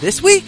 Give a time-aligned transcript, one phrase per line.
[0.00, 0.44] This week,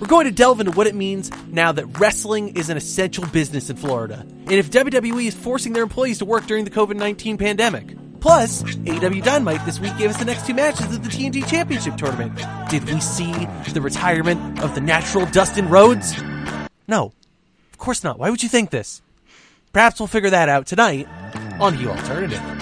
[0.00, 3.70] we're going to delve into what it means now that wrestling is an essential business
[3.70, 7.38] in Florida, and if WWE is forcing their employees to work during the COVID 19
[7.38, 7.96] pandemic.
[8.18, 11.96] Plus, AEW Dynamite this week gave us the next two matches of the TNT Championship
[11.96, 12.36] Tournament.
[12.70, 13.32] Did we see
[13.72, 16.20] the retirement of the natural Dustin Rhodes?
[16.88, 17.12] No.
[17.72, 18.18] Of course not.
[18.18, 19.00] Why would you think this?
[19.72, 21.06] Perhaps we'll figure that out tonight
[21.60, 22.61] on Heel Alternative.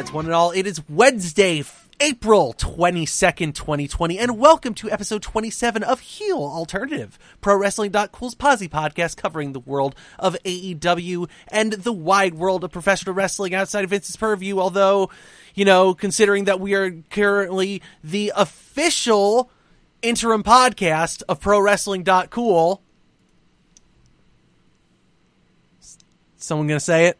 [0.00, 1.62] Comrades, one and all, it is Wednesday,
[2.00, 9.18] April 22nd, 2020, and welcome to episode 27 of Heel Alternative, Pro Wrestling.cool's Posse podcast
[9.18, 14.16] covering the world of AEW and the wide world of professional wrestling outside of Vince's
[14.16, 14.58] purview.
[14.58, 15.10] Although,
[15.54, 19.50] you know, considering that we are currently the official
[20.00, 22.82] interim podcast of Pro Wrestling.cool.
[26.38, 27.18] Someone gonna say it?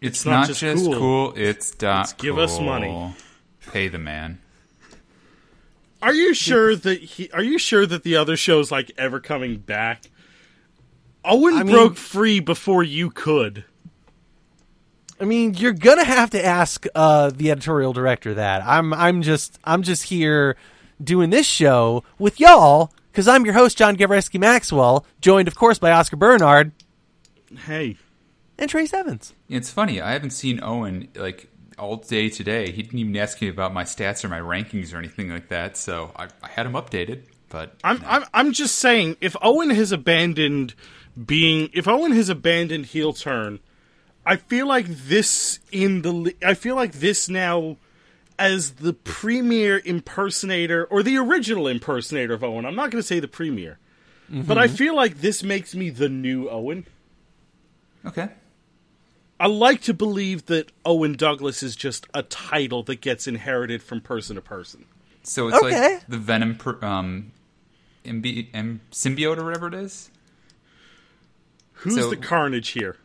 [0.00, 0.94] It's, not not, just just, cool.
[0.94, 1.32] cool.
[1.36, 3.14] It's dot It's give us money.
[3.72, 4.40] Pay the man.
[6.00, 7.30] Are you sure that he?
[7.32, 10.04] Are you sure that the other show's like ever coming back?
[11.24, 13.64] Owen I mean- broke free before you could.
[15.20, 18.62] I mean, you're gonna have to ask uh, the editorial director that.
[18.64, 20.56] I'm I'm just I'm just here
[21.02, 25.80] doing this show with y'all because I'm your host John Gavreski Maxwell, joined of course
[25.80, 26.70] by Oscar Bernard
[27.66, 27.96] Hey,
[28.58, 29.34] and Trace Evans.
[29.48, 30.00] It's funny.
[30.00, 32.70] I haven't seen Owen like all day today.
[32.70, 35.76] He didn't even ask me about my stats or my rankings or anything like that.
[35.76, 37.22] So I, I had him updated.
[37.48, 40.74] But I'm I'm I'm just saying if Owen has abandoned
[41.26, 43.60] being if Owen has abandoned heel turn,
[44.26, 47.76] I feel like this in the I feel like this now
[48.38, 52.66] as the premier impersonator or the original impersonator of Owen.
[52.66, 53.78] I'm not going to say the premier.
[54.30, 54.76] But I mm-hmm.
[54.76, 56.84] feel like this makes me the new Owen.
[58.04, 58.28] okay.
[59.40, 64.00] I like to believe that Owen Douglas is just a title that gets inherited from
[64.00, 64.84] person to person.
[65.22, 65.94] So it's Okay.
[65.94, 67.32] like the Venom per, um,
[68.04, 70.10] MB, M, symbiote or whatever it is.
[71.74, 72.96] Who's So- the carnage here?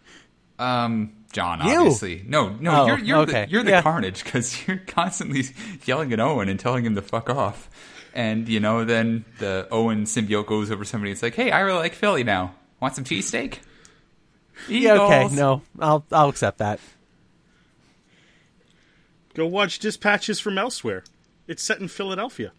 [0.60, 1.78] Um, John, You.
[1.80, 2.24] obviously.
[2.28, 3.46] No, no, Oh, you're you're okay.
[3.46, 3.82] the you're the Yeah.
[3.82, 5.46] carnage because you're constantly
[5.86, 7.70] yelling at Owen and telling him to fuck off.
[8.14, 11.12] And you know, then the Owen symbiote goes over somebody.
[11.12, 12.54] It's like, hey, I really like Philly now.
[12.80, 13.58] Want some cheesesteak?
[14.68, 16.80] Yeah, okay, no, I'll I'll accept that.
[19.34, 21.04] Go watch Dispatches from Elsewhere.
[21.48, 22.52] It's set in Philadelphia.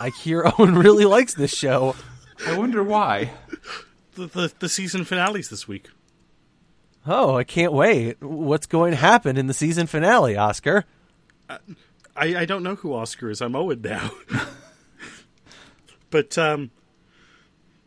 [0.00, 1.94] I hear Owen really likes this show.
[2.46, 3.30] I wonder why.
[4.14, 5.88] The, the, the season finales this week.
[7.06, 8.20] Oh, I can't wait.
[8.22, 10.84] What's going to happen in the season finale, Oscar?
[11.48, 11.58] I,
[12.16, 13.40] I don't know who Oscar is.
[13.40, 14.10] I'm Owen now.
[16.10, 16.70] but um,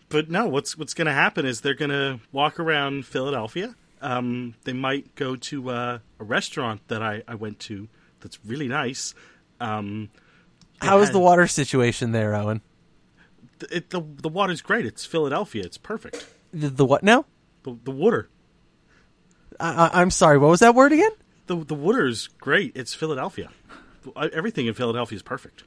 [0.10, 0.48] but no.
[0.48, 3.76] What's what's going to happen is they're going to walk around Philadelphia.
[4.02, 7.88] Um, they might go to uh, a restaurant that I, I went to
[8.20, 9.14] that's really nice.
[9.60, 10.10] Um,
[10.80, 12.62] How is had- the water situation there, Owen?
[13.72, 14.86] it, the the water's great.
[14.86, 15.64] It's Philadelphia.
[15.64, 16.28] It's perfect.
[16.54, 17.26] The, the what now?
[17.64, 18.30] The the water
[19.60, 20.38] I, I, I'm sorry.
[20.38, 21.12] What was that word again?
[21.48, 22.74] the the water's great.
[22.76, 23.50] It's Philadelphia.
[24.34, 25.64] Everything in Philadelphia is perfect.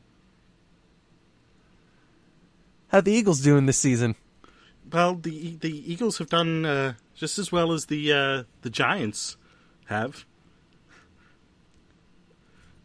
[2.89, 4.15] How the Eagles doing this season?
[4.91, 9.37] Well, the the Eagles have done uh, just as well as the uh, the Giants
[9.87, 10.25] have,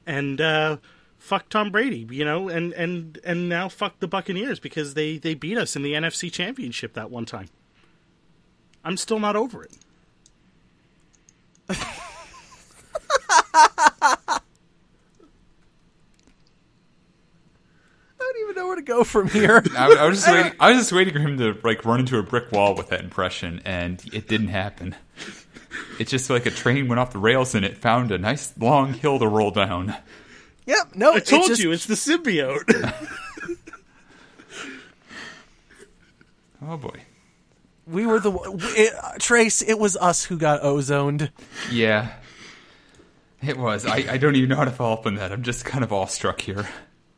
[0.05, 0.77] and uh,
[1.17, 5.33] fuck Tom Brady, you know, and and and now fuck the Buccaneers because they they
[5.33, 7.47] beat us in the NFC Championship that one time.
[8.83, 9.71] I'm still not over it.
[11.69, 11.75] I
[18.19, 19.63] don't even know where to go from here.
[19.77, 20.53] I, I was just waiting.
[20.59, 23.01] I was just waiting for him to like run into a brick wall with that
[23.01, 24.95] impression, and it didn't happen.
[25.99, 28.93] It's just like a train went off the rails and it found a nice long
[28.93, 29.95] hill to roll down.
[30.65, 30.95] yep.
[30.95, 32.93] No, I told just, you it's the symbiote.
[36.65, 36.97] Oh boy.
[37.85, 38.31] we were the
[38.77, 39.61] it, uh, Trace.
[39.61, 41.29] It was us who got ozoned.
[41.69, 42.13] Yeah.
[43.41, 43.85] It was.
[43.85, 45.33] I, I don't even know how to follow up on that.
[45.33, 46.65] I'm just kind of awestruck here.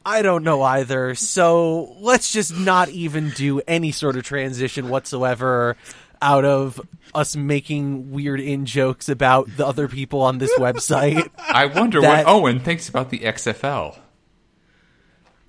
[0.05, 1.15] I don't know either.
[1.15, 5.75] So let's just not even do any sort of transition whatsoever
[6.21, 6.79] out of
[7.13, 11.29] us making weird in jokes about the other people on this website.
[11.37, 13.97] I wonder That- what Owen thinks about the XFL.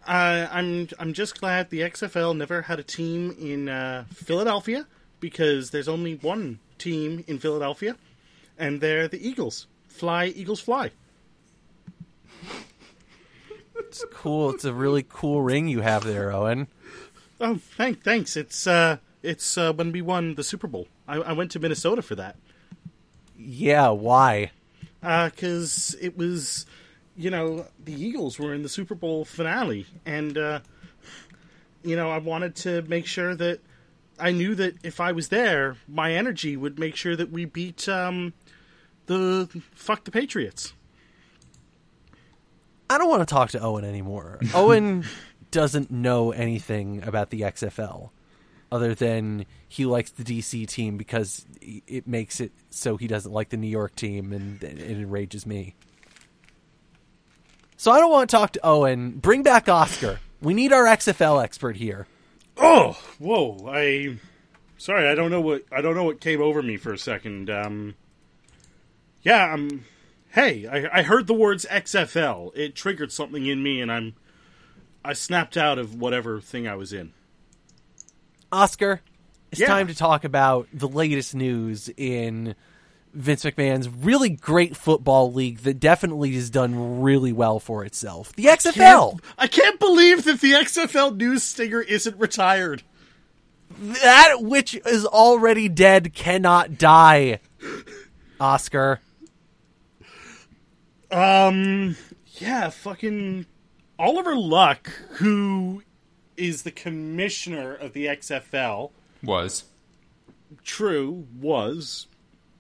[0.07, 4.87] Uh, I'm I'm just glad the XFL never had a team in uh, Philadelphia
[5.19, 7.97] because there's only one team in Philadelphia,
[8.57, 9.67] and they're the Eagles.
[9.89, 10.93] Fly, Eagles, fly.
[13.89, 14.51] It's cool.
[14.51, 16.67] It's a really cool ring you have there, Owen.
[17.41, 18.37] Oh, thank, thanks.
[18.37, 20.89] It's uh, it's uh, when we won the Super Bowl.
[21.07, 22.37] I, I went to Minnesota for that
[23.39, 24.51] Yeah, why?
[25.01, 26.67] because it was,
[27.17, 30.61] you know, the Eagles were in the Super Bowl finale, and uh,
[31.85, 33.61] you know, I wanted to make sure that
[34.19, 37.89] I knew that if I was there, my energy would make sure that we beat
[37.89, 38.33] um,
[39.07, 40.73] the fuck the Patriots.
[42.89, 44.39] I don't want to talk to Owen anymore.
[44.55, 45.05] Owen
[45.51, 48.11] doesn't know anything about the XFL
[48.71, 53.51] other than he likes the DC team because it makes it so he doesn't like
[53.51, 55.75] the New York team and it enrages me.
[57.77, 59.19] So I don't want to talk to Owen.
[59.19, 60.19] Bring back Oscar.
[60.41, 62.07] We need our XFL expert here.
[62.57, 63.69] Oh, whoa!
[63.69, 64.19] I
[64.79, 67.51] sorry, I don't know what I don't know what came over me for a second.
[67.51, 67.95] Um,
[69.23, 69.85] yeah, um,
[70.37, 72.57] hey, I, I heard the words XFL.
[72.57, 74.15] It triggered something in me, and I'm
[75.05, 77.13] I snapped out of whatever thing I was in.
[78.53, 79.01] Oscar,
[79.51, 79.67] it's Yeah.
[79.69, 82.55] time to talk about the latest news in
[83.15, 88.33] Vince McMahon's really great football league that definitely has done really well for itself.
[88.35, 89.11] The XFL.
[89.13, 92.83] Can't- I can't believe that the XFL news stinger isn't retired.
[93.81, 97.41] That which is already dead cannot die.
[98.41, 99.01] Oscar.
[101.11, 101.97] Um,
[102.39, 103.47] yeah, fucking
[103.99, 105.83] Oliver Luck, who
[106.37, 108.91] is the commissioner of the XFL.
[109.23, 109.65] Was
[110.65, 112.07] True, was,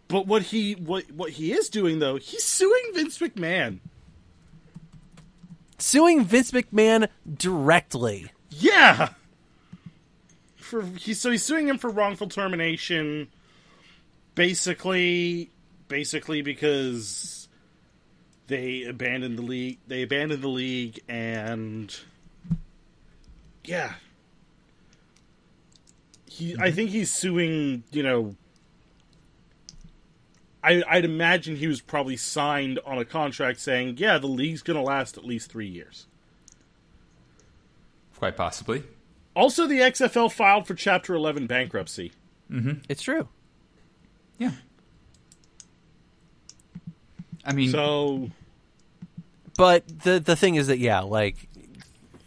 [0.08, 3.80] but what he what what he is doing though, he's suing Vince McMahon.
[5.78, 8.30] Suing Vince McMahon directly.
[8.50, 9.10] Yeah.
[10.56, 13.28] For he, so he's suing him for wrongful termination.
[14.34, 15.50] Basically,
[15.88, 17.35] basically because
[18.46, 19.78] they abandoned the league.
[19.86, 21.94] They abandoned the league, and
[23.64, 23.94] yeah,
[26.26, 26.56] he.
[26.58, 27.84] I think he's suing.
[27.90, 28.36] You know,
[30.62, 34.78] I, I'd imagine he was probably signed on a contract saying, "Yeah, the league's going
[34.78, 36.06] to last at least three years."
[38.16, 38.82] quite possibly.
[39.34, 42.12] Also, the XFL filed for Chapter 11 bankruptcy.
[42.50, 42.80] Mm-hmm.
[42.88, 43.28] It's true.
[44.38, 44.52] Yeah.
[47.44, 48.30] I mean, So,
[49.56, 51.48] But the the thing is that yeah, like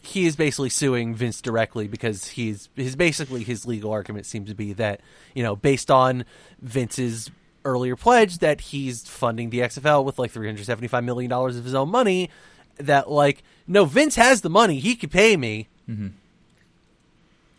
[0.01, 4.55] he is basically suing Vince directly because he's his basically his legal argument seems to
[4.55, 5.01] be that
[5.35, 6.25] you know based on
[6.61, 7.29] Vince's
[7.65, 11.57] earlier pledge that he's funding the XFL with like three hundred seventy five million dollars
[11.57, 12.29] of his own money
[12.77, 14.79] that like no Vince has the money.
[14.79, 16.07] He could pay me, mm-hmm.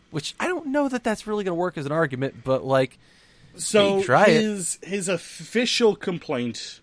[0.09, 2.97] which I don't know that that's really going to work as an argument, but like
[3.55, 4.41] so Hey, try it.
[4.41, 6.80] his his official complaint,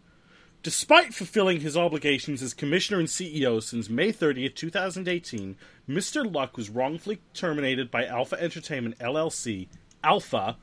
[0.62, 5.56] despite fulfilling his obligations as commissioner and CEO since May 30th, 2018,
[5.88, 6.34] Mr.
[6.34, 9.68] Luck was wrongfully terminated by Alpha Entertainment LLC,
[10.02, 10.56] Alpha,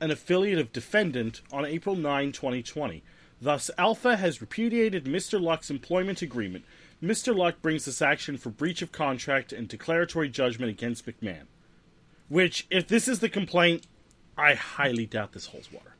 [0.00, 3.02] an affiliate of Defendant, on April 9, 2020.
[3.40, 5.40] Thus, Alpha has repudiated Mr.
[5.40, 6.64] Luck's employment agreement.
[7.02, 7.34] Mr.
[7.34, 11.44] Luck brings this action for breach of contract and declaratory judgment against McMahon.
[12.28, 13.86] Which, if this is the complaint,
[14.36, 15.94] I highly doubt this holds water.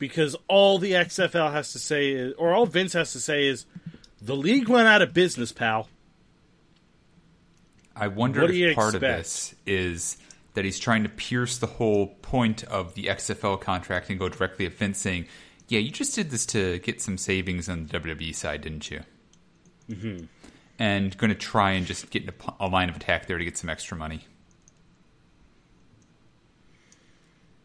[0.00, 3.66] Because all the XFL has to say, is, or all Vince has to say is,
[4.20, 5.88] the league went out of business, pal.
[7.94, 8.94] I wonder What if part expect?
[8.94, 10.16] of this is
[10.54, 14.64] that he's trying to pierce the whole point of the XFL contract and go directly
[14.64, 15.26] at Vince saying,
[15.68, 19.02] "Yeah, you just did this to get some savings on the WWE side, didn't you?"
[19.90, 20.24] Mm-hmm.
[20.78, 23.44] And going to try and just get in a, a line of attack there to
[23.44, 24.24] get some extra money.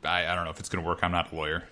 [0.04, 1.00] I, I don't know if it's going to work.
[1.02, 1.64] I'm not a lawyer.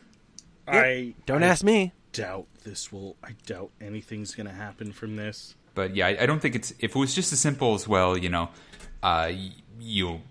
[0.67, 1.93] I don't I ask me.
[2.11, 3.15] doubt this will.
[3.23, 5.55] I doubt anything's going to happen from this.
[5.75, 6.73] But yeah, I, I don't think it's.
[6.79, 8.49] If it was just as simple as well, you know,
[9.01, 9.31] uh,
[9.79, 10.21] you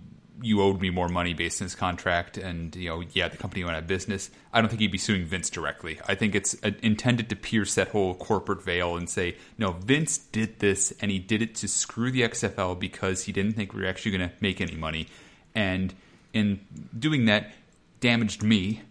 [0.40, 3.64] you owed me more money based on this contract, and you know, yeah, the company
[3.64, 4.30] went out of business.
[4.52, 6.00] I don't think he'd be suing Vince directly.
[6.08, 10.18] I think it's uh, intended to pierce that whole corporate veil and say, no, Vince
[10.18, 13.82] did this, and he did it to screw the XFL because he didn't think we
[13.82, 15.06] were actually going to make any money,
[15.54, 15.94] and
[16.32, 16.60] in
[16.98, 17.52] doing that,
[18.00, 18.82] damaged me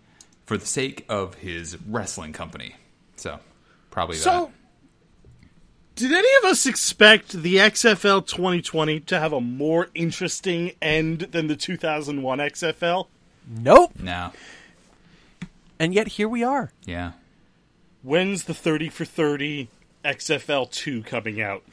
[0.51, 2.75] for the sake of his wrestling company.
[3.15, 3.39] So
[3.89, 4.23] probably that.
[4.23, 4.51] So,
[5.95, 11.47] did any of us expect the XFL 2020 to have a more interesting end than
[11.47, 13.07] the 2001 XFL?
[13.47, 13.93] Nope.
[13.97, 14.33] No.
[15.79, 16.73] And yet here we are.
[16.83, 17.13] Yeah.
[18.03, 19.69] When's the 30 for 30
[20.03, 21.63] XFL 2 coming out?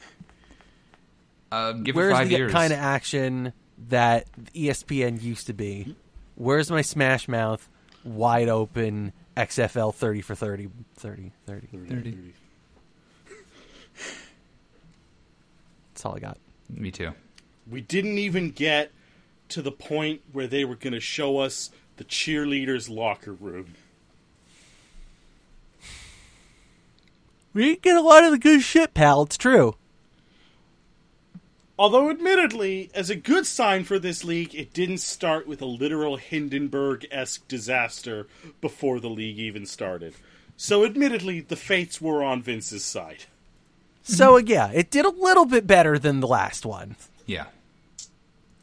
[1.51, 2.53] Uh, give it Where's five the years.
[2.53, 3.51] kind of action
[3.89, 5.97] that ESPN used to be?
[6.35, 7.67] Where's my Smash Mouth
[8.03, 12.33] wide open XFL 30 for 30 30 30 30.
[15.93, 16.37] That's all I got.
[16.69, 17.11] Me too.
[17.69, 18.91] We didn't even get
[19.49, 23.73] to the point where they were going to show us the cheerleaders' locker room.
[27.53, 29.23] We didn't get a lot of the good shit, pal.
[29.23, 29.75] It's true.
[31.79, 36.17] Although, admittedly, as a good sign for this league, it didn't start with a literal
[36.17, 38.27] Hindenburg esque disaster
[38.59, 40.13] before the league even started.
[40.57, 43.23] So, admittedly, the fates were on Vince's side.
[44.09, 46.95] So yeah, it did a little bit better than the last one.
[47.25, 47.45] Yeah.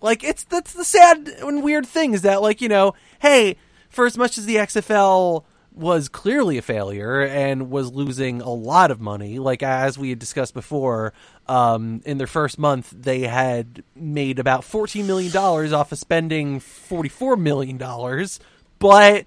[0.00, 3.56] Like it's that's the sad and weird thing is that like you know, hey,
[3.88, 8.90] for as much as the XFL was clearly a failure and was losing a lot
[8.90, 11.12] of money, like as we had discussed before,
[11.48, 16.60] um, in their first month they had made about fourteen million dollars off of spending
[16.60, 18.40] forty four million dollars,
[18.78, 19.26] but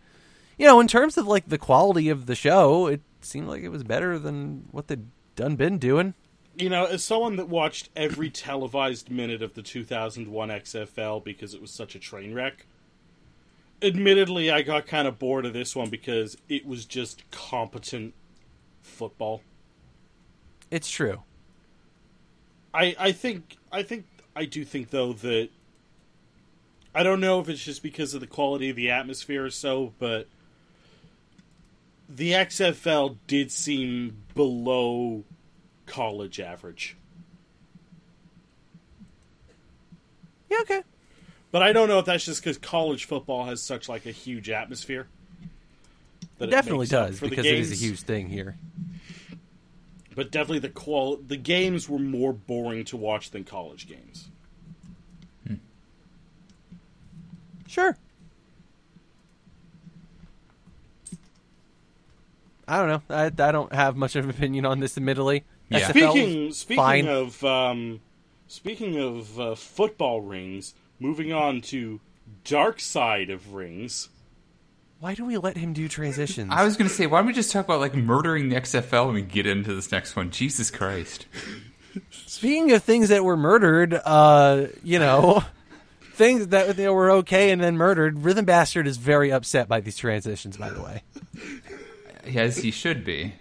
[0.57, 3.69] you know, in terms of like the quality of the show, it seemed like it
[3.69, 6.13] was better than what they'd done been doing.
[6.57, 11.61] You know, as someone that watched every televised minute of the 2001 XFL because it
[11.61, 12.65] was such a train wreck,
[13.81, 18.13] admittedly, I got kind of bored of this one because it was just competent
[18.81, 19.41] football.
[20.69, 21.23] It's true.
[22.73, 25.49] I I think I think I do think though that
[26.93, 29.93] I don't know if it's just because of the quality of the atmosphere or so,
[29.99, 30.27] but
[32.07, 35.23] the XFL did seem below
[35.85, 36.95] college average.
[40.49, 40.81] Yeah, okay.
[41.51, 44.49] But I don't know if that's just because college football has such like a huge
[44.49, 45.07] atmosphere.
[45.41, 48.55] It that definitely makes does because it is a huge thing here.
[50.19, 54.27] But definitely the qual the games were more boring to watch than college games.
[57.67, 57.95] Sure.
[62.67, 63.15] I don't know.
[63.15, 65.45] I, I don't have much of an opinion on this, admittedly.
[65.69, 65.87] Yeah.
[65.87, 67.07] XFL Speaking speaking fine.
[67.07, 68.01] of um,
[68.49, 72.01] speaking of uh, football rings, moving on to
[72.43, 74.09] dark side of rings.
[74.99, 76.51] Why do we let him do transitions?
[76.51, 79.05] I was going to say, why don't we just talk about like murdering the XFL
[79.05, 80.29] and we get into this next one?
[80.29, 81.25] Jesus Christ.
[82.11, 85.45] Speaking of things that were murdered, uh, you know,
[86.13, 89.79] things that you know, were okay and then murdered, Rhythm Bastard is very upset by
[89.79, 91.03] these transitions, by the way.
[92.25, 93.35] As he should be.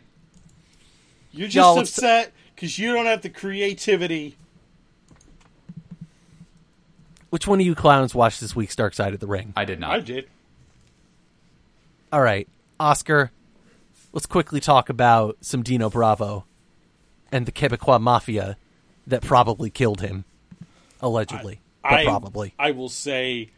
[1.32, 4.36] You're just Y'all, upset because you don't have the creativity.
[7.30, 9.52] Which one of you clowns watched this week's Dark Side of the Ring?
[9.56, 9.90] I did not.
[9.90, 10.28] I did.
[12.10, 12.48] All right,
[12.80, 13.30] Oscar,
[14.12, 16.46] let's quickly talk about some Dino Bravo
[17.30, 18.56] and the Quebecois mafia
[19.06, 20.24] that probably killed him,
[21.02, 22.54] allegedly, but I, probably.
[22.58, 23.50] I will say,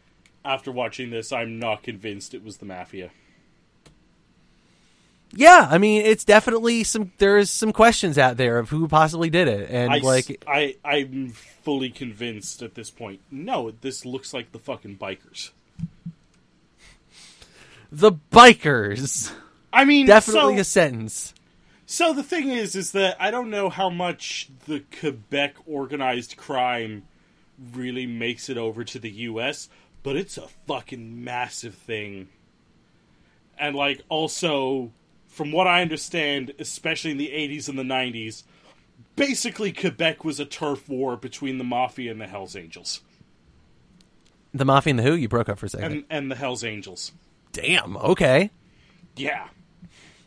[0.43, 3.11] after watching this, I'm not convinced it was the mafia.
[5.33, 7.13] Yeah, I mean, it's definitely some.
[7.17, 11.29] There's some questions out there of who possibly did it, and I, like, I, I'm
[11.29, 13.21] fully convinced at this point.
[13.31, 15.51] No, this looks like the fucking bikers.
[17.91, 19.31] The bikers.
[19.73, 21.33] I mean, Definitely so, a sentence.
[21.85, 27.03] so the thing is, is that I don't know how much the Quebec organized crime
[27.73, 29.69] really makes it over to the U.S.,
[30.03, 32.27] but it's a fucking massive thing.
[33.57, 34.91] And like, also,
[35.27, 38.43] from what I understand, especially in the '80s and the '90s,
[39.15, 43.01] basically Quebec was a turf war between the mafia and the Hell's Angels,
[44.53, 45.13] The mafia and the who.
[45.13, 45.91] You broke up for a second.
[45.91, 47.11] and and the Hell's Angels.
[47.51, 47.97] Damn.
[47.97, 48.51] Okay.
[49.15, 49.47] Yeah.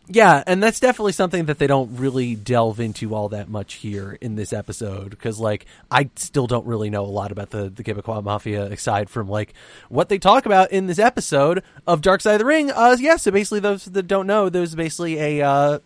[0.06, 4.18] Yeah, and that's definitely something that they don't really delve into all that much here
[4.20, 7.82] in this episode because, like, I still don't really know a lot about the the
[7.82, 9.54] Quebecois Mafia aside from like
[9.88, 12.70] what they talk about in this episode of Dark Side of the Ring.
[12.70, 15.78] Uh, yeah, so basically, those that don't know, there's basically a uh,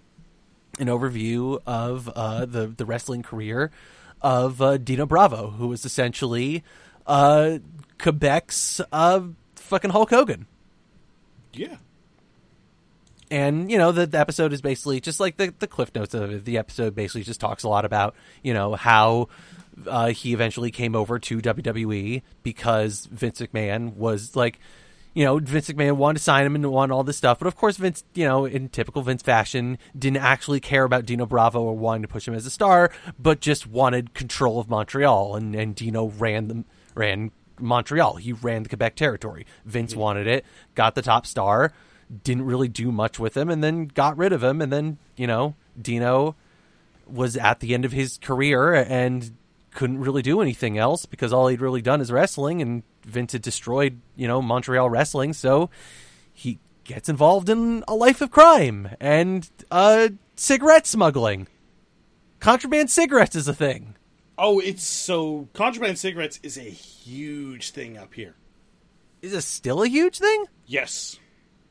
[0.80, 3.70] an overview of uh, the the wrestling career
[4.20, 6.64] of uh, Dino Bravo, who was essentially
[7.06, 7.58] uh,
[8.00, 9.20] Quebec's uh,
[9.54, 10.47] fucking Hulk Hogan.
[11.52, 11.76] Yeah.
[13.30, 16.30] and you know the, the episode is basically just like the the cliff notes of
[16.30, 16.44] it.
[16.44, 19.28] The episode basically just talks a lot about you know how
[19.86, 24.58] uh, he eventually came over to WWE because Vince McMahon was like.
[25.14, 27.56] You know, Vince McMahon wanted to sign him and wanted all this stuff, but of
[27.56, 31.76] course, Vince, you know, in typical Vince fashion, didn't actually care about Dino Bravo or
[31.76, 35.74] wanting to push him as a star, but just wanted control of Montreal, and, and
[35.74, 36.64] Dino ran the
[36.94, 38.16] ran Montreal.
[38.16, 39.46] He ran the Quebec territory.
[39.64, 41.72] Vince wanted it, got the top star,
[42.24, 44.60] didn't really do much with him, and then got rid of him.
[44.62, 46.36] And then, you know, Dino
[47.06, 49.32] was at the end of his career and
[49.74, 53.42] couldn't really do anything else because all he'd really done is wrestling, and Vince had
[53.42, 55.32] destroyed, you know, Montreal wrestling.
[55.32, 55.70] So
[56.32, 61.46] he gets involved in a life of crime and uh, cigarette smuggling.
[62.40, 63.94] Contraband cigarettes is a thing.
[64.40, 68.36] Oh, it's so contraband cigarettes is a huge thing up here.
[69.20, 70.44] Is this still a huge thing?
[70.64, 71.18] Yes.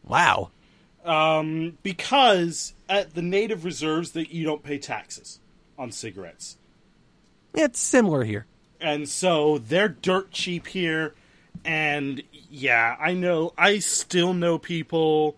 [0.03, 0.51] Wow.
[1.05, 5.39] Um, because at the native reserves that you don't pay taxes
[5.79, 6.57] on cigarettes.
[7.53, 8.45] It's similar here.
[8.81, 11.15] And so they're dirt cheap here.
[11.63, 15.37] And yeah, I know, I still know people,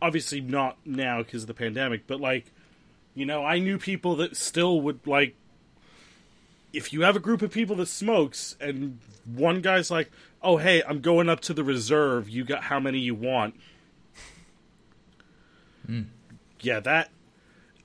[0.00, 2.50] obviously not now because of the pandemic, but like,
[3.14, 5.34] you know, I knew people that still would like,
[6.72, 10.10] if you have a group of people that smokes and one guy's like,
[10.42, 13.54] oh, hey, I'm going up to the reserve, you got how many you want?
[16.60, 17.10] Yeah, that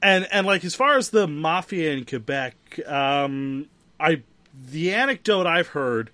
[0.05, 3.67] and and like as far as the mafia in Quebec, um,
[3.99, 4.21] I
[4.53, 6.11] the anecdote I've heard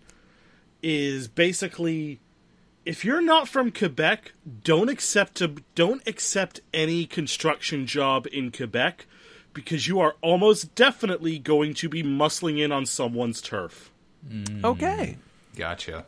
[0.81, 2.19] is basically
[2.85, 4.31] if you're not from Quebec,
[4.63, 9.05] don't accept a, don't accept any construction job in Quebec
[9.53, 13.91] because you are almost definitely going to be muscling in on someone's turf.
[14.27, 14.63] Mm.
[14.63, 15.17] Okay.
[15.55, 16.05] Gotcha.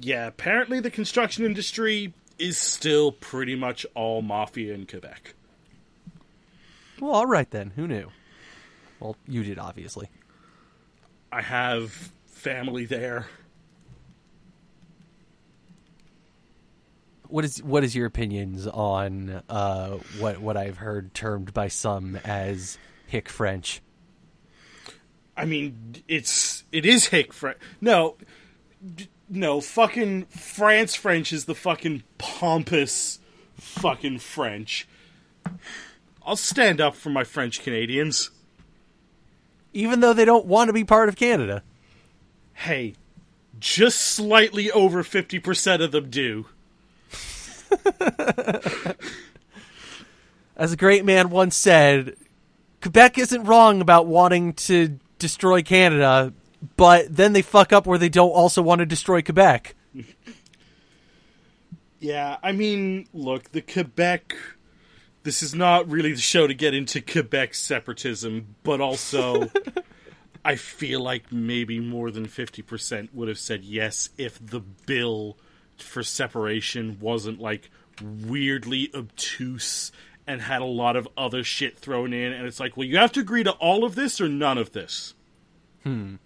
[0.00, 5.34] Yeah, apparently the construction industry is still pretty much all mafia in Quebec.
[7.00, 7.72] Well, all right then.
[7.76, 8.10] Who knew?
[9.00, 10.08] Well, you did, obviously.
[11.30, 13.26] I have family there.
[17.34, 22.14] What is what is your opinions on uh, what what I've heard termed by some
[22.24, 23.82] as hick French?
[25.36, 27.58] I mean, it's it is hick French.
[27.80, 28.14] No,
[28.94, 33.18] d- no, fucking France French is the fucking pompous
[33.56, 34.86] fucking French.
[36.24, 38.30] I'll stand up for my French Canadians.
[39.72, 41.64] Even though they don't want to be part of Canada.
[42.52, 42.94] Hey,
[43.58, 46.46] just slightly over fifty percent of them do.
[50.56, 52.16] As a great man once said,
[52.80, 56.32] Quebec isn't wrong about wanting to destroy Canada,
[56.76, 59.74] but then they fuck up where they don't also want to destroy Quebec.
[62.04, 64.36] Yeah, I mean, look, the Quebec.
[65.22, 69.50] This is not really the show to get into Quebec separatism, but also,
[70.44, 75.38] I feel like maybe more than 50% would have said yes if the bill
[75.78, 77.70] for separation wasn't like
[78.02, 79.92] weirdly obtuse
[80.26, 82.32] and had a lot of other shit thrown in.
[82.32, 84.72] And it's like, well, you have to agree to all of this or none of
[84.72, 85.14] this.
[85.82, 86.16] Hmm.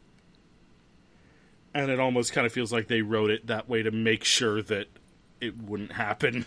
[1.74, 4.62] And it almost kind of feels like they wrote it that way to make sure
[4.62, 4.86] that
[5.40, 6.46] it wouldn't happen.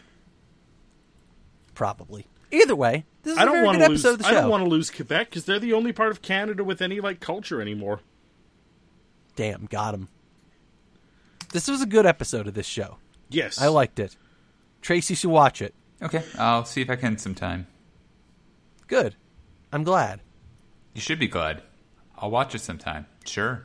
[1.75, 2.25] Probably.
[2.51, 4.05] Either way, this is I a don't very want good to lose.
[4.05, 6.21] episode of the I don't want to lose Quebec because they're the only part of
[6.21, 8.01] Canada with any like culture anymore.
[9.37, 10.09] Damn, got him.
[11.51, 12.97] This was a good episode of this show.
[13.29, 14.15] Yes, I liked it.
[14.81, 15.73] Tracy should watch it.
[16.01, 17.67] Okay, I'll see if I can sometime.
[18.87, 19.15] Good.
[19.71, 20.21] I'm glad.
[20.93, 21.61] You should be glad.
[22.17, 23.05] I'll watch it sometime.
[23.25, 23.63] Sure.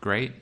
[0.00, 0.32] Great.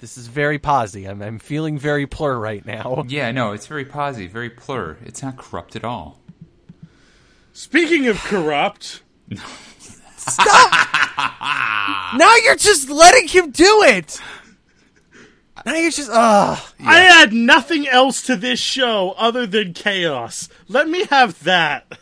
[0.00, 1.06] This is very posy.
[1.06, 3.04] I'm, I'm feeling very plur right now.
[3.08, 4.98] Yeah, no, it's very posy, very plur.
[5.04, 6.20] It's not corrupt at all.
[7.52, 9.02] Speaking of corrupt,
[10.16, 10.72] Stop!
[12.18, 14.20] Now you're just letting him do it.
[15.66, 16.72] Now you're just ah.
[16.78, 20.48] I add nothing else to this show other than chaos.
[20.68, 21.98] Let me have that.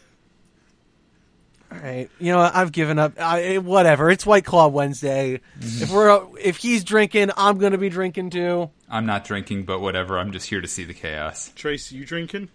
[1.73, 2.55] All right, you know what?
[2.55, 3.19] I've given up.
[3.19, 4.11] I, whatever.
[4.11, 5.41] It's White Claw Wednesday.
[5.61, 8.71] if we're if he's drinking, I'm gonna be drinking too.
[8.91, 10.19] I'm not drinking, but whatever.
[10.19, 11.51] I'm just here to see the chaos.
[11.57, 12.51] Trace, you drinking?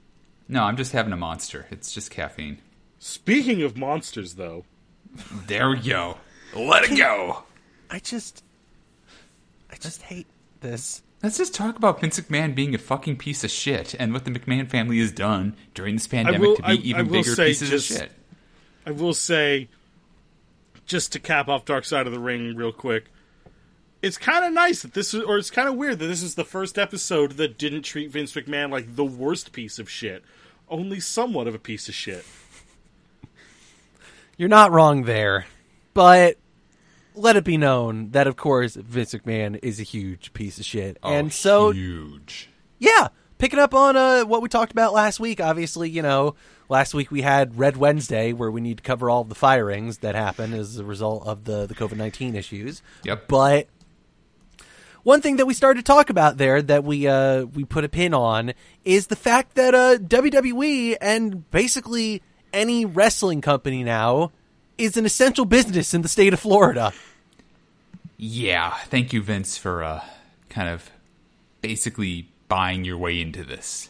[0.47, 1.65] No, I'm just having a monster.
[1.71, 2.59] It's just caffeine.
[2.99, 4.63] Speaking of monsters, though,
[5.47, 6.17] There we go.
[6.55, 7.43] Let it go.
[7.89, 8.43] I just,
[9.71, 10.27] I just hate
[10.61, 11.01] this.
[11.21, 14.31] Let's just talk about Vince McMahon being a fucking piece of shit and what the
[14.31, 17.69] McMahon family has done during this pandemic will- to be I- even I bigger pieces
[17.69, 18.11] just- of shit.
[18.85, 19.67] I will say,
[20.85, 23.05] just to cap off Dark Side of the Ring real quick,
[24.01, 26.35] it's kind of nice that this is, or it's kind of weird that this is
[26.35, 30.23] the first episode that didn't treat Vince McMahon like the worst piece of shit,
[30.69, 32.25] only somewhat of a piece of shit.
[34.37, 35.45] You're not wrong there,
[35.93, 36.37] but
[37.19, 40.97] let it be known that of course Vince McMahon is a huge piece of shit,
[41.03, 42.49] Oh, and so huge.
[42.79, 45.39] yeah, picking up on uh, what we talked about last week.
[45.39, 46.35] Obviously, you know,
[46.69, 50.15] last week we had Red Wednesday, where we need to cover all the firings that
[50.15, 52.81] happened as a result of the the COVID nineteen issues.
[53.03, 53.27] Yep.
[53.27, 53.67] But
[55.03, 57.89] one thing that we started to talk about there that we uh, we put a
[57.89, 58.53] pin on
[58.83, 64.31] is the fact that uh, WWE and basically any wrestling company now
[64.77, 66.93] is an essential business in the state of Florida.
[68.21, 70.03] Yeah, thank you, Vince, for uh,
[70.49, 70.91] kind of
[71.61, 73.89] basically buying your way into this.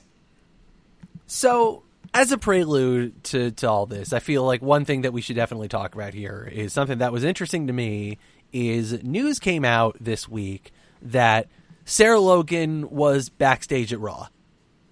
[1.25, 1.81] So,
[2.13, 5.35] as a prelude to, to all this, I feel like one thing that we should
[5.35, 8.19] definitely talk about here is something that was interesting to me
[8.53, 11.47] is news came out this week that
[11.83, 14.27] Sarah Logan was backstage at Raw.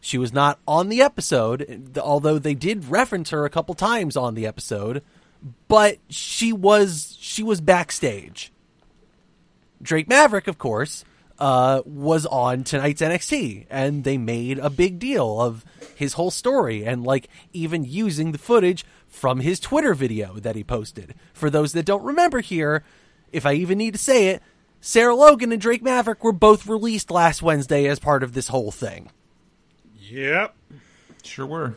[0.02, 4.34] She was not on the episode, although they did reference her a couple times on
[4.34, 5.04] the episode,
[5.68, 8.52] but she was she was backstage.
[9.82, 11.06] Drake Maverick, of course,
[11.40, 15.64] uh, was on tonight's NXT, and they made a big deal of
[15.96, 20.64] his whole story, and like even using the footage from his Twitter video that he
[20.64, 21.16] posted.
[21.34, 22.84] For those that don't remember here,
[23.32, 24.42] if I even need to say it,
[24.82, 28.72] Sarah Logan and Drake Maverick were both released last Wednesday as part of this whole
[28.72, 29.12] thing.
[30.00, 30.56] Yep.
[31.24, 31.76] Sure were.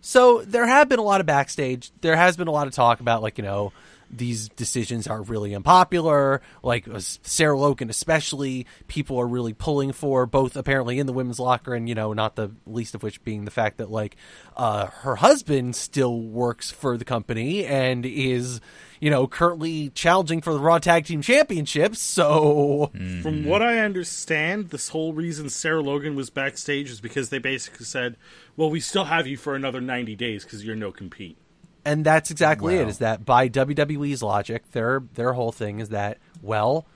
[0.00, 1.92] So there have been a lot of backstage.
[2.00, 3.72] There has been a lot of talk about like you know
[4.10, 6.42] these decisions are really unpopular.
[6.62, 11.38] Like uh, Sarah Logan, especially, people are really pulling for both apparently in the women's
[11.38, 14.16] locker, and you know, not the least of which being the fact that like
[14.56, 18.60] uh, her husband still works for the company and is
[19.00, 22.00] you know currently challenging for the Raw Tag Team Championships.
[22.00, 22.90] So
[23.22, 27.86] From what I understand, this whole reason Sarah Logan was backstage is because they basically
[27.86, 28.16] said,
[28.56, 31.36] "Well, we still have you for another 90 days because you're no compete."
[31.84, 32.88] And that's exactly it Wow.
[32.88, 36.86] is that by WWE's logic their their whole thing is that well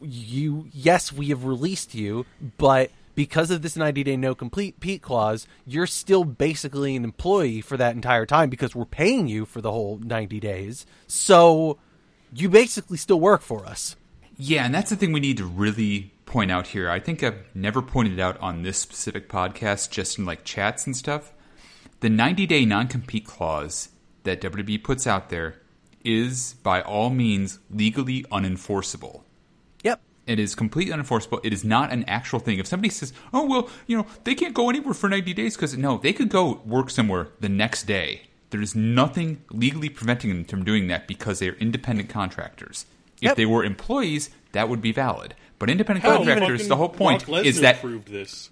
[0.00, 2.26] you yes we have released you
[2.58, 7.60] but because of this 90 day no complete Pete clause you're still basically an employee
[7.60, 11.78] for that entire time because we're paying you for the whole 90 days so
[12.34, 13.96] you basically still work for us
[14.36, 16.90] Yeah, and that's the thing we need to really point out here.
[16.90, 20.84] I think I've never pointed it out on this specific podcast, just in like chats
[20.86, 21.32] and stuff.
[22.00, 23.90] The 90 day non compete clause
[24.24, 25.60] that WWE puts out there
[26.04, 29.22] is, by all means, legally unenforceable.
[29.82, 31.40] yep It is completely unenforceable.
[31.42, 32.58] It is not an actual thing.
[32.58, 35.76] If somebody says, "Oh well, you know, they can't go anywhere for 90 days," because
[35.76, 38.22] no, they could go work somewhere the next day.
[38.50, 42.86] There is nothing legally preventing them from doing that because they are independent contractors.
[43.16, 43.36] If Yep.
[43.36, 45.34] they were employees, that would be valid.
[45.58, 48.50] But independent Hell, contractors, the whole point is that proved this.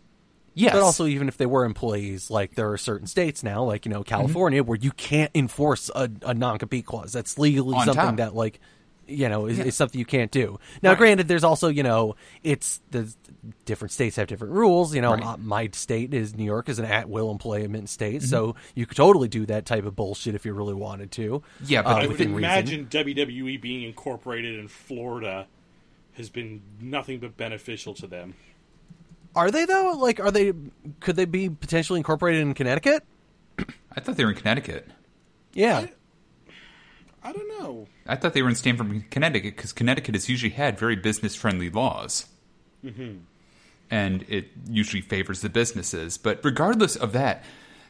[0.55, 3.85] Yes, But also, even if they were employees, like there are certain states now, like
[3.87, 7.13] you know California, where you can't enforce a, a non-compete clause.
[7.13, 8.17] That's legally On something top.
[8.17, 8.61] that, like,
[9.09, 10.59] you know, is, is something you can't do.
[10.83, 10.99] Now, Right.
[10.99, 13.13] granted, there's also you know, it's the
[13.65, 14.95] different states have different rules.
[14.95, 15.21] You know, Right.
[15.39, 18.27] my, my state is New York is an at-will employment state, Mm-hmm.
[18.27, 21.43] so you could totally do that type of bullshit if you really wanted to.
[21.67, 22.45] Yeah, but uh, I would within reason.
[22.45, 25.47] imagine WWE being incorporated in Florida
[26.15, 28.35] has been nothing but beneficial to them.
[29.35, 29.93] Are they though?
[29.99, 30.53] Like, are they?
[31.01, 33.05] Could they be potentially incorporated in Connecticut?
[33.95, 34.89] I thought they were in Connecticut.
[35.53, 35.87] Yeah.
[37.23, 37.87] I don't know.
[38.07, 41.71] I thought they were in Stamford, Connecticut, because Connecticut has usually had very business friendly
[41.71, 42.27] laws.
[42.85, 43.19] Mm-hmm.
[43.91, 46.19] And it usually favors the businesses.
[46.19, 47.45] But regardless of that,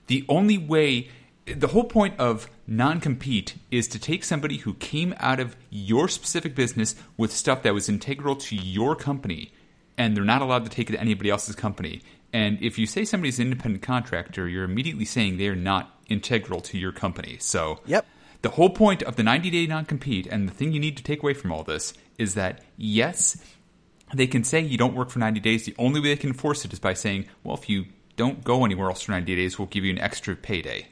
[0.09, 1.09] the only way,
[1.47, 6.09] the whole point of non compete is to take somebody who came out of your
[6.09, 9.53] specific business with stuff that was integral to your company,
[9.99, 12.03] and they're not allowed to take it to anybody else's company.
[12.33, 16.79] And if you say somebody's an independent contractor, you're immediately saying they're not integral to
[16.79, 17.37] your company.
[17.41, 18.07] So, Yep.
[18.41, 21.03] the whole point of the 90 day non compete, and the thing you need to
[21.03, 23.37] take away from all this, is that yes,
[24.15, 25.65] they can say you don't work for 90 days.
[25.65, 28.65] The only way they can enforce it is by saying, well, if you don't go
[28.65, 30.89] anywhere else for 90 days, we'll give you an extra payday,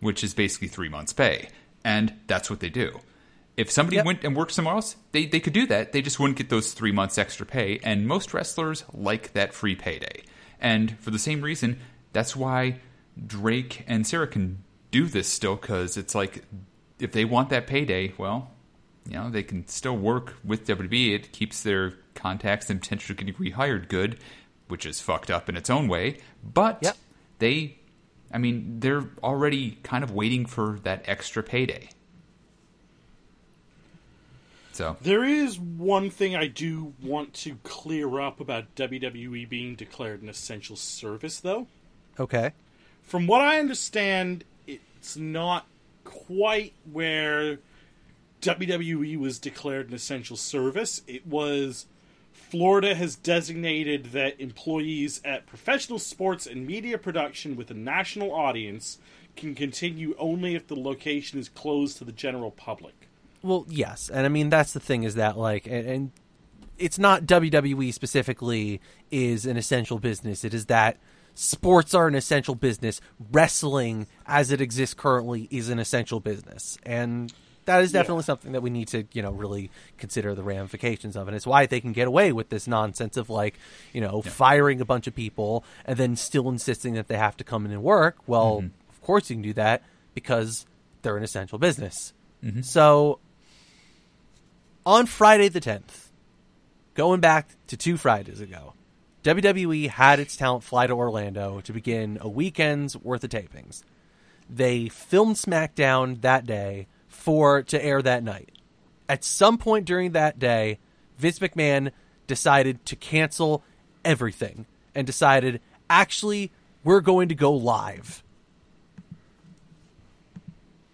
[0.00, 1.48] which is basically three months' pay.
[1.84, 3.00] And that's what they do.
[3.60, 4.06] If somebody Yep.
[4.06, 5.92] went and worked somewhere else, they, they could do that.
[5.92, 7.78] They just wouldn't get those three months extra pay.
[7.84, 10.22] And most wrestlers like that free payday.
[10.58, 11.78] And for the same reason,
[12.14, 12.80] that's why
[13.26, 16.42] Drake and Sarah can do this still, because it's like
[16.98, 18.50] if they want that payday, well,
[19.06, 21.14] you know, they can still work with WWE.
[21.14, 24.18] It keeps their contacts and potentially getting rehired good,
[24.68, 26.16] which is fucked up in its own way.
[26.42, 26.96] But Yep.
[27.40, 27.78] they,
[28.32, 31.90] I mean, they're already kind of waiting for that extra payday.
[34.80, 40.22] So, There is one thing I do want to clear up about WWE being declared
[40.22, 41.66] an essential service, though.
[42.18, 42.52] Okay.
[43.02, 45.66] From what I understand, it's not
[46.04, 47.58] quite where
[48.40, 51.02] WWE was declared an essential service.
[51.06, 51.84] It was
[52.32, 58.98] Florida has designated that employees at professional sports and media production with a national audience
[59.36, 62.94] can continue only if the location is closed to the general public.
[63.42, 66.10] Well, yes, and I mean that's the thing is that like, and, and
[66.78, 70.44] it's not WWE specifically is an essential business.
[70.44, 70.98] It is that
[71.34, 73.00] sports are an essential business.
[73.32, 77.32] Wrestling, as it exists currently, is an essential business, and
[77.66, 81.28] that is definitely something that we need to you know really consider the ramifications of,
[81.28, 83.58] and it's why they can get away with this nonsense of like
[83.92, 87.44] you know firing a bunch of people and then still insisting that they have to
[87.44, 88.16] come in and work.
[88.26, 88.66] Well, Mm-hmm.
[88.90, 89.82] of course you can do that
[90.14, 90.66] because
[91.02, 92.12] they're an essential business.
[92.44, 92.62] Mm-hmm.
[92.62, 93.18] So
[94.84, 96.10] on Friday the tenth,
[96.94, 98.74] going back to two Fridays ago,
[99.24, 103.82] WWE had its talent fly to Orlando to begin a weekend's worth of tapings.
[104.48, 108.52] They filmed SmackDown that day for to air that night.
[109.08, 110.78] At some point during that day,
[111.18, 111.92] Vince McMahon
[112.26, 113.62] decided to cancel
[114.04, 116.50] everything and decided, actually,
[116.82, 118.22] we're going to go live.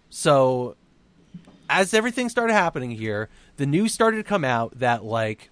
[0.09, 0.75] So,
[1.69, 5.49] as everything started happening here, the news started to come out that like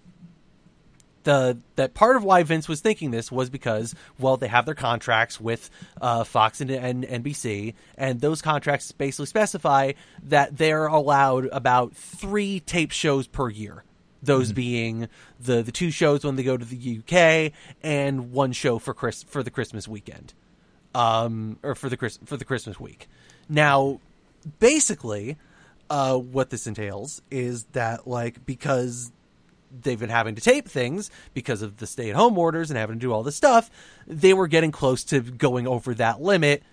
[1.25, 4.75] the that part of why Vince was thinking this was because well they have their
[4.75, 9.91] contracts with uh, Fox and, and NBC and those contracts basically specify
[10.23, 13.83] that they're allowed about three tape shows per year.
[14.23, 15.07] Those being
[15.39, 17.51] the the two shows when they go to the UK
[17.83, 20.33] and one show for Chris for the Christmas weekend,
[20.95, 23.07] um, or for the Chris for the Christmas week.
[23.47, 23.99] Now,
[24.57, 25.37] basically,
[25.89, 29.11] uh, what this entails is that like because
[29.81, 32.95] they've been having to tape things because of the stay at home orders and having
[32.97, 33.69] to do all this stuff,
[34.07, 36.63] they were getting close to going over that limit.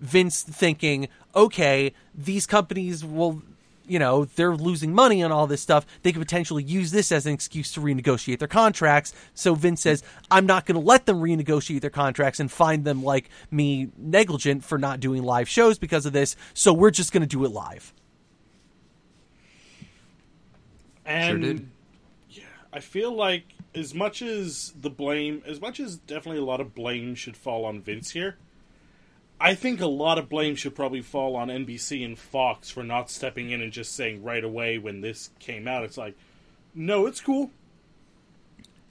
[0.00, 3.42] Vince thinking, okay, these companies will,
[3.86, 5.86] you know, they're losing money on all this stuff.
[6.02, 9.14] They could potentially use this as an excuse to renegotiate their contracts.
[9.34, 13.04] So Vince says, I'm not going to let them renegotiate their contracts and find them
[13.04, 16.34] like me negligent for not doing live shows because of this.
[16.52, 17.92] So we're just going to do it live.
[21.04, 21.68] And did.
[22.30, 26.60] yeah, I feel like as much as the blame, as much as definitely a lot
[26.60, 28.36] of blame should fall on Vince here,
[29.40, 33.10] I think a lot of blame should probably fall on NBC and Fox for not
[33.10, 36.16] stepping in and just saying right away when this came out, it's like,
[36.74, 37.50] no, it's cool.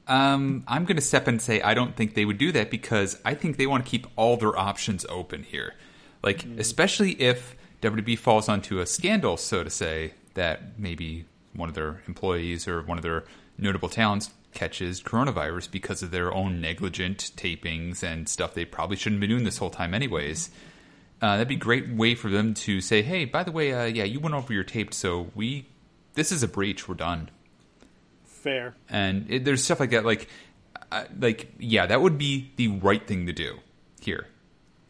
[0.08, 2.70] Um, I'm going to step in and say I don't think they would do that
[2.70, 5.76] because I think they want to keep all their options open here.
[6.22, 11.76] Like, especially if WB falls onto a scandal, so to say, that maybe one of
[11.76, 13.24] their employees or one of their
[13.58, 19.22] notable talents catches coronavirus because of their own negligent tapings and stuff they probably shouldn't
[19.22, 20.50] be doing this whole time, anyways.
[21.22, 23.86] Uh, that'd be a great way for them to say, "Hey, by the way, uh,
[23.86, 25.68] yeah, you went over your tape, so we
[26.16, 26.88] this is a breach.
[26.88, 27.30] We're done."
[28.26, 28.74] Fair.
[28.90, 30.28] and it, there's stuff like that like
[30.92, 33.60] uh, like yeah that would be the right thing to do
[34.00, 34.26] here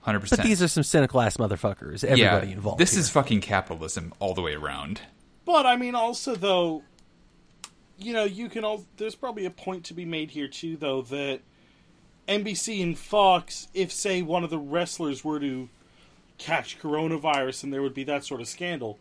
[0.05, 2.03] 100% But these are some cynical ass motherfuckers.
[2.03, 2.79] Everybody yeah, involved.
[2.79, 3.01] this here.
[3.01, 5.01] is fucking capitalism all the way around
[5.45, 6.83] But I mean, also though,
[7.97, 8.85] you know, you can all.
[8.97, 11.41] There's probably a point to be made here too, though, that
[12.27, 15.69] NBC and Fox, if say one of the wrestlers were to
[16.37, 18.97] catch coronavirus and there would be that sort of scandal,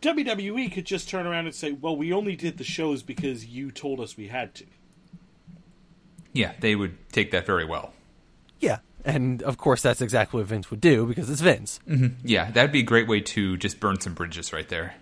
[0.00, 3.70] WWE could just turn around and say, "Well, we only did the shows because you
[3.70, 4.66] told us we had to."
[6.32, 7.92] yeah they would take that very well
[8.60, 11.80] yeah, and of course that's exactly what Vince would do because it's Vince.
[11.88, 12.24] Mm-hmm.
[12.24, 14.94] yeah that'd be a great way to just burn some bridges right there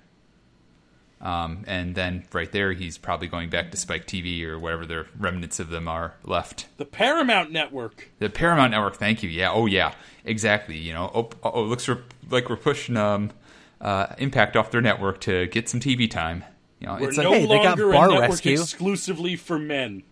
[1.20, 5.06] um, and then right there he's probably going back to spike tv or whatever the
[5.18, 8.10] remnants of them are left The Paramount Network.
[8.18, 9.28] The Paramount Network, thank you.
[9.28, 10.76] Yeah, oh yeah, exactly.
[10.78, 11.98] You know, oh, oh it looks re-
[12.30, 13.32] like we're pushing um,
[13.80, 16.44] uh, Impact off their network to get some TV time.
[16.78, 18.52] You know, We're it's like, no hey, they got longer Bar a network Rescue.
[18.60, 20.02] exclusively for men.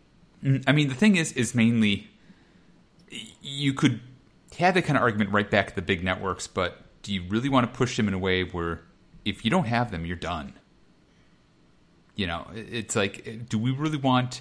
[0.66, 2.09] I mean, the thing is, is mainly
[3.40, 4.01] you could
[4.59, 7.49] have that kind of argument right back at the big networks, but do you really
[7.49, 8.83] want to push them in a way where
[9.25, 10.55] if you don't have them, you're done?
[12.19, 14.41] You know, it's like, do we really want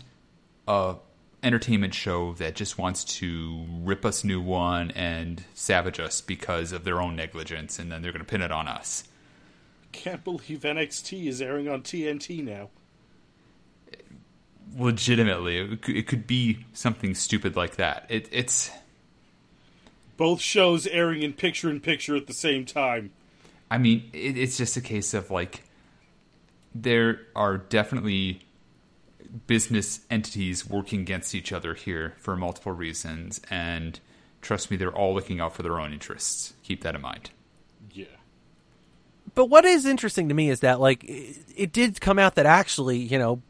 [0.67, 0.95] a
[1.43, 6.85] entertainment show that just wants to rip us new one and savage us because of
[6.85, 9.03] their own negligence, and then they're going to pin it on us?
[9.91, 12.69] Can't believe NXT is airing on TNT now.
[14.75, 18.07] Legitimately, it could, be something stupid like that.
[18.09, 18.71] It, it's.
[20.17, 23.11] Both shows airing in picture in picture at the same time.
[23.69, 25.61] I mean, it, it's just a case of like
[26.81, 28.41] there are definitely
[29.45, 33.99] business entities working against each other here for multiple reasons, and
[34.41, 36.53] trust me, they're all looking out for their own interests.
[36.63, 37.31] Keep that in mind.
[37.91, 38.05] Yeah.
[39.35, 42.45] But what is interesting to me is that like it, it did come out that
[42.45, 43.41] actually, you know,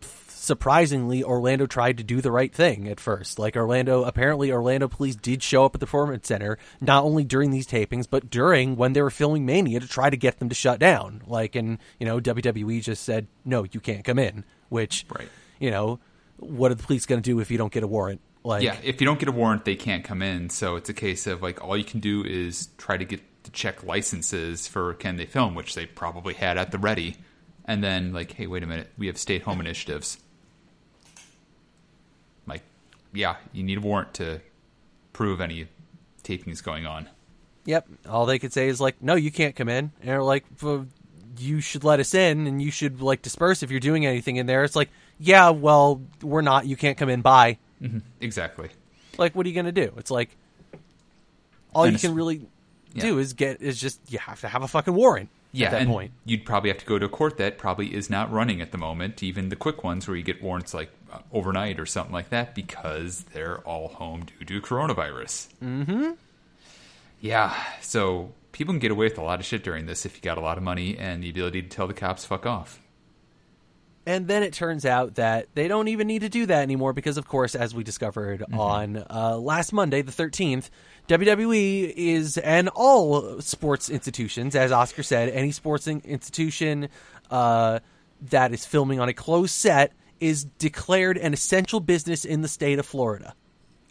[0.48, 3.38] surprisingly Orlando tried to do the right thing at first.
[3.38, 7.52] Like Orlando apparently Orlando police did show up at the performance center not only during
[7.52, 10.56] these tapings but during when they were filming Mania to try to get them to
[10.56, 11.22] shut down.
[11.28, 15.30] Like and, you know, WWE just said, "No, you can't come in." Which Right.
[15.60, 16.00] you know,
[16.38, 18.22] what are the police going to do if you don't get a warrant?
[18.44, 20.50] Like yeah, if you don't get a warrant, they can't come in.
[20.50, 23.52] So it's a case of like all you can do is try to get to
[23.52, 27.18] check licenses for can they film, which they probably had at the ready
[27.68, 30.18] and then like, hey, wait a minute, we have stay at home initiatives.
[33.18, 34.42] Yeah, you need a warrant to
[35.12, 35.68] prove any
[36.22, 37.10] taping is going on.
[37.66, 37.88] Yep.
[38.08, 40.86] All they could say is like, "No, you can't come in." And they're like, well,
[41.40, 44.46] "You should let us in, and you should like disperse if you're doing anything in
[44.46, 46.68] there." It's like, "Yeah, well, we're not.
[46.68, 47.22] You can't come in.
[47.22, 48.00] Bye." Mm-hmm.
[48.22, 48.70] Exactly.
[49.18, 49.92] Like, what are you gonna do?
[49.98, 50.30] It's like,
[51.74, 52.42] all And you it's- can really
[52.96, 55.82] do is get is just you have to have a fucking warrant Yeah, at that
[55.82, 56.12] and point.
[56.26, 58.78] you'd probably have to go to a court that probably is not running at the
[58.78, 59.24] moment.
[59.24, 62.54] Even the quick ones where you get warrants like uh, overnight or something like that
[62.54, 65.48] because they're all home due to coronavirus.
[65.64, 66.12] Mm-hmm.
[67.22, 70.22] Yeah, so people can get away with a lot of shit during this if you
[70.22, 72.80] got a lot of money and the ability to tell the cops fuck off.
[74.08, 77.18] And then it turns out that they don't even need to do that anymore because,
[77.18, 80.70] of course, as we discovered on uh, last Monday, the 13th,
[81.08, 86.90] WWE is, and all sports institutions, as Oscar said, any sports institution
[87.32, 87.80] uh,
[88.30, 92.80] that is filming on a closed set is declared an essential business in the state
[92.80, 93.34] of Florida.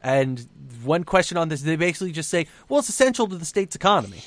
[0.02, 0.46] And
[0.84, 4.22] one question on this, they basically just say, well, it's essential to the state's economy.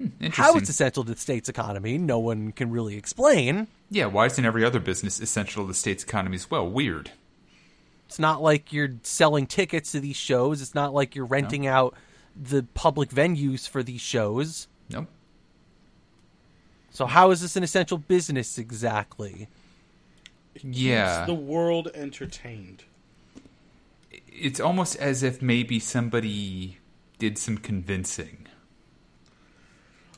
[0.00, 0.32] Interesting.
[0.32, 3.68] How it's essential to the state's economy, no one can really explain.
[3.90, 6.68] yeah, why isn't every other business essential to the state's economy as well?
[6.68, 7.10] Weird.
[8.10, 10.60] It's not like you're selling tickets to these shows.
[10.60, 11.94] It's not like you're renting out
[12.34, 14.66] the public venues for these shows.
[14.90, 15.06] Nope.
[16.90, 19.46] So how is this an essential business exactly?
[20.60, 21.18] Yeah.
[21.18, 22.82] Keeps the world entertained.
[24.26, 26.78] it's almost as if maybe somebody
[27.18, 28.48] did some convincing.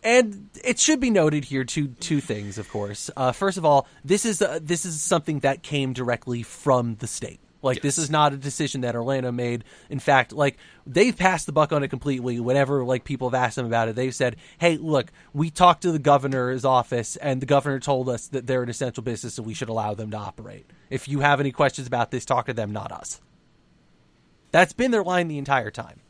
[0.03, 3.11] And it should be noted here two two things, of course.
[3.17, 7.07] Uh, first of all, this is uh, this is something that came directly from the
[7.07, 7.39] state.
[7.63, 9.65] Like this is not a decision that Orlando made.
[9.89, 12.41] In fact, like they've passed the buck on it completely.
[12.41, 15.93] Whenever like people have asked them about it, they've said, "Hey, look, we talked to
[15.93, 19.55] the governor's office, and the governor told us that they're an essential business and we
[19.55, 20.67] should allow them to operate.
[20.91, 23.21] If you have any questions about this, talk to them, not us."
[24.51, 26.01] That's been their line the entire time.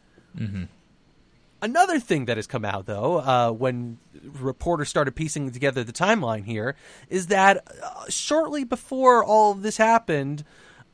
[1.61, 6.45] Another thing that has come out, though, uh, when reporters started piecing together the timeline
[6.45, 6.75] here,
[7.09, 10.45] is that uh, shortly before all of this happened,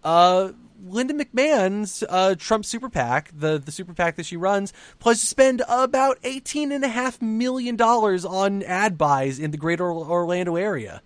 [0.05, 0.53] uh,
[0.85, 5.27] Linda McMahon's uh, Trump Super PAC, the, the Super PAC that she runs, pledged to
[5.27, 11.03] spend about $18.5 million on ad buys in the greater Orlando area.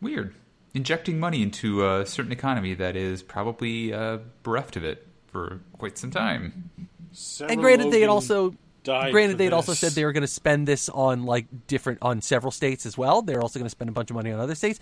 [0.00, 0.34] Weird.
[0.74, 5.96] Injecting money into a certain economy that is probably uh, bereft of it for quite
[5.96, 6.70] some time.
[7.12, 8.54] Sarah and granted, they had also
[8.84, 12.20] granted they had also said they were going to spend this on like different on
[12.20, 13.22] several states as well.
[13.22, 14.78] They're also going to spend a bunch of money on other states.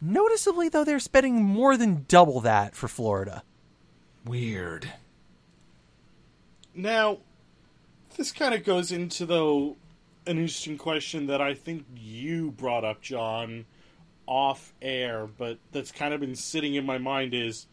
[0.00, 3.42] Noticeably, though, they're spending more than double that for Florida.
[4.24, 4.90] Weird.
[6.74, 7.18] Now,
[8.16, 9.76] this kind of goes into though
[10.26, 13.66] an interesting question that I think you brought up, John,
[14.26, 17.66] off air, but that's kind of been sitting in my mind is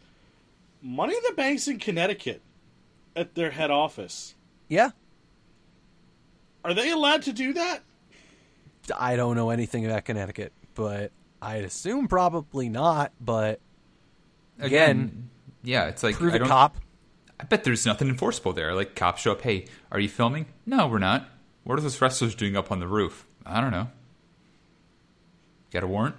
[0.81, 2.41] Money in the Bank's in Connecticut
[3.15, 4.35] at their head office.
[4.67, 4.91] Yeah,
[6.63, 7.83] Are they allowed to do that?
[8.97, 13.11] I don't know anything about Connecticut, but I'd assume probably not.
[13.19, 13.59] But
[14.59, 15.29] Again,
[15.63, 16.47] yeah, it's like prove I a don't.
[16.47, 16.77] cop.
[17.39, 18.73] I bet there's nothing enforceable there.
[18.73, 19.41] Like cops show up.
[19.41, 20.47] Hey, are you filming?
[20.65, 21.29] No, we're not.
[21.63, 23.25] What are those wrestlers doing up on the roof?
[23.45, 23.89] I don't know.
[25.71, 26.15] Got a warrant?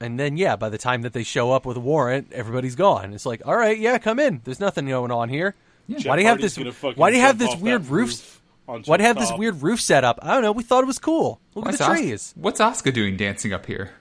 [0.00, 3.12] And then, yeah, by the time that they show up with a warrant, everybody's gone.
[3.14, 4.40] It's like, all right, yeah, come in.
[4.44, 5.56] There's nothing going on here.
[5.88, 6.08] Yeah.
[6.08, 6.82] Why do you have Hardy's this?
[6.96, 8.08] Why do you have this weird roof?
[8.10, 8.37] roof
[8.68, 10.18] onto Why do you the have this weird roof set up?
[10.22, 10.52] I don't know.
[10.52, 11.40] We thought it was cool.
[11.54, 12.34] Look What's at the Os- trees.
[12.36, 13.92] What's Oscar doing dancing up here?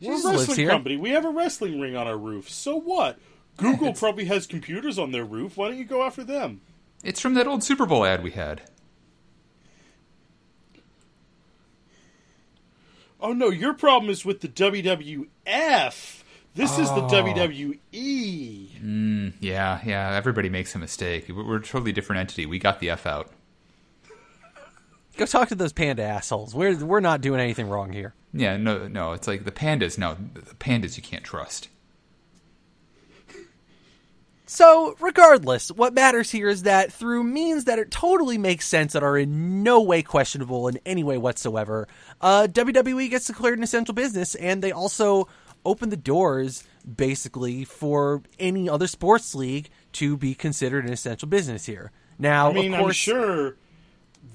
[0.00, 0.68] We're a wrestling here.
[0.68, 0.96] company.
[0.98, 2.50] We have a wrestling ring on our roof.
[2.50, 3.18] So what?
[3.56, 5.56] Google probably has computers on their roof.
[5.56, 6.60] Why don't you go after them?
[7.02, 8.60] It's from that old Super Bowl ad we had.
[13.20, 16.22] Oh no, your problem is with the WWF.
[16.56, 17.06] This is the
[17.92, 18.70] E.
[18.72, 19.32] WWE.
[19.40, 20.14] Yeah, yeah.
[20.14, 21.26] Everybody makes a mistake.
[21.28, 22.46] We're we're a totally different entity.
[22.46, 23.30] We got the F out.
[25.18, 26.54] Go talk to those panda assholes.
[26.54, 28.14] We're we're not doing anything wrong here.
[28.32, 29.12] Yeah, no, no.
[29.12, 29.98] It's like the pandas.
[29.98, 31.68] No, the pandas you can't trust.
[34.48, 39.02] So, regardless, what matters here is that through means that it totally makes sense that
[39.02, 41.88] are in no way questionable in any way whatsoever,
[42.20, 45.26] uh, WWE gets declared an essential business, and they also
[45.66, 51.66] open the doors basically for any other sports league to be considered an essential business
[51.66, 51.90] here.
[52.18, 53.56] Now, I mean, of course, I'm sure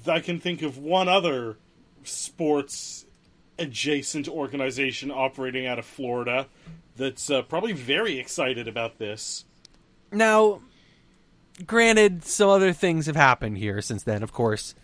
[0.06, 1.56] I can think of one other
[2.04, 3.06] sports
[3.58, 6.46] adjacent organization operating out of Florida
[6.96, 9.44] that's uh, probably very excited about this.
[10.10, 10.60] Now,
[11.66, 14.22] granted, some other things have happened here since then.
[14.22, 14.74] Of course,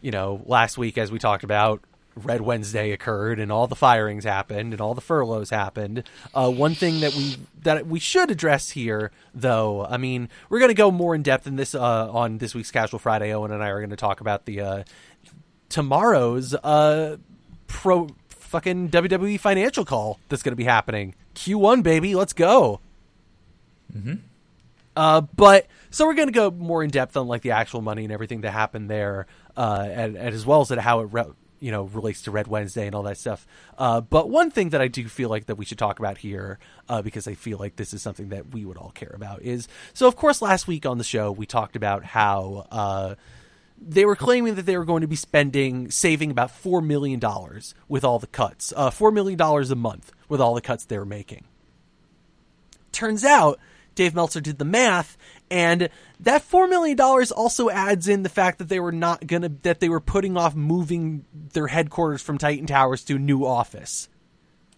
[0.00, 1.82] you know, last week as we talked about,
[2.24, 6.04] Red Wednesday occurred and all the firings happened and all the furloughs happened.
[6.34, 10.70] Uh, one thing that we that we should address here, though, I mean, we're going
[10.70, 13.32] to go more in depth in this uh, on this week's Casual Friday.
[13.32, 14.84] Owen and I are going to talk about the uh,
[15.68, 17.16] tomorrow's uh,
[17.66, 21.14] pro fucking WWE financial call that's going to be happening.
[21.34, 22.80] Q1 baby, let's go.
[23.94, 24.14] Mm-hmm.
[24.96, 28.02] Uh, but so we're going to go more in depth on like the actual money
[28.02, 31.24] and everything that happened there, uh, and, and as well as how it re-
[31.60, 33.46] you know relates to Red Wednesday and all that stuff.
[33.76, 36.58] Uh, but one thing that I do feel like that we should talk about here,
[36.88, 39.68] uh, because I feel like this is something that we would all care about, is
[39.94, 43.14] so of course last week on the show we talked about how uh,
[43.80, 47.74] they were claiming that they were going to be spending saving about four million dollars
[47.88, 50.98] with all the cuts, uh, four million dollars a month with all the cuts they
[50.98, 51.44] were making.
[52.92, 53.58] Turns out
[53.94, 55.16] Dave Meltzer did the math,
[55.50, 55.88] and
[56.20, 59.80] that four million dollars also adds in the fact that they were not gonna that
[59.80, 64.08] they were putting off moving their headquarters from Titan Towers to a new office.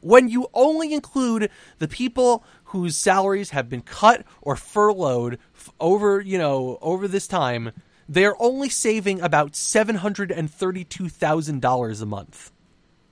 [0.03, 6.21] When you only include the people whose salaries have been cut or furloughed f- over,
[6.21, 7.73] you know, over this time,
[8.09, 12.51] they're only saving about seven hundred and thirty-two thousand dollars a month.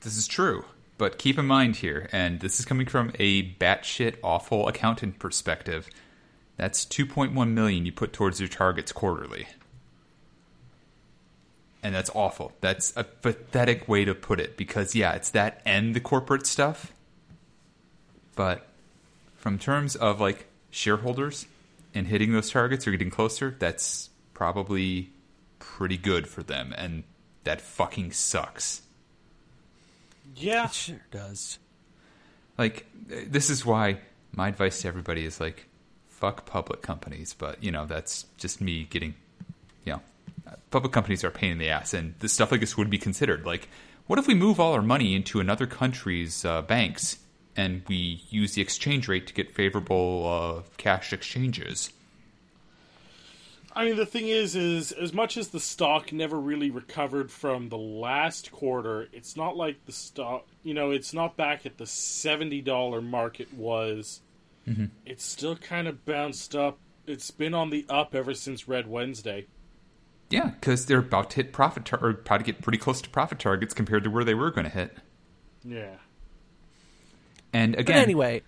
[0.01, 0.65] This is true,
[0.97, 5.91] but keep in mind here, and this is coming from a batshit awful accountant perspective.
[6.59, 9.47] That's 2.1 million you put towards your targets quarterly.
[11.85, 12.53] And that's awful.
[12.61, 16.93] That's a pathetic way to put it because yeah, it's that and the corporate stuff.
[18.35, 18.67] But
[19.37, 21.47] from terms of like shareholders
[21.95, 25.11] and hitting those targets or getting closer, that's probably
[25.61, 27.05] pretty good for them and
[27.45, 28.83] that fucking sucks.
[30.35, 30.65] Yeah.
[30.65, 31.61] It sure does.
[32.59, 34.01] Like this is why
[34.33, 35.69] my advice to everybody is like
[36.19, 39.15] fuck public companies, but you know that's just me getting,
[39.85, 40.01] you know,
[40.71, 43.47] public companies are pain in the ass, and this stuff like this would be considered.
[43.47, 43.69] Like,
[44.07, 47.19] what if we move all our money into another country's uh, banks
[47.57, 51.91] and we use the exchange rate to get favorable uh, cash exchanges?
[53.75, 57.69] I mean, the thing is, is as much as the stock never really recovered from
[57.69, 61.87] the last quarter, it's not like the stock, you know, it's not back at the
[61.87, 64.21] seventy dollar mark it was.
[64.69, 64.85] Mm-hmm.
[65.07, 66.79] It's still kind of bounced up.
[67.07, 69.47] It's been on the up ever since Red Wednesday.
[70.31, 73.09] Yeah, because they're about to hit profit tar- or about to get pretty close to
[73.09, 74.97] profit targets compared to where they were going to hit.
[75.65, 75.95] Yeah.
[77.53, 78.43] And But again, anyway,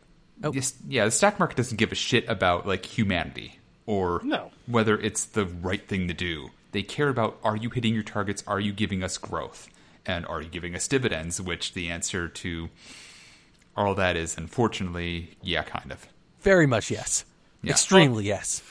[0.45, 4.51] oh, Yes, yeah, the stock market doesn't give a shit about like humanity or No.
[4.67, 6.51] whether it's the right thing to do.
[6.73, 8.45] They care about are you hitting your targets?
[8.47, 9.69] Are you giving us growth?
[10.07, 11.41] And are you giving us dividends?
[11.41, 12.69] Which the answer to
[13.77, 16.07] all that is, unfortunately, yeah, kind of.
[16.41, 17.25] very much yes.
[17.63, 17.73] Yeah.
[17.73, 18.63] Extremely yes.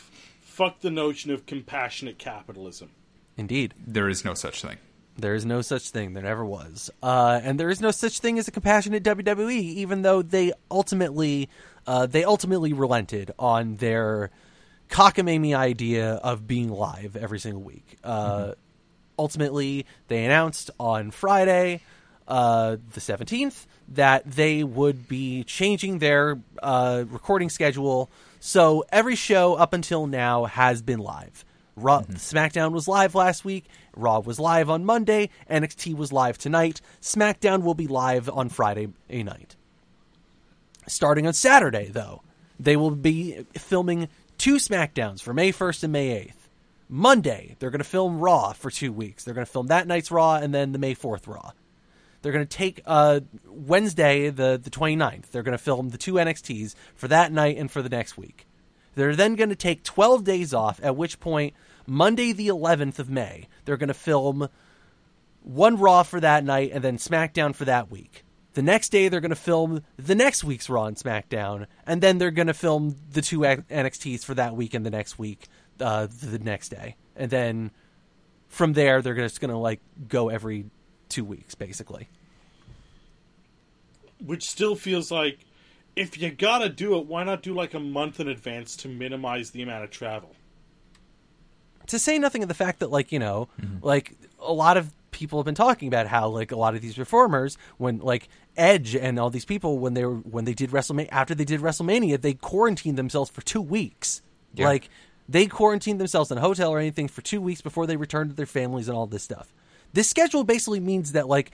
[0.41, 2.89] Fuck the notion of compassionate capitalism.
[3.37, 3.73] Indeed.
[3.85, 4.77] There is no such thing.
[5.17, 6.13] There is no such thing.
[6.13, 6.89] There never was.
[7.03, 11.49] Uh, and there is no such thing as a compassionate WWE, even though they ultimately
[11.87, 14.31] uh, they ultimately relented on their
[14.89, 17.97] cockamamie idea of being live every single week.
[18.03, 18.53] Uh,
[19.17, 21.81] Ultimately, they announced on Friday,
[22.29, 28.09] uh, the seventeenth, that they would be changing their uh, recording schedule.
[28.39, 31.43] So every show up until now has been live.
[31.75, 33.65] Raw, SmackDown was live last week.
[33.95, 35.29] Raw was live on Monday.
[35.49, 36.81] NXT was live tonight.
[37.01, 39.55] SmackDown will be live on Friday night.
[40.87, 42.21] Starting on Saturday, though,
[42.59, 46.33] they will be filming two SmackDowns for May 1st and May 8th.
[46.89, 49.23] Monday, they're going to film Raw for two weeks.
[49.23, 51.51] They're going to film that night's Raw and then the May 4th Raw.
[52.21, 56.13] They're going to take uh, Wednesday, the, the 29th, they're going to film the two
[56.13, 58.45] NXTs for that night and for the next week.
[58.95, 61.53] They're then going to take 12 days off, at which point,
[61.87, 64.49] Monday, the 11th of May, they're going to film
[65.41, 68.23] one Raw for that night and then SmackDown for that week.
[68.53, 72.17] The next day, they're going to film the next week's Raw and SmackDown, and then
[72.17, 75.47] they're going to film the two NXTs for that week and the next week,
[75.79, 76.95] uh, the next day.
[77.15, 77.71] And then
[78.47, 80.65] from there, they're just going to like go every
[81.09, 82.07] two weeks, basically.
[84.25, 85.39] Which still feels like
[85.95, 89.51] if you gotta do it, why not do like a month in advance to minimize
[89.51, 90.35] the amount of travel?
[91.89, 93.85] to say nothing of the fact that like you know mm-hmm.
[93.85, 96.95] like a lot of people have been talking about how like a lot of these
[96.95, 101.09] performers when like edge and all these people when they were when they did wrestlemania
[101.11, 104.21] after they did wrestlemania they quarantined themselves for two weeks
[104.53, 104.67] Yeah.
[104.67, 104.89] like
[105.27, 108.35] they quarantined themselves in a hotel or anything for two weeks before they returned to
[108.35, 109.51] their families and all this stuff
[109.93, 111.51] this schedule basically means that like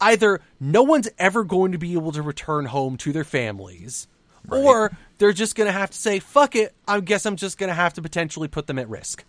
[0.00, 4.06] either no one's ever going to be able to return home to their families
[4.50, 7.68] or they're just going to have to say fuck it i guess i'm just going
[7.68, 9.24] to have to potentially put them at risk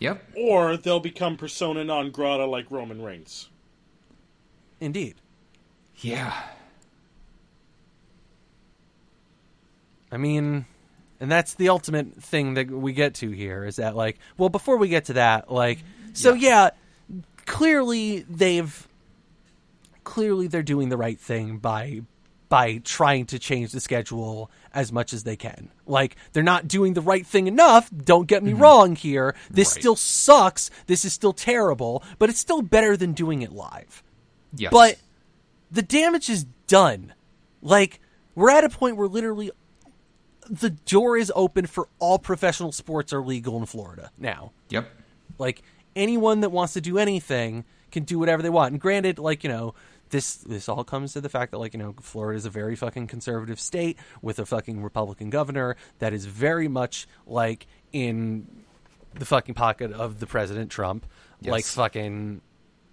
[0.00, 0.22] Yep.
[0.36, 3.48] or they'll become persona non grata like Roman Reigns.
[4.80, 5.16] Indeed.
[5.96, 6.32] Yeah.
[10.10, 10.66] I mean,
[11.20, 14.76] and that's the ultimate thing that we get to here is that like, well, before
[14.76, 15.78] we get to that, like,
[16.18, 16.70] so yeah,
[17.46, 18.88] clearly they've
[20.04, 22.02] clearly they're doing the right thing by
[22.48, 25.70] by trying to change the schedule as much as they can.
[25.86, 28.62] Like they're not doing the right thing enough, don't get me mm-hmm.
[28.62, 29.34] wrong here.
[29.50, 29.80] This Right.
[29.80, 30.70] still sucks.
[30.86, 34.02] This is still terrible, but it's still better than doing it live.
[34.56, 34.72] Yes.
[34.72, 34.96] But
[35.70, 37.12] the damage is done.
[37.60, 38.00] Like
[38.34, 39.50] we're at a point where literally
[40.48, 44.52] the door is open for all professional sports are legal in Florida now.
[44.70, 44.88] Yep.
[45.38, 45.62] Like
[45.96, 48.72] anyone that wants to do anything can do whatever they want.
[48.72, 49.74] And granted, like you know,
[50.10, 52.76] this this all comes to the fact that like you know, Florida is a very
[52.76, 58.46] fucking conservative state with a fucking Republican governor that is very much like in
[59.14, 61.06] the fucking pocket of the President Trump.
[61.42, 62.40] Like fucking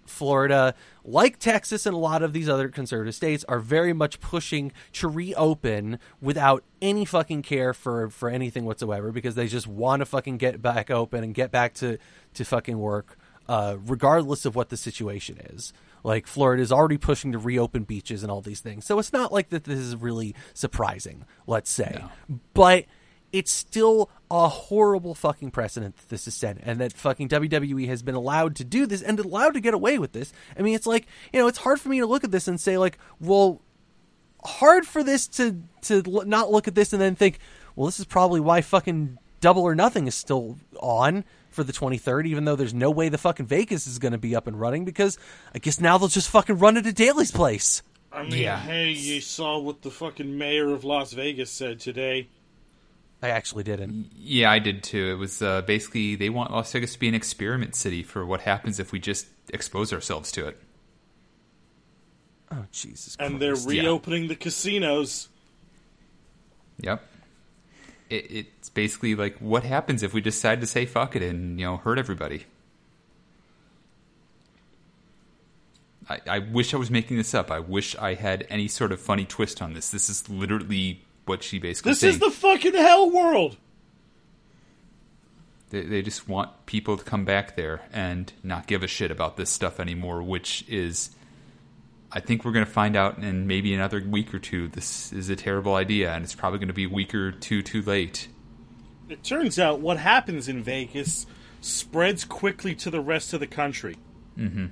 [0.06, 4.72] Florida, like Texas and a lot of these other conservative states, are very much pushing
[4.94, 10.06] to reopen without any fucking care for for anything whatsoever because they just want to
[10.06, 11.98] fucking get back open and get back to
[12.34, 15.72] to fucking work, uh, regardless of what the situation is.
[16.02, 19.32] Like Florida is already pushing to reopen beaches and all these things, so it's not
[19.32, 19.64] like that.
[19.64, 22.04] This is really surprising, let's say,
[22.54, 22.84] but
[23.32, 28.02] it's still a horrible fucking precedent that this is set and that fucking WWE has
[28.02, 30.32] been allowed to do this and allowed to get away with this.
[30.58, 32.60] I mean, it's like, you know, it's hard for me to look at this and
[32.60, 33.60] say like, well,
[34.44, 37.38] hard for this to to l- not look at this and then think,
[37.74, 42.26] well, this is probably why fucking Double or Nothing is still on for the 23rd
[42.26, 44.84] even though there's no way the fucking Vegas is going to be up and running
[44.84, 45.18] because
[45.54, 47.82] I guess now they'll just fucking run it at Daily's place.
[48.12, 48.58] I mean, Yeah.
[48.58, 52.28] hey, you saw what the fucking mayor of Las Vegas said today.
[53.26, 54.12] I actually didn't.
[54.16, 55.10] Yeah, I did too.
[55.10, 58.42] It was uh, basically they want Las Vegas to be an experiment city for what
[58.42, 60.62] happens if we just expose ourselves to it.
[62.52, 63.32] Oh Jesus Christ.
[63.32, 63.82] And they're yeah.
[63.82, 65.28] reopening the casinos.
[66.78, 67.02] Yep.
[68.10, 71.66] It, it's basically like what happens if we decide to say fuck it and you
[71.66, 72.44] know hurt everybody.
[76.08, 77.50] I, I wish I was making this up.
[77.50, 79.88] I wish I had any sort of funny twist on this.
[79.88, 82.14] This is literally what she basically This saying.
[82.14, 83.56] is the fucking hell world.
[85.70, 89.36] They, they just want people to come back there and not give a shit about
[89.36, 91.10] this stuff anymore, which is,
[92.12, 94.68] I think we're going to find out in maybe another week or two.
[94.68, 97.62] This is a terrible idea, and it's probably going to be a week or two
[97.62, 98.28] too late.
[99.08, 101.26] It turns out what happens in Vegas
[101.60, 103.96] spreads quickly to the rest of the country.
[104.38, 104.66] Mm-hmm.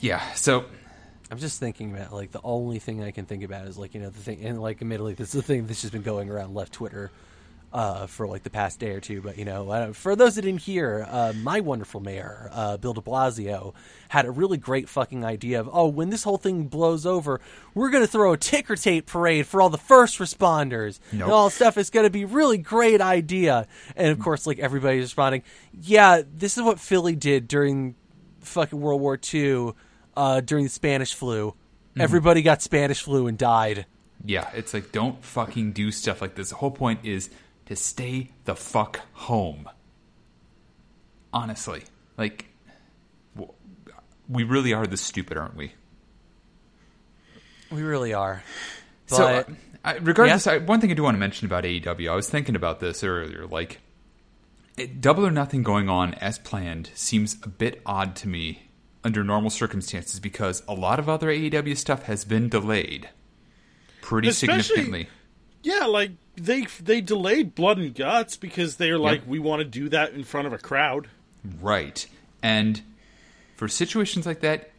[0.00, 0.64] Yeah, so
[1.32, 4.00] I'm just thinking about like the only thing I can think about is like you
[4.02, 6.54] know the thing and like admittedly this is the thing that's just been going around
[6.54, 7.10] left Twitter
[7.72, 9.22] uh, for like the past day or two.
[9.22, 12.92] But you know, uh, for those that didn't hear, uh, my wonderful mayor uh, Bill
[12.92, 13.72] De Blasio
[14.10, 17.40] had a really great fucking idea of oh when this whole thing blows over,
[17.72, 21.78] we're gonna throw a ticker tape parade for all the first responders and all stuff.
[21.78, 23.66] It's gonna be really great idea.
[23.96, 27.94] And of course, like everybody's responding, yeah, this is what Philly did during
[28.40, 29.72] fucking World War II
[30.16, 31.54] uh, during the Spanish flu.
[31.98, 33.86] Everybody got Spanish flu and died.
[34.24, 36.50] yeah, it's like don't fucking do stuff like this.
[36.50, 37.28] The whole point is
[37.66, 39.68] to stay the fuck home.
[41.34, 41.82] Honestly,
[42.16, 42.46] like
[44.28, 45.72] we really are this stupid, aren't we?
[47.70, 48.42] We really are.
[49.08, 49.44] But so, uh,
[49.84, 50.52] I, regardless, Yeah.
[50.52, 53.02] I, one thing I do want to mention about AEW, I was thinking about this
[53.02, 53.46] earlier.
[53.46, 53.80] Like,
[54.76, 58.68] it, Double or Nothing going on as planned seems a bit odd to me
[59.04, 63.08] under normal circumstances because a lot of other AEW stuff has been delayed
[64.00, 65.08] pretty Especially- significantly.
[65.64, 69.28] Yeah, like they they delayed Blood and Guts because they're like, Yep.
[69.28, 71.08] we want to do that in front of a crowd.
[71.60, 72.04] Right.
[72.42, 72.82] And
[73.56, 74.70] for situations like that,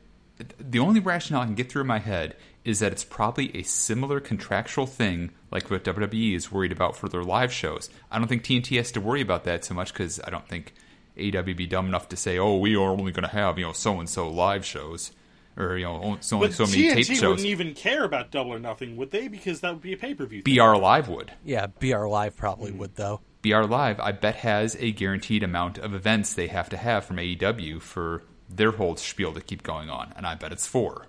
[0.60, 3.64] the only rationale I can get through in my head is that it's probably a
[3.64, 7.90] similar contractual thing like what WWE is worried about for their live shows.
[8.12, 10.74] I don't think TNT has to worry about that so much because I don't think
[11.18, 13.74] AEW be dumb enough to say, oh, we are only going to have, you know,
[13.74, 15.12] so and so live shows.
[15.56, 17.22] Or, you know, it's only But so many tape TNT shows.
[17.22, 19.28] wouldn't even care about Double or Nothing, would they?
[19.28, 20.42] Because that would be a pay per view.
[20.42, 21.32] BR Live would.
[21.46, 22.80] yeah, BR Live probably hmm.
[22.80, 23.22] would though.
[23.44, 27.18] BR Live, I bet, has a guaranteed amount of events they have to have from
[27.18, 31.08] AEW for their whole spiel to keep going on, and I bet it's four.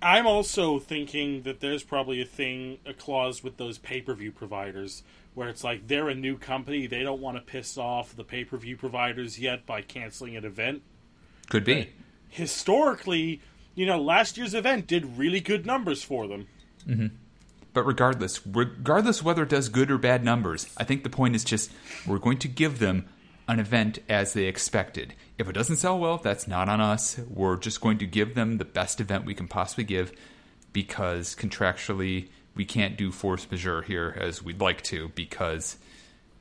[0.00, 4.30] I'm also thinking that there's probably a thing, a clause with those pay per view
[4.30, 5.02] providers
[5.36, 8.42] where it's like they're a new company, they don't want to piss off the pay
[8.42, 10.82] per view providers yet by canceling an event.
[11.50, 11.90] Could be.
[12.30, 13.42] Historically,
[13.74, 16.46] you know, last year's event did really good numbers for them.
[16.88, 17.08] Mm-hmm.
[17.74, 21.44] But regardless, regardless whether it does good or bad numbers, I think the point is
[21.44, 21.70] just
[22.06, 23.06] we're going to give them
[23.46, 25.12] an event as they expected.
[25.36, 27.20] If it doesn't sell well, that's not on us.
[27.28, 30.12] We're just going to give them the best event we can possibly give
[30.72, 35.76] because contractually we can't do force majeure here as we'd like to because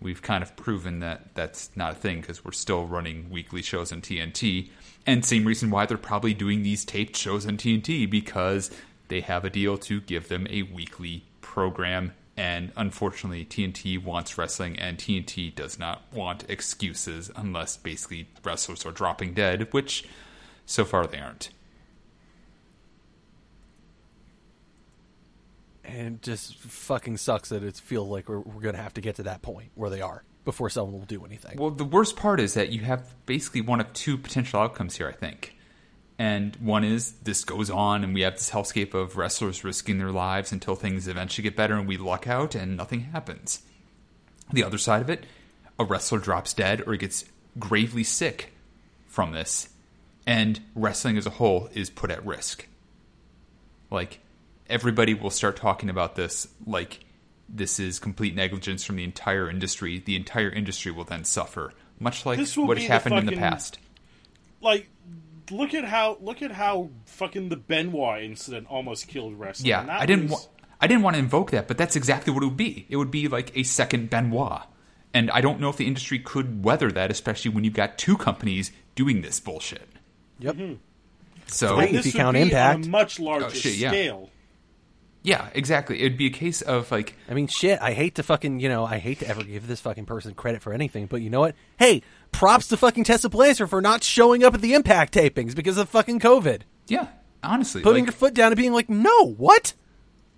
[0.01, 3.91] we've kind of proven that that's not a thing because we're still running weekly shows
[3.91, 4.69] on TNT.
[5.05, 8.71] And same reason why they're probably doing these taped shows on TNT because
[9.09, 14.77] they have a deal to give them a weekly program and unfortunately, TNT wants wrestling,
[14.77, 20.05] and TNT does not want excuses unless basically wrestlers are dropping dead, which
[20.65, 21.49] so far they aren't.
[25.87, 29.15] And just fucking sucks that it feels like we're, we're going to have to get
[29.15, 31.57] to that point where they are before someone will do anything.
[31.57, 35.07] Well, the worst part is that you have basically one of two potential outcomes here,
[35.07, 35.55] I think.
[36.17, 40.11] And one is this goes on, and we have this hellscape of wrestlers risking their
[40.11, 43.61] lives until things eventually get better, and we luck out, and nothing happens.
[44.53, 45.25] The other side of it,
[45.77, 47.25] a wrestler drops dead or gets
[47.59, 48.53] gravely sick
[49.07, 49.69] from this,
[50.25, 52.67] and wrestling as a whole is put at risk.
[53.91, 54.19] Like,
[54.69, 57.05] everybody will start talking about this like
[57.47, 59.99] this is complete negligence from the entire industry.
[59.99, 63.77] The entire industry will then suffer, much like what has happened fucking, in the past.
[64.61, 64.89] Like
[65.51, 69.69] look at how look at how fucking the Benoit incident almost killed wrestling.
[69.69, 70.29] Yeah, I didn't.
[70.29, 70.47] Was...
[70.47, 72.85] Wa- I didn't want to invoke that, but that's exactly what it would be.
[72.89, 74.63] It would be like a second Benoit,
[75.13, 78.17] and I don't know if the industry could weather that, especially when you've got two
[78.17, 79.87] companies doing this bullshit.
[80.39, 80.55] Yep.
[80.55, 80.73] Mm-hmm.
[81.47, 83.89] So if you count Impact, on a much larger oh, shit, yeah.
[83.89, 84.29] scale.
[85.25, 85.99] Yeah, exactly.
[86.01, 87.15] It'd be a case of like.
[87.27, 87.81] I mean, shit.
[87.81, 90.61] I hate to fucking, you know, I hate to ever give this fucking person credit
[90.61, 91.55] for anything, but you know what?
[91.77, 95.79] Hey, props to fucking Tessa Blanchard for not showing up at the Impact tapings because
[95.79, 96.61] of fucking COVID.
[96.87, 97.07] Yeah,
[97.43, 99.73] honestly, putting like, your foot down and being like, "No, what?"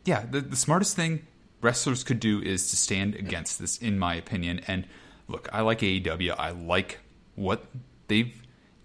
[0.06, 1.28] Yeah, the the smartest thing
[1.62, 4.62] wrestlers could do is to stand against this, in my opinion.
[4.68, 4.88] And
[5.28, 6.34] look, I like AEW.
[6.38, 7.00] I like
[7.36, 7.66] what
[8.08, 8.34] they've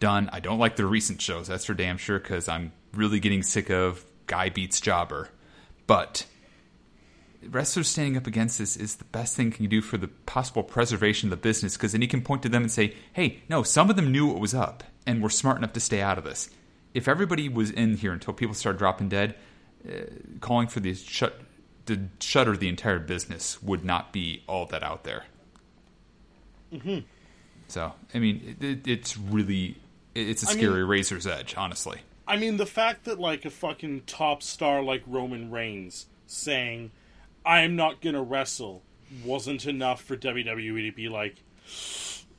[0.01, 0.29] done.
[0.33, 1.47] I don't like their recent shows.
[1.47, 2.19] That's for damn sure.
[2.19, 5.29] Because I'm really getting sick of guy beats jobber.
[5.93, 6.25] But
[7.51, 10.63] wrestlers standing up against this is the best thing you can do for the possible
[10.63, 13.63] preservation of the business because then you can point to them and say, hey, no,
[13.63, 16.25] some of them knew what was up and were smart enough to stay out of
[16.25, 16.49] this.
[16.95, 19.35] If everybody was in here until people started dropping dead,
[19.87, 20.05] uh,
[20.41, 21.41] calling for the shut
[21.87, 25.25] to shutter the entire business would not be all that out there.
[26.73, 27.01] Mm-hmm.
[27.69, 29.77] So, I mean, it, it's really
[30.15, 32.01] it's a scary mean, razor's edge, honestly.
[32.33, 36.91] I mean, the fact that like a fucking top star like Roman Reigns saying,
[37.45, 38.83] "I'm not gonna wrestle,"
[39.23, 41.43] wasn't enough for WWE to be like,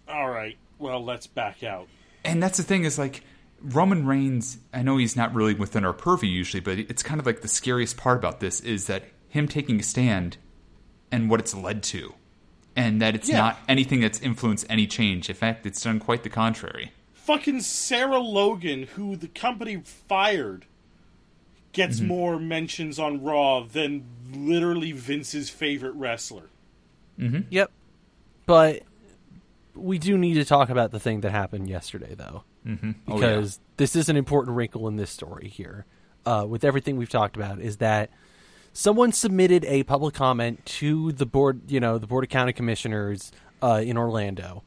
[0.08, 1.90] "All right, well, let's back out."
[2.26, 3.22] And that's the thing is like
[3.62, 4.58] Roman Reigns.
[4.74, 7.48] I know he's not really within our purview usually, but it's kind of like the
[7.48, 10.38] scariest part about this is that him taking a stand
[11.12, 12.16] and what it's led to,
[12.76, 13.38] and that it's yeah.
[13.38, 15.30] not anything that's influenced any change.
[15.30, 20.66] In fact, it's done quite the contrary fucking Sarah Logan, who the company fired,
[21.72, 22.08] gets mm-hmm.
[22.08, 26.50] more mentions on Raw than literally Vince's favorite wrestler.
[27.20, 27.42] Mm-hmm.
[27.50, 27.72] Yep.
[28.46, 28.84] But
[29.74, 32.44] we do need to talk about the thing that happened yesterday, though.
[32.68, 32.92] Mm-hmm.
[33.08, 33.74] Oh, because yeah.
[33.78, 35.86] this is an important wrinkle in this story here.
[36.26, 38.10] Uh, with everything we've talked about, is that
[38.72, 43.32] someone submitted a public comment to the board, you know, the Board of County Commissioners
[43.62, 44.64] uh, in Orlando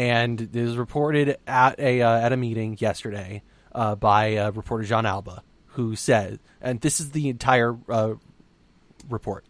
[0.00, 3.42] and it was reported at a uh, at a meeting yesterday
[3.72, 8.14] uh, by uh, reporter Jon Alba, who said, and this is the entire uh,
[9.10, 9.44] report.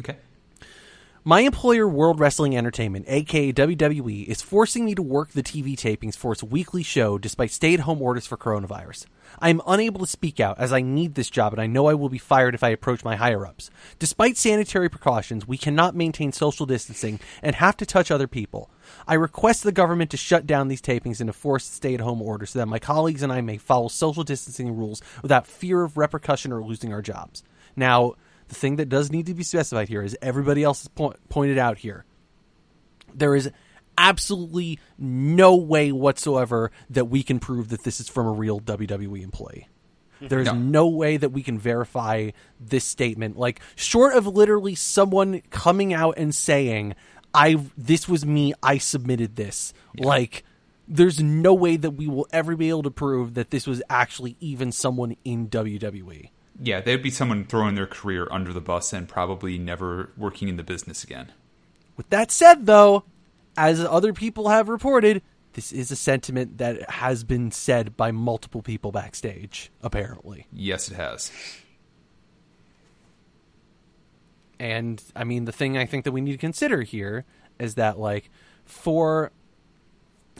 [0.00, 0.16] Okay.
[1.22, 6.16] My employer, World Wrestling Entertainment, aka WWE, is forcing me to work the TV tapings
[6.16, 9.06] for its weekly show despite stay at home orders for coronavirus.
[9.38, 11.94] I am unable to speak out as I need this job and I know I
[11.94, 13.70] will be fired if I approach my higher ups.
[14.00, 18.68] Despite sanitary precautions, we cannot maintain social distancing and have to touch other people.
[19.06, 22.46] I request the government to shut down these tapings and enforce stay at home order
[22.46, 26.52] so that my colleagues and I may follow social distancing rules without fear of repercussion
[26.52, 27.42] or losing our jobs.
[27.76, 28.14] Now,
[28.48, 31.58] the thing that does need to be specified here is everybody else has po- pointed
[31.58, 32.04] out here.
[33.14, 33.50] There is
[33.96, 39.22] absolutely no way whatsoever that we can prove that this is from a real WWE
[39.22, 39.68] employee.
[40.20, 40.54] There is no.
[40.54, 40.88] no.
[40.88, 42.30] way that we can verify
[42.60, 43.36] this statement.
[43.36, 46.94] Like, short of literally someone coming out and saying,
[47.34, 48.54] "I this was me.
[48.62, 50.06] I submitted this." Yeah.
[50.06, 50.44] Like,
[50.88, 54.36] there's no way that we will ever be able to prove that this was actually
[54.40, 56.30] even someone in WWE
[56.60, 60.56] yeah, they'd be someone throwing their career under the bus and probably never working in
[60.56, 61.32] the business again.
[61.96, 63.04] With that said, though,
[63.56, 65.22] as other people have reported,
[65.54, 70.46] this is a sentiment that has been said by multiple people backstage, apparently.
[70.52, 71.30] Yes, it has.
[74.62, 77.24] And I mean, the thing I think that we need to consider here
[77.58, 78.30] is that, like,
[78.64, 79.32] for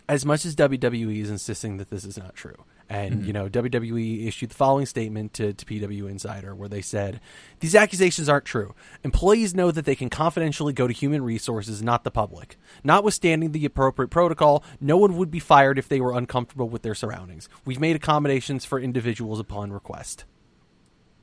[0.09, 2.55] as much as WWE is insisting that this is not true,
[2.89, 3.27] and mm-hmm.
[3.27, 7.21] you know WWE issued the following statement to, to PW Insider where they said
[7.59, 8.77] these accusations aren't true.
[9.03, 12.57] Employees know that they can confidentially go to human resources, not the public.
[12.85, 16.95] Notwithstanding the appropriate protocol, no one would be fired if they were uncomfortable with their
[16.95, 17.49] surroundings.
[17.65, 20.27] We've made accommodations for individuals upon request.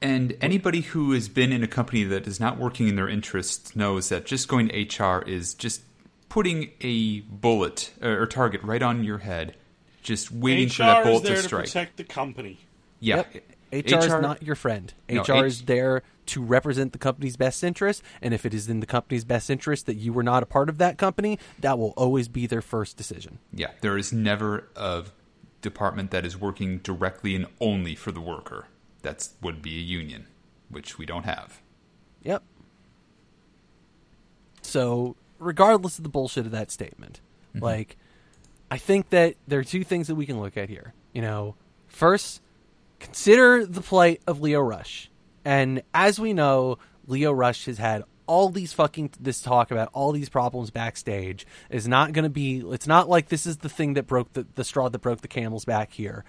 [0.01, 3.75] And anybody who has been in a company that is not working in their interests
[3.75, 5.81] knows that just going to HR is just
[6.29, 9.55] putting a bullet or, or target right on your head,
[10.01, 11.65] just waiting HR for that bullet is there to to strike.
[11.65, 12.59] protect the company.
[12.99, 13.43] yeah, Yep.
[13.71, 14.91] HR, is not your friend.
[15.09, 18.67] No, HR H- is there to represent the company's best interest, and if it is
[18.69, 21.77] in the company's best interest that you were not a part of that company, that
[21.77, 23.37] will always be their first decision.
[23.53, 25.03] Yeah, there is never a
[25.61, 28.65] department that is working directly and only for the worker.
[29.01, 30.27] That would be a union,
[30.69, 31.61] which we don't have.
[32.23, 32.43] Yep.
[34.61, 37.21] So, regardless of the bullshit of that statement,
[37.55, 37.63] mm-hmm.
[37.63, 37.97] like,
[38.69, 40.93] I think that there are two things that we can look at here.
[41.13, 41.55] You know,
[41.87, 42.41] first,
[42.99, 45.09] consider the plight of Lio Rush.
[45.45, 46.77] And as we know,
[47.07, 51.87] Lio Rush has had all these fucking this talk about all these problems backstage is
[51.87, 54.63] not going to be it's not like this is the thing that broke the, the
[54.63, 56.23] straw that broke the camel's back here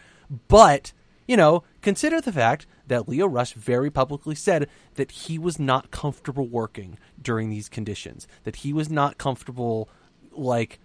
[0.48, 0.94] but
[1.31, 5.91] you know consider the fact that lio rush very publicly said that he was not
[5.91, 9.89] comfortable working during these conditions that he was not comfortable
[10.33, 10.78] like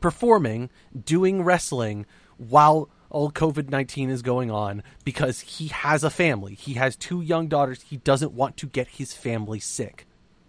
[0.00, 0.70] performing,
[1.04, 2.06] doing wrestling
[2.36, 6.54] while all COVID 19 is going on because he has a family.
[6.54, 7.82] He has two young daughters.
[7.82, 10.06] He doesn't want to get his family sick.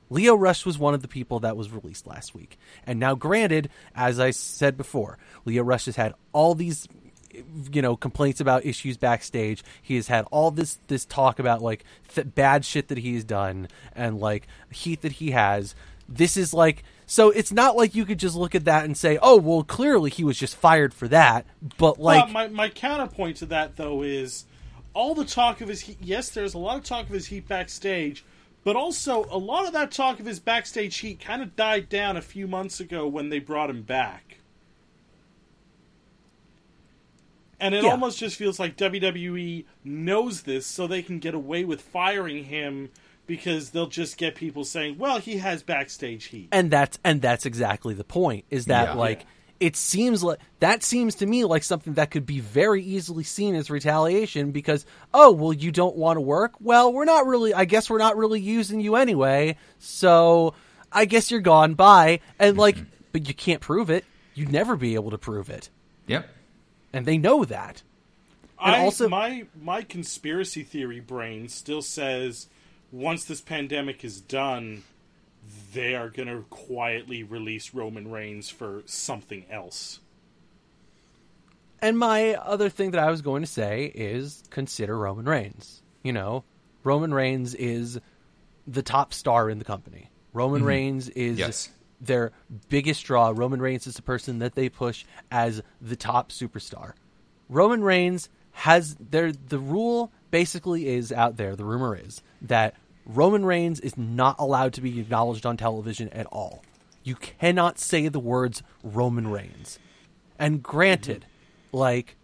[0.10, 2.58] Lio Rush was one of the people that was released last week.
[2.86, 6.88] And now, granted, as I said before, Lio Rush has had all these
[7.72, 11.84] you know complaints about issues backstage he has had all this this talk about like
[12.14, 15.76] th- bad shit that he's done and like heat that he has
[16.08, 19.18] this is like so it's not like you could just look at that and say
[19.22, 21.46] oh well clearly he was just fired for that
[21.78, 24.46] but like Well, my my counterpoint to that though is
[24.96, 25.98] all the talk of his heat.
[26.02, 28.26] Yes, there's a lot of talk of his heat backstage,
[28.64, 32.18] but also a lot of that talk of his backstage heat kind of died down
[32.18, 34.40] a few months ago when they brought him back.
[37.60, 37.91] And it Yeah.
[37.91, 42.89] almost just feels like WWE knows this, so they can get away with firing him
[43.28, 47.45] because they'll just get people saying, "Well, he has backstage heat." and that's and that's
[47.45, 48.93] exactly the point is that Yeah.
[48.95, 49.68] like Yeah.
[49.68, 53.56] it seems like that seems to me like something that could be very easily seen
[53.56, 57.64] as retaliation because oh well you don't want to work well we're not really i
[57.66, 60.53] guess we're not really using you anyway so
[60.91, 62.89] i guess you're gone bye and like mm-hmm.
[63.14, 64.03] but you can't prove it
[64.36, 65.70] you'd never be able to prove it
[66.08, 66.30] Yep.
[66.96, 67.84] And they know that
[68.60, 72.48] And I, also- my my conspiracy theory brain still says
[72.91, 74.84] once this pandemic is done,
[75.74, 80.00] they are going to quietly release Roman Reigns for something else.
[81.82, 85.82] And my other thing that I was going to say is consider Roman Reigns.
[86.04, 86.43] You know,
[86.84, 88.00] Roman Reigns is
[88.66, 90.10] the top star in the company.
[90.34, 90.68] Roman mm-hmm.
[90.68, 91.70] Reigns is Yes.
[92.00, 92.32] Their
[92.70, 93.32] biggest draw.
[93.36, 96.93] Roman Reigns is the person that they push as the top superstar.
[97.50, 101.56] Roman Reigns has their the rule basically is out there.
[101.56, 102.76] The rumor is that
[103.06, 106.64] Roman Reigns is not allowed to be acknowledged on television at all.
[107.04, 109.78] You cannot say the words Roman Reigns.
[110.39, 111.26] And granted,
[111.72, 112.16] like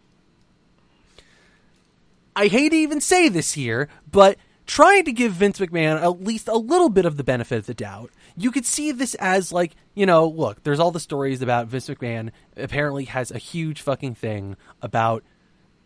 [2.35, 6.47] I hate to even say this here, but trying to give Vince McMahon at least
[6.47, 8.09] a little bit of the benefit of the doubt,
[8.41, 11.87] you could see this as like, you know, look, there's all the stories about Vince
[11.89, 15.23] McMahon apparently has a huge fucking thing about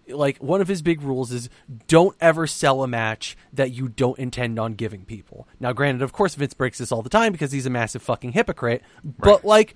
[0.08, 1.50] like one of his big rules is
[1.88, 5.48] don't ever sell a match that you don't intend on giving people.
[5.60, 8.34] Now granted, of course Vince breaks this all the time because he's a massive fucking
[8.34, 9.46] hypocrite, but Right.
[9.46, 9.76] like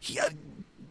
[0.00, 0.30] he, uh,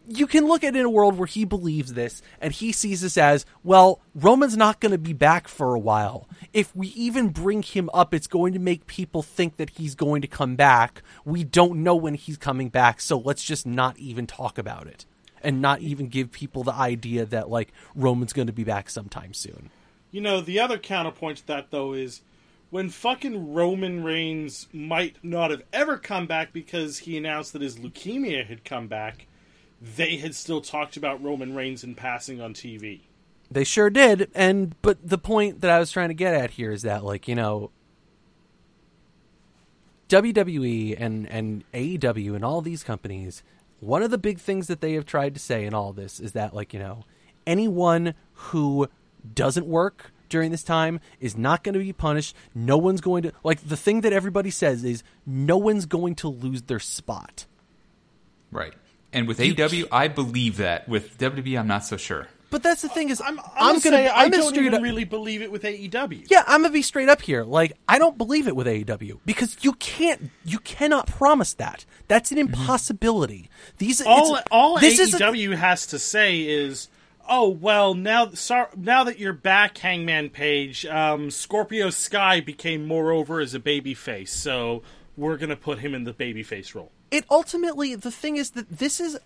[0.08, 3.00] you can look at it in a world where he believes this and he sees
[3.00, 6.28] this as well roman's not going to be back for a while.
[6.52, 10.22] If we even bring him up it's going to make people think that he's going
[10.22, 11.02] to come back.
[11.24, 15.04] We don't know when he's coming back so let's just not even talk about it
[15.42, 19.34] and not even give people the idea that like roman's going to be back sometime
[19.34, 19.70] soon.
[20.10, 22.22] You know, the other counterpoint to that though is
[22.70, 27.76] when fucking Roman Reigns might not have ever come back because he announced that his
[27.76, 29.26] leukemia had come back,
[29.80, 33.00] they had still talked about Roman Reigns in passing on TV.
[33.50, 36.72] They sure did, and but the point that I was trying to get at here
[36.72, 37.70] is that like, you know,
[40.08, 43.44] WWE and and AEW and all these companies,
[43.80, 46.32] one of the big things that they have tried to say in all this is
[46.32, 47.04] that like, you know,
[47.46, 48.88] anyone who
[49.34, 52.34] doesn't work during this time is not going to be punished.
[52.54, 56.28] No one's going to like the thing that everybody says is no one's going to
[56.28, 57.46] lose their spot.
[58.50, 58.74] Right.
[59.12, 60.88] And with AEW, I believe that.
[60.88, 62.28] With WWE, I'm not so sure.
[62.48, 64.74] But that's the thing is, I'm, I'm, I'm, gonna, say I I'm gonna don't even
[64.74, 66.26] up, really believe it with AEW.
[66.30, 67.42] yeah, I'm gonna be straight up here.
[67.42, 71.84] Like, I don't believe it with AEW because you can't, you cannot promise that.
[72.08, 73.50] That's an impossibility.
[73.78, 76.88] These all all this is a- AEW has to say is,
[77.28, 83.40] "Oh well, now sorry, now that you're back, Hangman Page, um, Scorpio Sky became moreover
[83.40, 84.82] as a babyface, so
[85.16, 89.00] we're gonna put him in the babyface role." It ultimately the thing is that this
[89.00, 89.18] is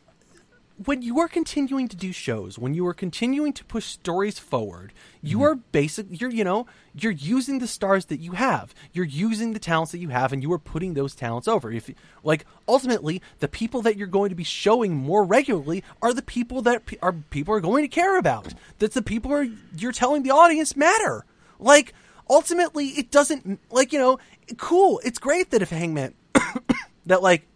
[0.85, 4.93] when you are continuing to do shows when you are continuing to push stories forward
[5.23, 5.47] you mm-hmm.
[5.47, 8.75] are basic you're you know you're using the stars that you have.
[8.93, 11.71] You're using the talents that you have and you are putting those talents over.
[11.71, 11.91] If
[12.25, 16.63] like ultimately the people that you're going to be showing more regularly are the people
[16.63, 18.55] that pe- are people are going to care about.
[18.79, 21.25] That's the people are you're telling the audience matter.
[21.59, 21.95] Like
[22.29, 24.19] ultimately it doesn't like you know
[24.57, 25.01] cool.
[25.05, 26.15] It's great that if hangman
[27.07, 27.47] that like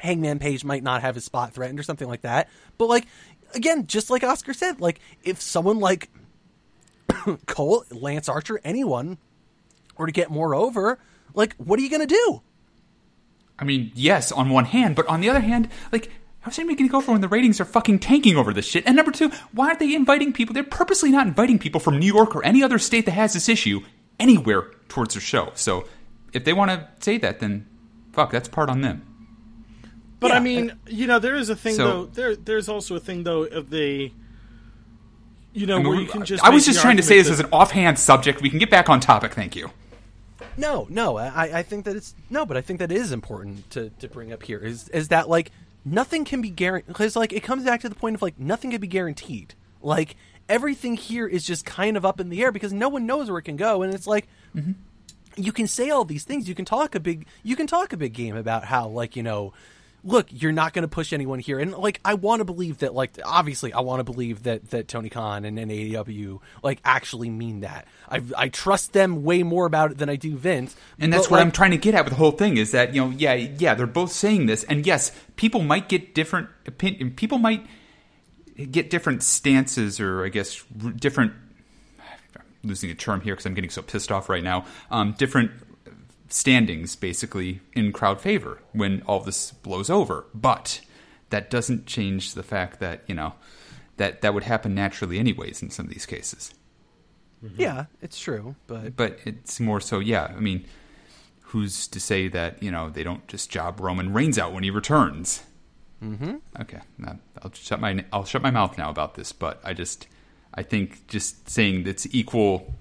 [0.00, 2.48] Hangman Page might not have his spot threatened or something like that.
[2.78, 3.06] But like
[3.54, 6.10] again, just like Oscar said, like if someone like
[7.46, 9.18] Cole, Lance Archer, anyone
[9.96, 10.98] were to get more over,
[11.34, 12.42] like what are you gonna do?
[13.60, 16.88] I mean, yes, on one hand, but on the other hand, like, how's anybody going
[16.88, 18.86] to go for when the ratings are fucking tanking over this shit?
[18.86, 20.54] And number two, why aren't they inviting people?
[20.54, 23.50] They're purposely not inviting people from New York or any other state that has this
[23.50, 23.82] issue
[24.18, 25.52] anywhere towards their show.
[25.54, 25.86] So
[26.32, 27.66] if they want to say that, then
[28.12, 29.06] fuck, that's part on them.
[30.20, 32.04] But Yeah, I mean, you know, there is a thing So- though.
[32.06, 34.12] There, there's also a thing though of the,
[35.52, 36.44] you know, I, mean, where we- you can just.
[36.44, 38.42] I was just trying to say argument this as an offhand subject.
[38.42, 39.32] We can get back on topic.
[39.32, 39.70] Thank you.
[40.56, 43.70] No, no, I, I think that it's no, but I think that it is important
[43.70, 45.50] to, to bring up here is is that like
[45.84, 48.70] nothing can be guaranteed because like it comes back to the point of like nothing
[48.70, 49.54] can be guaranteed.
[49.82, 50.16] Like
[50.48, 53.38] everything here is just kind of up in the air because no one knows where
[53.38, 54.72] it can go, and it's like mm-hmm.
[55.36, 56.48] you can say all these things.
[56.48, 59.22] You can talk a big you can talk a big game about how like you
[59.22, 59.52] know.
[60.02, 62.94] Look, you're not going to push anyone here, and like I want to believe that.
[62.94, 67.28] Like, obviously, I want to believe that that Tony Khan and, and AEW like actually
[67.28, 67.86] mean that.
[68.08, 71.32] I I trust them way more about it than I do Vince, And that's but,
[71.32, 73.10] what like, I'm trying to get at with the whole thing is that you know,
[73.10, 77.10] yeah, yeah, they're both saying this, and yes, people might get different opinion.
[77.10, 77.66] People might
[78.70, 81.32] get different stances, or I guess r- different.
[82.62, 84.66] I'm losing a term here because I'm getting so pissed off right now.
[84.90, 85.52] Um, different
[86.32, 90.80] standings, basically, in crowd favor when all this blows over, but
[91.30, 93.34] that doesn't change the fact that you know
[93.96, 96.54] that that would happen naturally anyways in some of these cases.
[97.56, 100.66] Yeah, it's true, but but it's more so yeah i mean
[101.40, 104.70] who's to say that you know they don't just job roman reigns out when he
[104.70, 105.42] returns?
[106.02, 106.36] Mm-hmm.
[106.58, 106.80] okay
[107.42, 110.06] i'll shut my i'll shut my mouth now about this but i just
[110.54, 112.74] i think just saying that's equal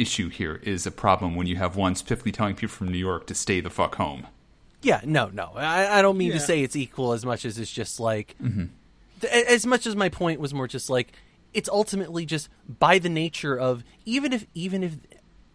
[0.00, 3.26] issue here is a problem when you have one specifically telling people from new york
[3.26, 4.26] to stay the fuck home.
[4.82, 7.70] Yeah, no, no, I, I don't mean to say it's equal as much as it's
[7.70, 8.34] just like,
[9.20, 11.12] th- as much as my point was more just like,
[11.52, 14.96] it's ultimately just by the nature of even if even if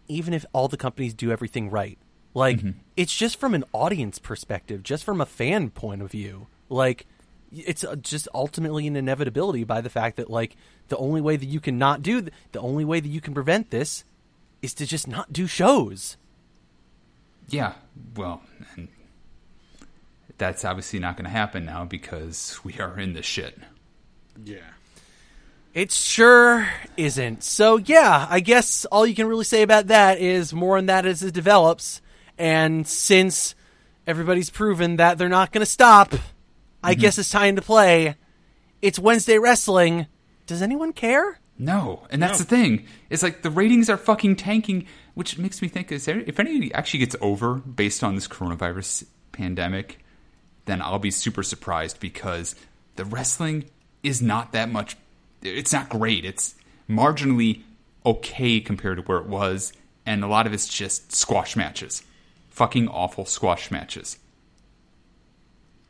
[0.08, 1.98] even if all the companies do everything right,
[2.34, 2.60] like
[2.96, 7.06] it's just from an audience perspective, just from a fan point of view, like
[7.50, 10.56] it's uh, just ultimately an inevitability by the fact that like
[10.88, 13.34] the only way that you can not do th- the only way that you can
[13.34, 14.04] prevent this
[14.62, 16.16] is to just not do shows.
[17.48, 17.74] yeah
[18.16, 18.42] well
[18.74, 18.88] and
[20.38, 23.58] that's obviously not going to happen now because we are in this shit
[24.44, 24.58] Yeah.
[25.74, 27.44] It sure isn't.
[27.44, 31.04] So yeah, I guess all you can really say about that is more on that
[31.04, 32.00] as it develops.
[32.38, 33.54] And since
[34.06, 36.14] everybody's proven that they're not going to stop,
[36.82, 37.00] I mm-hmm.
[37.02, 38.16] guess it's time to play.
[38.80, 40.06] It's Wednesday wrestling.
[40.46, 41.40] Does anyone care?
[41.58, 42.44] No, and that's No.
[42.44, 42.86] the thing.
[43.08, 46.72] It's like the ratings are fucking tanking, which makes me think: is there, if anybody
[46.74, 50.04] actually gets over based on this coronavirus pandemic,
[50.66, 52.54] then I'll be super surprised because
[52.96, 53.64] the wrestling
[54.02, 54.96] is not that much.
[55.42, 56.24] It's not great.
[56.24, 56.54] It's
[56.90, 57.62] marginally
[58.04, 59.72] okay compared to where it was,
[60.04, 62.02] and a lot of it's just squash matches,
[62.48, 64.18] fucking awful squash matches.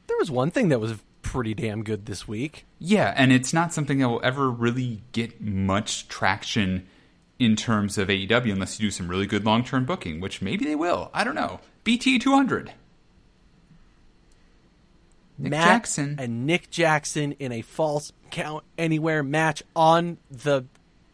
[0.06, 0.94] There was one thing that was
[1.26, 2.64] pretty damn good this week.
[2.78, 6.86] Yeah, and it's not something that will ever really get much traction
[7.38, 10.64] in terms of AEW unless you do some really good long term booking, which maybe
[10.64, 11.10] they will.
[11.12, 11.60] I don't know.
[11.84, 12.72] BT 200.
[15.38, 16.16] Nick Matt Jackson.
[16.18, 20.64] and Nick Jackson in a false count anywhere match on the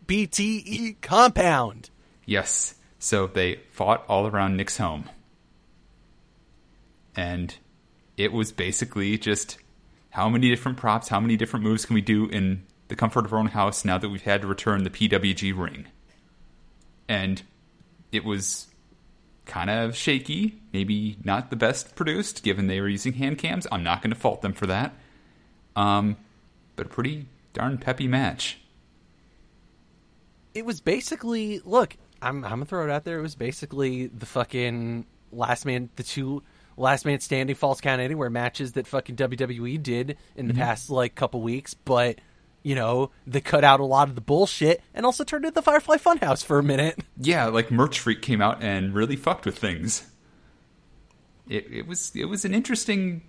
[0.07, 1.91] BTE compound.
[2.25, 2.77] Yes.
[2.99, 5.09] So they fought all around Nick's home.
[7.17, 7.57] And
[8.17, 9.59] it was basically just
[10.13, 13.33] how many different props, how many different moves can we do in the comfort of
[13.33, 15.87] our own house now that we've had to return the PWG ring?
[17.13, 17.43] and
[18.11, 18.69] it was
[19.45, 23.67] kind of shaky, maybe not the best produced, given they were using hand cams.
[23.71, 24.95] I'm not going to fault them for that.
[25.77, 26.17] Um,
[26.77, 28.59] but a pretty darn peppy match.
[30.55, 31.97] It was basically look.
[32.21, 33.19] I'm I'm gonna throw it out there.
[33.19, 36.43] It was basically the fucking last man, the two
[36.77, 41.15] last man standing false count anywhere matches that fucking WWE did in the past like
[41.15, 42.19] couple weeks, but
[42.63, 45.63] you know they cut out a lot of the bullshit and also turned into the
[45.63, 46.99] Firefly Funhouse for a minute.
[47.19, 50.07] Yeah, like Merch Freak came out and really fucked with things.
[51.49, 53.23] It it was it was an interesting.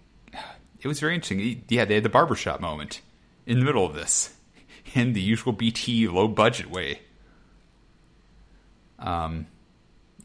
[0.82, 1.64] It was very interesting.
[1.70, 3.02] Yeah, they had the barbershop moment
[3.46, 4.36] in the middle of this,
[4.94, 7.00] in the usual BT low budget way.
[9.00, 9.48] Um,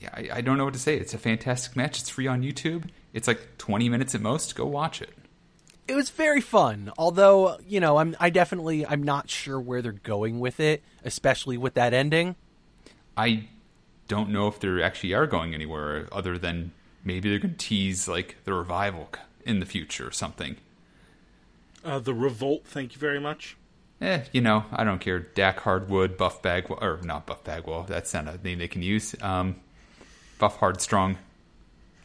[0.00, 0.96] yeah, I, I don't know what to say.
[0.96, 2.00] It's a fantastic match.
[2.00, 2.88] It's free on YouTube.
[3.18, 4.54] It's like 20 minutes at most.
[4.54, 5.10] Go watch it.
[5.86, 9.92] It was very fun, although you know I'm I definitely I'm not sure where they're
[9.92, 12.36] going with it, especially with that ending.
[13.16, 13.48] I
[14.06, 16.72] don't know if they actually are going anywhere other than
[17.04, 19.08] maybe they're going to tease like the revival
[19.44, 20.56] in the future or something.
[21.84, 23.56] Uh, the Revolt, thank you very much.
[24.00, 25.18] Eh, you know, I don't care.
[25.18, 27.84] Dak Hardwood, Buff Bagwell, or not Buff Bagwell.
[27.84, 29.14] That's not a name they can use.
[29.20, 29.56] Um,
[30.38, 31.16] Buff Hardstrong.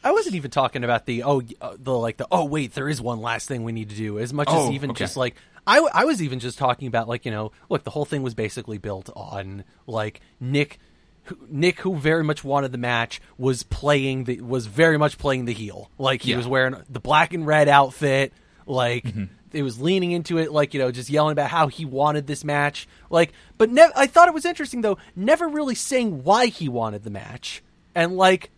[0.03, 3.01] I wasn't even talking about the oh uh, the like the oh wait there is
[3.01, 4.99] one last thing we need to do as much Oh, as even okay.
[4.99, 5.35] just like
[5.65, 8.33] I, I was even just talking about like you know look the whole thing was
[8.33, 10.79] basically built on like Nick
[11.25, 15.45] who, Nick who very much wanted the match was playing the was very much playing
[15.45, 16.37] the heel like he Yeah.
[16.37, 18.33] was wearing the black and red outfit
[18.65, 19.23] like Mm-hmm.
[19.53, 22.43] it was leaning into it like you know just yelling about how he wanted this
[22.43, 26.67] match like but ne- I thought it was interesting though never really saying why he
[26.67, 27.63] wanted the match
[27.95, 28.49] and like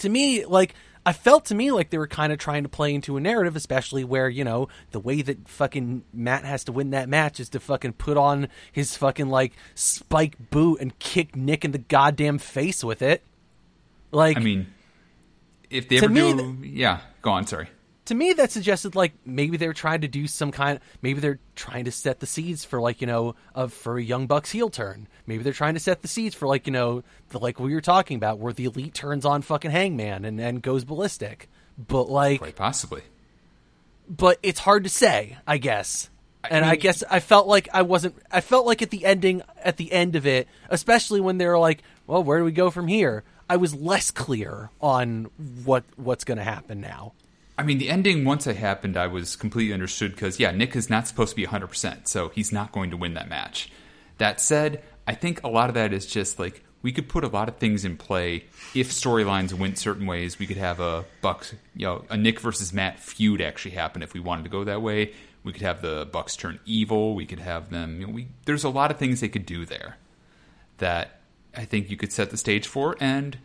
[0.00, 0.74] to me, like
[1.04, 3.56] I felt to me like they were kind of trying to play into a narrative,
[3.56, 7.48] especially where you know the way that fucking Matt has to win that match is
[7.50, 12.38] to fucking put on his fucking like spike boot and kick Nick in the goddamn
[12.38, 13.22] face with it.
[14.12, 14.66] Like I mean,
[15.70, 17.46] if they ever me, do, yeah, go on.
[17.46, 17.68] Sorry.
[18.10, 21.84] To me that suggested like maybe they're trying to do some kind maybe they're trying
[21.84, 25.06] to set the seeds for like you know of for a young bucks heel turn
[25.26, 27.80] maybe they're trying to set the seeds for like you know the like we were
[27.80, 31.48] talking about where the elite turns on fucking hangman and, and goes ballistic
[31.78, 33.02] but like Quite possibly.
[34.08, 36.10] but it's hard to say, I guess.
[36.48, 38.16] And I mean- guess I felt like I wasn't.
[38.30, 41.58] I felt like at the ending, at the end of it, especially when they were
[41.58, 45.30] like, "Well, where do we go from here?" I was less clear on
[45.64, 47.12] what what's going to happen now.
[47.60, 50.88] I mean, the ending once it happened, I was completely understood because yeah, Nick is
[50.88, 53.70] not supposed to be 100, percent so he's not going to win that match.
[54.16, 57.28] That said, I think a lot of that is just like we could put a
[57.28, 58.44] lot of things in play
[58.74, 60.38] if storylines went certain ways.
[60.38, 64.14] We could have a Bucks, you know, a Nick versus Matt feud actually happen if
[64.14, 65.12] we wanted to go that way.
[65.44, 67.14] We could have the Bucks turn evil.
[67.14, 68.00] We could have them.
[68.00, 69.98] You know, we there's a lot of things they could do there
[70.78, 71.20] that
[71.54, 72.96] I think you could set the stage for.
[73.00, 73.36] And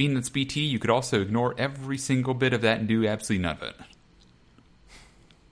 [0.00, 3.42] being that's BT, you could also ignore every single bit of that and do absolutely
[3.42, 3.62] none of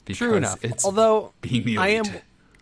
[0.07, 0.15] it.
[0.15, 0.65] True enough.
[0.65, 2.05] It's Although being the I am.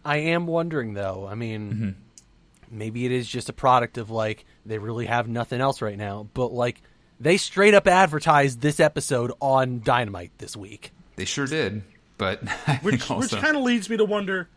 [0.04, 1.28] I am wondering though.
[1.30, 2.76] I mean, Mm-hmm.
[2.76, 6.26] maybe it is just a product of like they really have nothing else right now.
[6.34, 6.82] But like
[7.20, 10.90] they straight up advertised this episode on Dynamite this week.
[11.14, 11.82] they sure did,
[12.18, 14.48] but I Which also which kind of leads me to wonder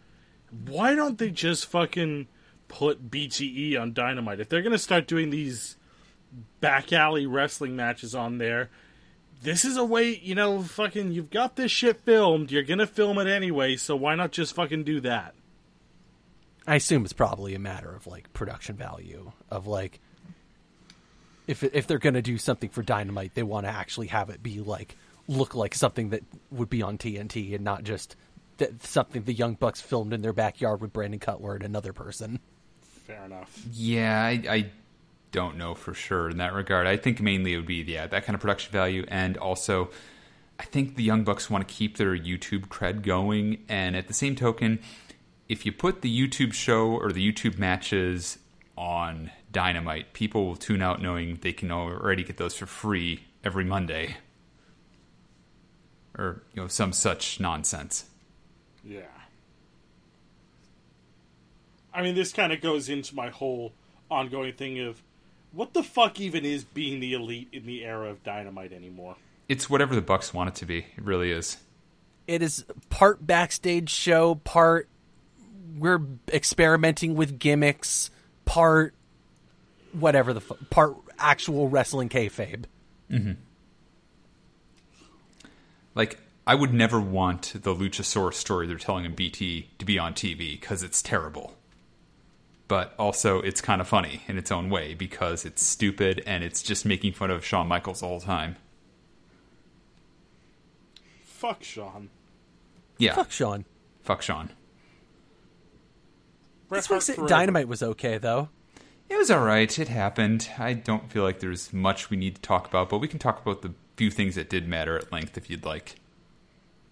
[0.66, 2.28] why don't they just fucking
[2.70, 5.76] put BTE on Dynamite if they're gonna start doing these
[6.62, 8.70] back alley wrestling matches on there.
[9.42, 11.12] This is a way, you know, fucking.
[11.14, 12.52] You've got this shit filmed.
[12.52, 15.34] You're gonna film it anyway, so why not just fucking do that?
[16.68, 20.00] I assume it's probably a matter of like production value of like
[21.48, 24.44] if if they're going to do something for Dynamite, they want to actually have it
[24.44, 24.96] be like
[25.28, 28.16] look like something that would be on TNT and not just
[28.58, 32.40] that something the Young Bucks filmed in their backyard with Brandon Cutler and another person.
[33.08, 33.60] Fair enough.
[33.72, 34.70] yeah, I, I
[35.32, 36.88] don't know for sure in that regard.
[36.88, 39.90] I think mainly it would be yeah that kind of production value, and also
[40.60, 44.14] I think the Young Bucks want to keep their YouTube cred going, and at the
[44.14, 44.80] same token,
[45.48, 48.40] if you put the YouTube show or the YouTube matches
[48.78, 53.64] on Dynamite, people will tune out knowing they can already get those for free every
[53.64, 54.18] Monday,
[56.18, 58.06] or you know some such nonsense.
[58.84, 59.02] Yeah.
[61.94, 63.74] I mean, this kind of goes into my whole
[64.12, 65.02] ongoing thing of
[65.52, 69.16] what the fuck even is being the elite in the era of Dynamite anymore?
[69.48, 70.80] It's whatever the Bucks want it to be.
[70.80, 71.58] It really is.
[72.28, 74.88] It is part backstage show, part
[75.78, 78.12] we're experimenting with gimmicks,
[78.46, 78.94] part
[79.94, 82.66] whatever the fu- part actual wrestling kayfabe.
[83.10, 83.34] Mm-hmm.
[85.96, 90.14] Like, I would never want the Luchasaurus story they're telling in BT to be on
[90.14, 91.56] TV because it's terrible.
[92.70, 96.64] But also it's kind of funny in its own way because it's stupid and it's
[96.64, 98.56] just making fun of Shawn Michaels all the whole time.
[101.24, 102.10] Fuck Sean.
[102.98, 103.66] Yeah, Fuck Sean.
[104.02, 104.50] fuck Sean.
[106.68, 107.28] Bret This Hart week's forever.
[107.28, 108.50] Dynamite was okay though.
[109.10, 109.78] It was all right.
[109.80, 110.50] It happened.
[110.60, 113.42] I don't feel like there's much we need to talk about, but we can talk
[113.42, 115.96] about the few things that did matter at length if you'd like.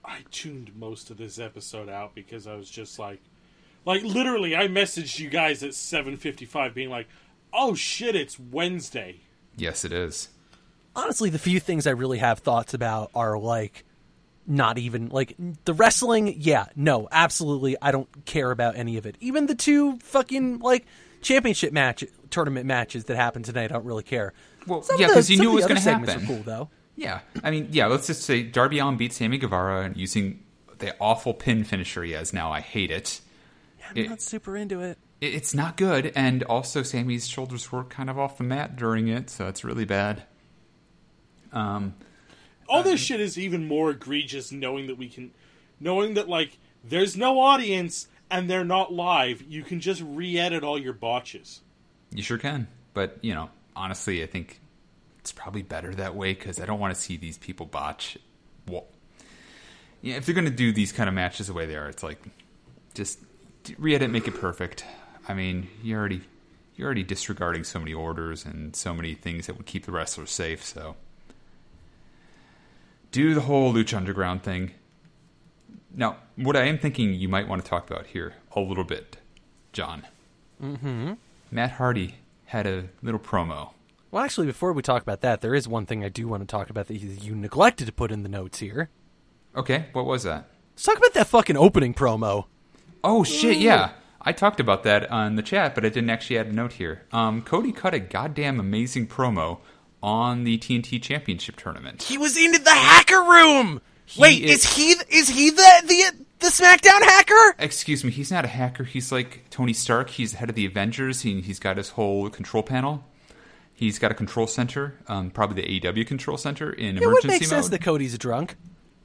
[0.03, 3.19] I tuned most of this episode out because I was just like,
[3.87, 7.07] like literally, I messaged you guys at seven fifty-five, being like,
[7.51, 9.21] "Oh shit, it's Wednesday."
[9.55, 10.29] Yes, it is.
[10.95, 13.83] honestly, the few things I really have thoughts about are like
[14.45, 15.35] not even like
[15.65, 16.35] the wrestling.
[16.39, 19.15] Yeah, no, absolutely, I don't care about any of it.
[19.19, 20.85] Even the two fucking like
[21.21, 24.33] championship match tournament matches that happened tonight, I don't really care.
[24.67, 26.25] Well, Some yeah, 'cause you knew of it was the other gonna segments happen.
[26.25, 26.69] Are cool though.
[26.95, 27.85] Yeah, I mean, yeah.
[27.87, 30.43] Let's just say Darby Allin beat Sammy Guevara and using
[30.79, 32.51] the awful pin finisher he has now.
[32.51, 33.21] I hate it.
[33.89, 34.97] I'm It- not super into it.
[35.21, 39.07] It- It's not good, and also Sammy's shoulders were kind of off the mat during
[39.07, 40.23] it, so it's really bad.
[41.51, 41.95] Um,
[42.69, 45.31] All this shit is even more egregious knowing that we can,
[45.79, 49.41] knowing that like there's no audience and they're not live.
[49.47, 51.61] You can just re-edit all your botches.
[52.11, 54.59] you sure can, but you know, honestly, I think
[55.19, 58.17] it's probably better that way because I don't want to see these people botch.
[58.67, 58.85] Well,
[60.01, 62.03] yeah, if they're going to do these kind of matches the way they are, it's
[62.03, 62.21] like
[62.93, 63.19] just
[63.77, 64.85] re-edit, make it perfect.
[65.27, 66.21] I mean, you already
[66.75, 70.31] you're already disregarding so many orders and so many things that would keep the wrestlers
[70.31, 70.63] safe.
[70.63, 70.95] So
[73.11, 74.71] do the whole Lucha Underground thing.
[75.93, 79.17] Now, what I am thinking you might want to talk about here a little bit,
[79.73, 80.05] John.
[80.61, 81.13] Mm-hmm.
[81.49, 82.15] Matt Hardy
[82.45, 83.71] had a little promo.
[84.11, 86.47] Well, actually, before we talk about that, there is one thing I do want to
[86.47, 88.89] talk about that you neglected to put in the notes here.
[89.55, 90.49] Okay, what was that?
[90.75, 92.45] Let's talk about that fucking opening promo.
[93.03, 93.91] Oh shit, yeah.
[94.21, 97.03] I talked about that on the chat, but I didn't actually add a note here.
[97.13, 99.59] Um, Cody cut a goddamn amazing promo
[100.03, 102.03] on the TNT Championship tournament.
[102.03, 103.81] He was in the hacker room.
[104.17, 107.55] Wait, is- is, he is he the the the SmackDown hacker?
[107.59, 108.83] Excuse me, he's not a hacker.
[108.83, 110.09] He's like Tony Stark.
[110.09, 111.21] He's the head of the Avengers.
[111.21, 113.03] He, he's got his whole control panel.
[113.73, 117.27] He's got a control center, um, probably the AEW control center in It would emergency
[117.27, 117.49] make mode.
[117.49, 118.55] sense that Cody's drunk.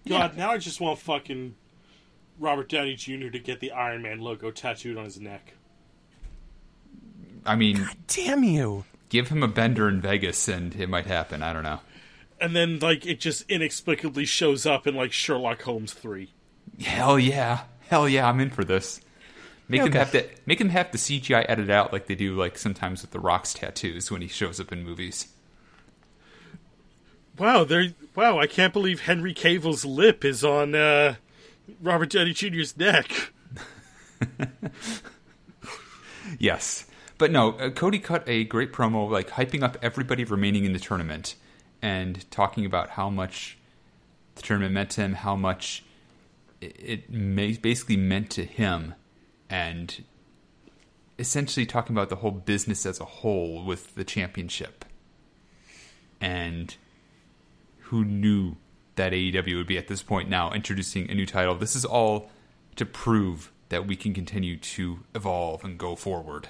[0.09, 1.55] God, now I just want fucking
[2.43, 3.29] Robert Downey Jr.
[3.31, 5.55] to get the Iron Man logo tattooed on his neck.
[7.47, 8.85] I mean, Damn you!
[9.09, 11.43] give him a bender in Vegas, and it might happen.
[11.43, 11.81] I don't know.
[12.41, 16.31] And then, like, it just inexplicably shows up in, like, Sherlock Holmes 3.
[16.81, 19.01] Hell yeah, hell yeah, I'm in for this.
[19.69, 19.99] Make him Okay.
[19.99, 23.11] have to make him have the CGI edit out like they do like sometimes with
[23.13, 25.29] the Rock's tattoos when he shows up in movies.
[27.39, 27.89] Wow, there.
[28.15, 31.15] Wow, I can't believe Henry Cavill's lip is on uh,
[31.81, 33.33] Robert Downey Jr.'s neck.
[36.39, 36.87] Yes,
[37.19, 40.79] but no, uh, Cody cut a great promo like hyping up everybody remaining in the
[40.79, 41.35] tournament
[41.81, 43.59] and talking about how much
[44.35, 45.85] the tournament meant to him, how much
[46.61, 46.77] it,
[47.11, 48.95] it basically meant to him,
[49.51, 50.05] and
[51.19, 54.85] essentially talking about the whole business as a whole with the championship.
[56.21, 56.75] And
[57.81, 58.57] who knew
[58.97, 61.55] that AEW would be at this point now introducing a new title?
[61.55, 62.31] This is all
[62.77, 66.49] to prove that we can continue to evolve and go forward.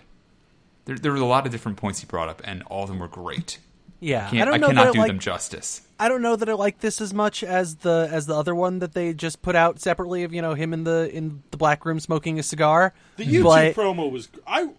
[0.84, 2.98] There, there were a lot of different points he brought up, and all of them
[2.98, 3.58] were great.
[4.00, 5.82] Yeah, Can't, I don't know cannot that I do like, them justice.
[6.00, 8.80] I don't know that I like this as much as the as the other one
[8.80, 11.84] that they just put out separately of you know him in the in the black
[11.84, 12.92] room smoking a cigar.
[13.16, 14.28] The YouTube But promo was.
[14.44, 14.70] I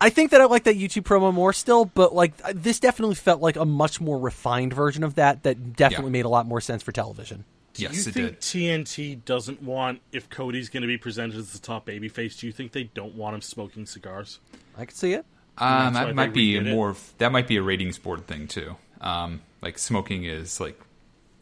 [0.00, 3.40] I think that I like that YouTube promo more still, but like this definitely felt
[3.42, 6.12] like a much more refined version of that that definitely Yeah.
[6.12, 7.44] made a lot more sense for television.
[7.76, 8.40] Yes, you it think did.
[8.40, 12.38] TNT doesn't want if Cody's going to be presented as the top babyface?
[12.38, 14.40] Do you think they don't want him smoking cigars?
[14.76, 15.24] I could see it.
[15.58, 16.74] Um, that might be redid it.
[16.74, 16.90] more.
[16.90, 18.76] Of, that might be a ratings board thing too.
[19.02, 20.80] Um, like smoking is like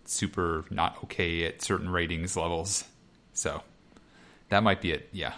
[0.05, 2.85] super not okay at certain ratings levels,
[3.33, 3.63] so
[4.49, 5.09] that might be it.
[5.13, 5.35] Yeah,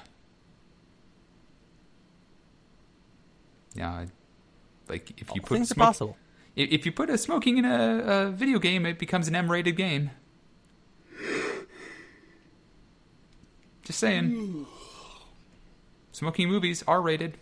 [3.74, 4.06] yeah.
[4.88, 6.16] Like if you All put things are smoke- possible.
[6.56, 10.10] if you put a smoking in a, a video game, it becomes an M-rated game.
[13.84, 14.66] Just saying.
[16.12, 17.38] Smoking movies are rated.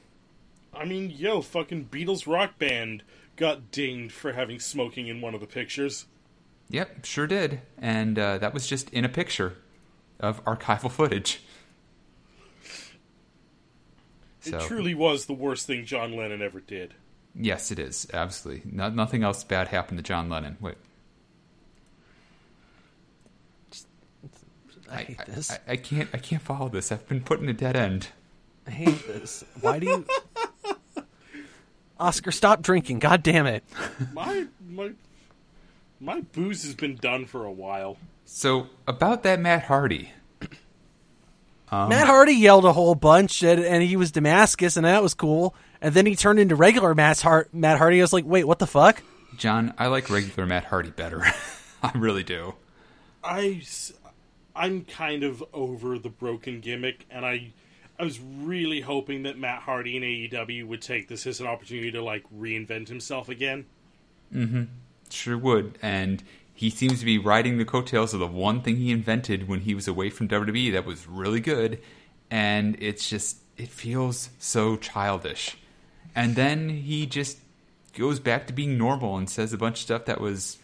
[0.73, 3.03] I mean, yo, fucking Beatles rock band
[3.35, 6.07] got dinged for having smoking in one of the pictures.
[6.71, 7.63] Yep, sure did.
[7.79, 9.57] And uh, that was just in a picture
[10.21, 11.41] of archival footage.
[14.53, 16.95] It truly was the worst thing John Lennon ever did.
[17.35, 18.07] yes, it is.
[18.13, 18.71] Absolutely.
[18.71, 20.57] No, nothing else bad happened to John Lennon.
[20.61, 20.77] Wait.
[24.91, 25.51] I hate this.
[25.51, 26.91] I, I can't I can't follow this.
[26.91, 28.09] I've been put in a dead end.
[28.67, 29.45] I hate this.
[29.61, 30.07] Why do you?
[32.01, 33.01] Oscar, stop drinking.
[33.01, 33.65] God damn it.
[34.15, 34.93] My my
[36.01, 37.99] my booze has been done for a while.
[38.25, 40.13] So about that Matt Hardy,
[41.71, 45.55] Matt Hardy yelled a whole bunch, and, and he was Damascus, and that was cool.
[45.81, 48.01] And then he turned into regular Matt, Hart, Matt Hardy.
[48.01, 49.03] I was like, wait, what the fuck?
[49.37, 51.23] John, I like regular Matt Hardy better.
[51.83, 52.55] I really do.
[53.23, 53.63] I
[54.57, 57.53] I'm kind of over the broken gimmick, and I
[57.99, 61.93] I was really hoping that Matt Hardy and AEW would take this as an opportunity
[61.93, 63.67] to like reinvent himself again.
[64.35, 64.65] Mm-hmm.
[65.11, 65.79] Sure would.
[65.83, 66.23] And
[66.59, 69.77] he seems to be riding the coattails of the one thing he invented when he
[69.77, 71.81] was away from WWE that was really good.
[72.33, 75.57] And it's just, it feels so childish.
[76.17, 77.39] And then he just
[77.97, 80.59] goes back to being normal and says a bunch of stuff that was,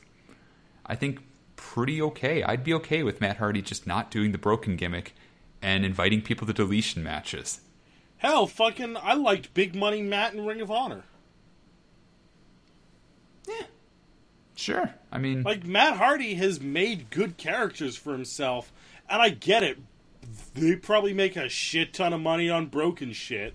[0.84, 1.20] I think,
[1.54, 2.42] pretty okay.
[2.42, 5.14] I'd be okay with Matt Hardy just not doing the broken gimmick
[5.62, 7.60] and inviting people to deletion matches.
[8.16, 11.04] Hell, fucking, I liked Big Money Matt in Ring of Honor.
[14.56, 14.88] Sure.
[15.10, 18.72] I mean, Like Matt Hardy has made good characters for himself,
[19.08, 19.78] and I get it.
[20.54, 23.54] They probably make a shit ton of money on broken shit.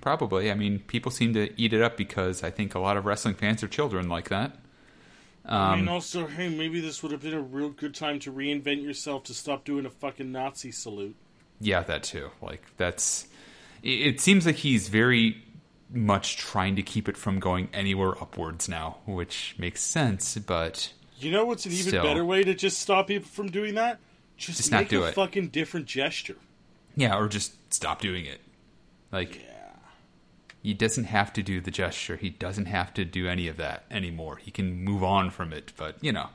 [0.00, 0.50] Probably.
[0.50, 3.34] I mean, people seem to eat it up because I think a lot of wrestling
[3.34, 4.56] fans are children like that.
[5.44, 8.32] I Um, mean, also, hey, maybe this would have been a real good time to
[8.32, 11.14] reinvent yourself to stop doing a fucking Nazi salute.
[11.60, 12.30] Yeah, that too.
[12.40, 13.26] Like that's.
[13.84, 15.42] It, it seems like he's very
[15.92, 20.36] much trying to keep it from going anywhere upwards now, which makes sense.
[20.38, 22.02] But You know what's an even Still.
[22.02, 23.98] better way to just stop people from doing that?
[24.36, 25.14] Just, Just not make do a it.
[25.14, 26.36] fucking different gesture.
[26.96, 28.40] yeah, or just stop doing it.
[29.12, 29.40] Like
[30.62, 32.16] he doesn't have to do the gesture.
[32.16, 34.36] He doesn't have to do any of that anymore.
[34.36, 35.72] He can move on from it.
[35.76, 36.28] But, you know,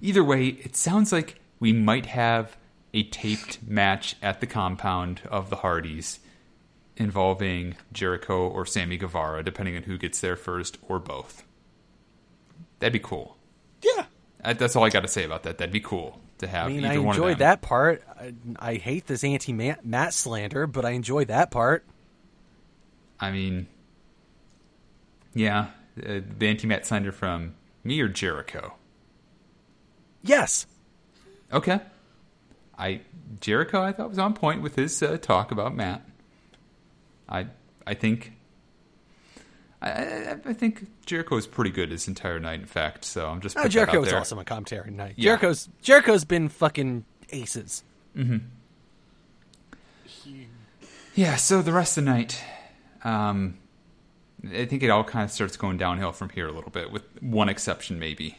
[0.00, 2.56] either way, it sounds like we might have
[2.92, 6.18] a taped match at the compound of the Hardys
[7.00, 11.44] involving Jericho or Sammy Guevara, depending on who gets there first or both.
[12.78, 13.36] That'd be cool.
[13.82, 14.04] Yeah.
[14.54, 15.58] That's all I got to say about that.
[15.58, 18.02] That'd be cool to have I mean, either I enjoyed that part.
[18.18, 21.84] I, I hate this anti Matt slander, but I enjoy that part.
[23.18, 23.66] I mean,
[25.34, 25.68] yeah,
[25.98, 27.54] uh, the anti-Matt slander from
[27.84, 28.74] me or Jericho.
[30.22, 30.66] Yes.
[31.52, 31.80] Okay,
[32.78, 33.00] I
[33.40, 36.02] Jericho I thought was on point with his uh, talk about Matt.
[37.30, 37.46] I
[37.86, 38.32] I think
[39.82, 42.60] I, I, I think Jericho was pretty good his entire night.
[42.60, 44.18] In fact, so I'm just Oh, put that Jericho out was there.
[44.20, 45.14] awesome on commentary tonight.
[45.16, 45.30] Yeah.
[45.30, 47.82] Jericho's Jericho's been fucking aces.
[51.14, 52.42] Yeah, so the rest of the night,
[53.04, 53.58] um,
[54.48, 57.02] I think it all kind of starts going downhill from here a little bit, with
[57.20, 58.38] one exception maybe.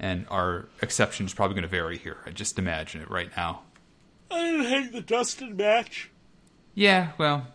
[0.00, 2.18] And our exception is probably going to vary here.
[2.26, 3.62] I just imagine it right now.
[4.30, 6.10] I didn't hate the Dustin match.
[6.74, 7.46] Yeah, well,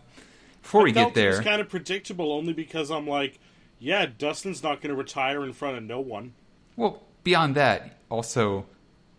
[0.62, 3.38] before we I get it was there, kind of predictable only because I'm like,
[3.78, 6.34] yeah, Dustin's not going to retire in front of no one.
[6.76, 8.66] well, beyond that, also,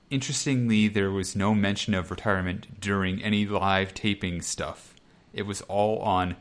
[0.10, 4.94] interestingly, there was no mention of retirement during any live taping stuff.
[5.34, 6.36] It was all on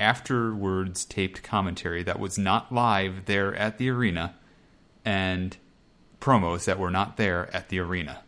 [0.00, 4.34] afterwards taped commentary that was not live there at the arena,
[5.04, 5.56] and
[6.20, 8.20] promos that were not there at the arena.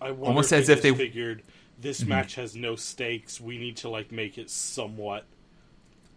[0.00, 1.42] I wonder Almost as if they- figured
[1.82, 2.10] this mm-hmm.
[2.10, 3.40] match has no stakes.
[3.40, 5.24] We need to like make it somewhat.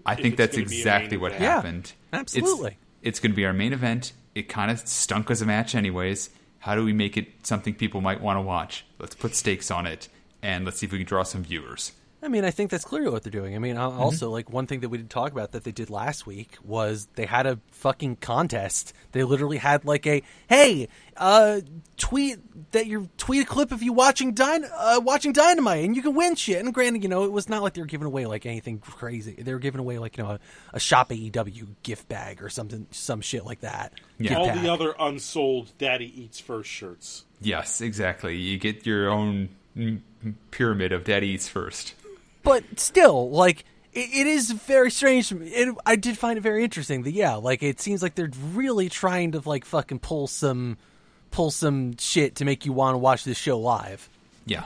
[0.06, 1.44] I think that's gonna be a exactly what event.
[1.44, 1.94] Yeah, happened.
[2.14, 2.72] absolutely.
[2.72, 4.14] It's, it's going to be our main event.
[4.34, 6.30] It kind of stunk as a match, anyways.
[6.60, 8.86] How do we make it something people might want to watch?
[9.00, 10.10] Let's put stakes on it,
[10.42, 11.92] and let's see if we can draw some viewers.
[12.26, 13.56] I mean, I think that's clearly what they're doing.
[13.56, 14.00] I mean, Mm-hmm.
[14.02, 17.08] also, like, one thing that we didn't talk about that they did last week was
[17.16, 18.94] they had a fucking contest.
[19.12, 20.88] They literally had, like, a, hey,
[21.18, 21.62] uh,
[21.98, 22.40] tweet
[22.72, 26.16] that you tweet a clip of you watching Dyn- uh, watching Dynamite and you can
[26.16, 26.64] win shit.
[26.64, 29.34] And granted, you know, it was not like they were giving away, like, anything crazy.
[29.38, 30.40] They were giving away, like, you know, a,
[30.74, 33.94] a Shop AEW gift bag or something, some shit like that.
[34.18, 34.36] Yeah.
[34.36, 34.62] All pack.
[34.62, 37.26] the other unsold Daddy Eats First shirts.
[37.42, 38.36] Yes, exactly.
[38.38, 39.50] You get your own
[40.52, 41.94] pyramid of Daddy Eats First.
[42.46, 45.32] But still, like it, it is very strange.
[45.34, 48.88] It, I did find it very interesting that yeah, like it seems like they're really
[48.88, 50.78] trying to like fucking pull some
[51.32, 54.08] pull some shit to make you want to watch this show live.
[54.46, 54.64] Yeah.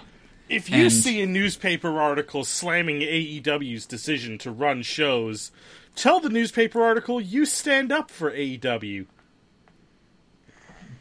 [0.50, 5.52] If you And- see a newspaper article slamming AEW's decision to run shows,
[5.96, 9.06] tell the newspaper article you stand up for AEW.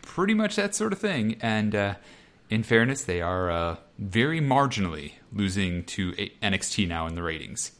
[0.03, 1.37] Pretty much that sort of thing.
[1.41, 1.95] And uh,
[2.51, 7.73] in fairness, they are uh, very marginally losing to NXT now in the ratings.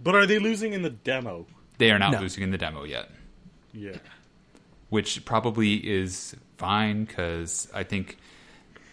[0.00, 1.46] But are they losing in the demo?
[1.78, 2.20] They are not No.
[2.20, 3.10] losing in the demo yet.
[3.72, 3.96] Yeah.
[4.90, 8.18] which probably is fine because I think,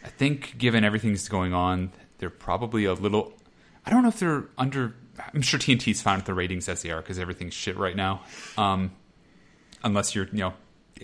[0.06, 3.34] I think given everything's going on, they're probably a little.
[3.86, 4.96] I don't know if they're under.
[5.34, 8.22] I'm sure TNT's fine with the ratings as they are because everything's shit right now.
[8.58, 8.92] Um,
[9.84, 10.54] unless you're, you know,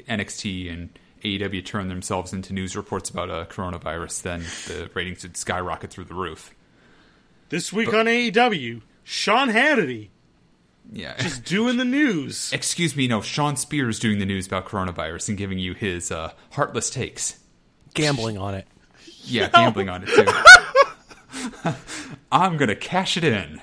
[0.08, 5.36] NXT and AEW turn themselves into news reports about a coronavirus, then the ratings would
[5.36, 6.52] skyrocket through the roof.
[7.50, 10.10] This week on AEW, Sean Hannity
[10.92, 11.16] Yeah.
[11.24, 12.52] is doing the news.
[12.54, 16.32] Excuse me, no, Shawn Spears doing the news about coronavirus and giving you his uh,
[16.52, 17.40] heartless takes.
[17.94, 18.68] Gambling on it.
[19.24, 21.74] Yeah, gambling on it too.
[22.32, 23.62] I'm gonna cash it in.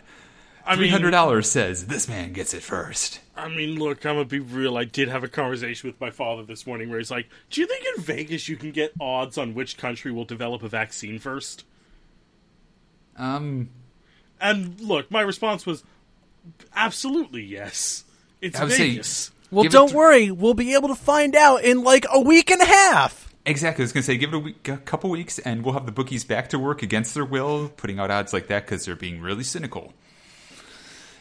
[0.64, 3.20] I Three mean, dollars says this man gets it first.
[3.36, 4.76] I mean, look, I'm gonna be real.
[4.76, 7.66] I did have a conversation with my father this morning where he's like, "Do you
[7.66, 11.64] think in Vegas you can get odds on which country will develop a vaccine first?
[13.16, 13.68] Um,
[14.40, 15.84] And look, my response was,
[16.74, 18.04] "Absolutely yes.
[18.40, 20.30] It's I would say- Vegas." Well, Give it don't th- worry.
[20.30, 23.32] We'll be able to find out in like a week and a half.
[23.44, 23.82] exactly.
[23.82, 25.92] I was gonna say, give it a, week, a couple weeks, and we'll have the
[25.92, 29.20] bookies back to work against their will, putting out odds like that because they're being
[29.20, 29.92] really cynical.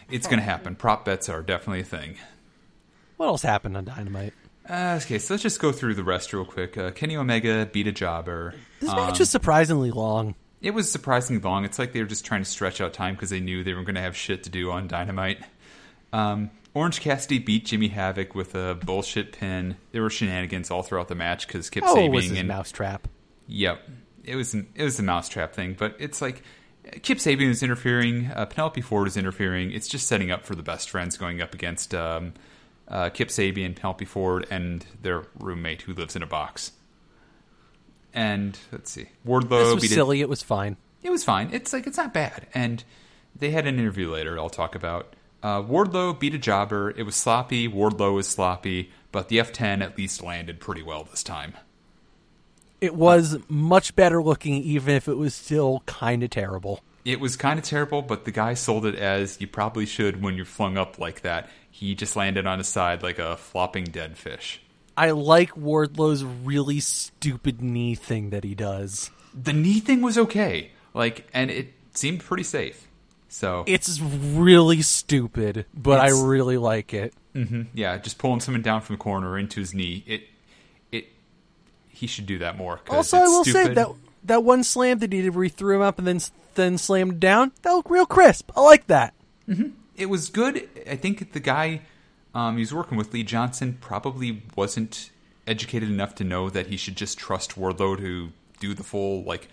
[0.09, 0.75] It's gonna happen.
[0.75, 2.15] Prop bets are definitely a thing.
[3.17, 4.33] What else happened on Dynamite?
[4.69, 6.77] Uh, okay, so let's just go through the rest real quick.
[6.77, 8.55] Uh, Kenny Omega beat a jobber.
[8.79, 10.35] This Um, match was surprisingly long.
[10.61, 11.65] It was surprisingly long.
[11.65, 13.83] It's like they were just trying to stretch out time because they knew they were
[13.83, 15.43] going to have shit to do on Dynamite.
[16.13, 19.75] Um, Orange Cassidy beat Jimmy Havoc with a bullshit pin.
[19.91, 22.47] There were shenanigans all throughout the match because Kip Oh, it was Sabian his and
[22.47, 23.07] mousetrap.
[23.47, 23.81] yep,
[24.23, 25.75] it was an, it was a mousetrap thing.
[25.77, 26.43] But it's like
[27.01, 29.71] Kip Sabian is interfering, uh, Penelope Ford is interfering.
[29.71, 32.33] It's just setting up for the best friends going up against um,
[32.87, 36.71] uh, Kip Sabian, Penelope Ford, and their roommate who lives in a box.
[38.13, 40.21] And let's see, Wardlow This was beat it- silly.
[40.21, 40.77] It was fine.
[41.03, 41.49] it was fine.
[41.51, 42.47] It's like it's not bad.
[42.53, 42.83] And
[43.35, 44.37] they had an interview later.
[44.37, 45.15] I'll talk about.
[45.41, 46.91] Uh, Wardlow beat a jobber.
[46.91, 47.67] It was sloppy.
[47.67, 51.53] Wardlow was sloppy, but the F10 at least landed pretty well this time.
[52.79, 56.81] It was much better looking, even if it was still kind of terrible.
[57.05, 60.35] It was kind of terrible, but the guy sold it as you probably should when
[60.35, 61.49] you're flung up like that.
[61.71, 64.61] He just landed on his side like a flopping dead fish.
[64.97, 69.09] I like Wardlow's really stupid knee thing that he does.
[69.33, 72.87] The knee thing was okay, like, and it seemed pretty safe.
[73.29, 77.13] So It's really stupid, but It's- I really like it.
[77.33, 77.61] Mm-hmm.
[77.73, 80.03] yeah, just pulling someone down from the corner into his knee.
[80.05, 80.23] It,
[80.91, 81.07] it,
[81.87, 82.81] he should do that more.
[82.89, 83.87] Also, I will say that
[84.25, 86.19] that one slam that he did where he threw him up and then
[86.55, 88.51] then slammed down, that looked real crisp.
[88.53, 89.13] I like that.
[89.47, 89.69] Mm-hmm.
[89.95, 90.67] it was good.
[90.89, 91.81] I think the guy
[92.33, 95.09] um, he was working with, Lee Johnson, probably wasn't
[95.47, 99.49] educated enough to know that he should just trust Wardlow to do the full like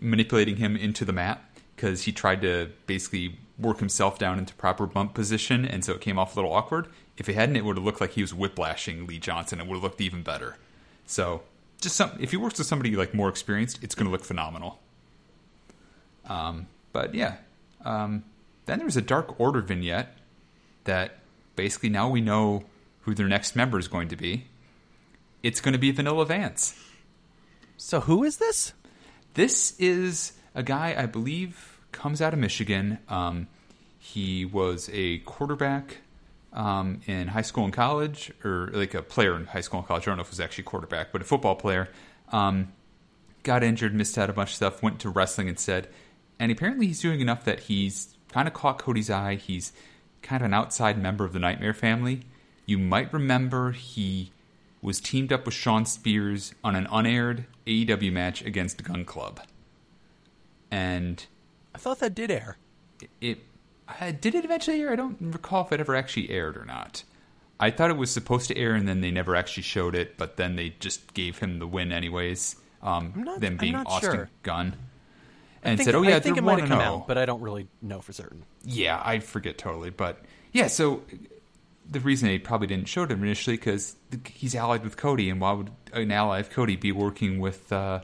[0.00, 1.42] manipulating him into the mat
[1.74, 6.00] because he tried to basically work himself down into proper bump position, and so it
[6.00, 6.88] came off a little awkward.
[7.16, 9.60] If he hadn't, it would have looked like he was whiplashing Lee Johnson.
[9.60, 10.56] It would have looked even better.
[11.06, 11.42] So,
[11.80, 14.80] just some if he works with somebody like more experienced, it's going to look phenomenal.
[16.28, 17.36] Um, but yeah,
[17.84, 18.24] um,
[18.66, 20.16] then there was a Dark Order vignette
[20.84, 21.18] that
[21.56, 22.64] basically now we know
[23.02, 24.46] who their next member is going to be.
[25.42, 26.74] It's going to be Vanilla Vance.
[27.76, 28.72] So who is this?
[29.34, 32.98] This is a guy I believe comes out of Michigan.
[33.08, 33.48] Um,
[33.98, 35.98] he was a quarterback
[36.52, 40.04] um, in high school and college, or like a player in high school and college.
[40.04, 41.88] I don't know if it was actually a quarterback, but a football player.
[42.32, 42.72] Um,
[43.42, 45.88] got injured, missed out a bunch of stuff, went to wrestling instead.
[46.38, 49.36] And apparently he's doing enough that he's kind of caught Cody's eye.
[49.36, 49.72] He's
[50.26, 52.22] kind of an outside member of the Nightmare family.
[52.66, 54.32] You might remember he
[54.82, 59.40] was teamed up with Shawn Spears on an unaired AEW match against Gunn Club.
[60.70, 61.24] And
[61.74, 62.58] I thought that did air.
[63.20, 63.38] it
[63.88, 64.92] uh, did it eventually air?
[64.92, 67.04] I don't recall if it ever actually aired or not.
[67.60, 70.18] I thought it was supposed to air, and then they never actually showed it.
[70.18, 72.56] But then they just gave him the win anyways.
[72.82, 74.30] Um, not- them I'm being not Austin sure.
[74.42, 74.76] Gunn,
[75.66, 77.40] and think, said, "Oh yeah, I think it might have come out, but I don't
[77.40, 78.44] really know for certain.
[78.64, 80.66] Yeah, I forget totally, but yeah.
[80.68, 81.02] So
[81.88, 85.40] the reason they probably didn't show it him initially because he's allied with Cody, and
[85.40, 88.00] why would an ally of Cody be working with uh,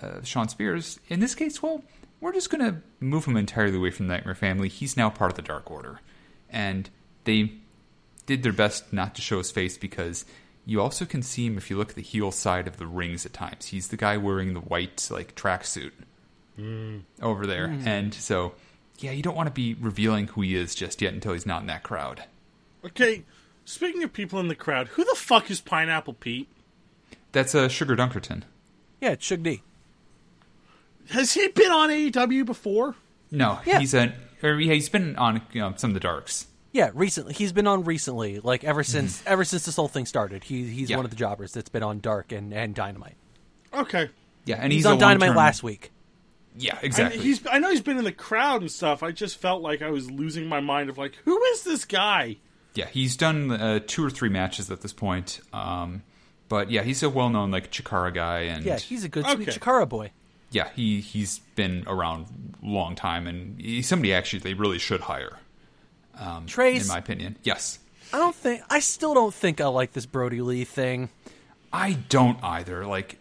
[0.00, 0.98] uh, Shawn Spears?
[1.08, 1.82] In this case, well,
[2.20, 4.68] we're just going to move him entirely away from the Nightmare family.
[4.68, 6.00] He's now part of the Dark Order,
[6.48, 6.88] and
[7.24, 7.52] they
[8.26, 10.24] did their best not to show his face because
[10.64, 13.26] you also can see him if you look at the heel side of the rings
[13.26, 13.66] at times.
[13.66, 15.92] He's the guy wearing the white like tracksuit
[16.58, 17.02] Mm.
[17.22, 17.86] over there, mm.
[17.86, 18.52] and so
[18.98, 21.62] yeah, you don't want to be revealing who he is just yet until he's not
[21.62, 22.24] in that crowd.
[22.84, 23.24] Okay,
[23.64, 26.48] speaking of people in the crowd, who the fuck is Pineapple Pete?
[27.32, 28.42] That's uh, Sugar Dunkerton.
[29.00, 29.62] Yeah, it's Shug D.
[31.10, 32.94] Has he been on AEW before?
[33.30, 33.78] No, Yeah.
[33.80, 34.12] he's a
[34.42, 36.46] or yeah, he's been on you know, some of the darks.
[36.72, 38.92] Yeah, recently he's been on recently, like ever mm-hmm.
[38.92, 40.44] since ever since this whole thing started.
[40.44, 40.96] He he's Yeah.
[40.96, 43.16] one of the jobbers that's been on Dark and, and Dynamite.
[43.72, 44.10] Okay.
[44.46, 45.92] Yeah, and He's, he's, on Dynamite last week.
[46.56, 47.20] Yeah, And exactly.
[47.22, 49.02] he's I know he's been in the crowd and stuff.
[49.02, 52.36] I just felt like I was losing my mind of like, who is this guy?
[52.74, 55.40] yeah, he's done uh, two or three matches at this point.
[55.52, 56.02] Um,
[56.48, 59.58] but yeah, he's a well-known like Chikara guy, and Yeah, he's a good sweet Okay.
[59.58, 60.10] Chikara boy.
[60.50, 62.26] yeah, he he's been around
[62.62, 65.38] a long time, and he's somebody actually they really should hire,
[66.20, 67.36] in Trace, in my opinion.
[67.44, 67.78] Yes,
[68.12, 71.10] I don't think I still don't think I like this Brodie Lee thing.
[71.72, 72.84] I don't either.
[72.84, 73.20] Like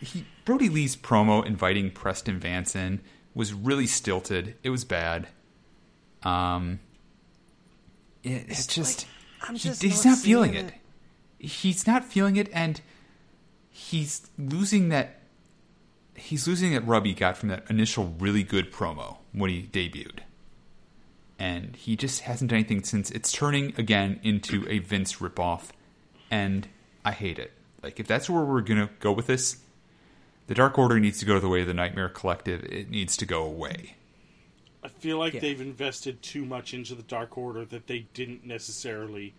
[0.00, 3.00] he, Brodie Lee's promo inviting Preston Vance in
[3.34, 4.56] was really stilted.
[4.62, 5.28] It was bad.
[6.22, 6.80] Um,
[8.22, 9.06] it, it's just
[9.42, 10.74] I'm he- just he's not not feeling seeing it.
[11.38, 12.80] He's not feeling it, and
[13.70, 15.16] he's losing that.
[16.14, 20.18] He's losing that rub he got from that initial really good promo when he debuted,
[21.38, 23.10] and he just hasn't done anything since.
[23.10, 25.70] It's turning again into a Vince ripoff,
[26.30, 26.68] and
[27.04, 27.52] I hate it.
[27.82, 29.58] Like if that's where we're gonna go with this,
[30.50, 32.64] the Dark Order needs to go the way of the Nightmare Collective.
[32.64, 33.94] It needs to go away.
[34.82, 35.38] I feel like Yeah.
[35.40, 39.32] they've invested too much into the Dark Order that they didn't necessarily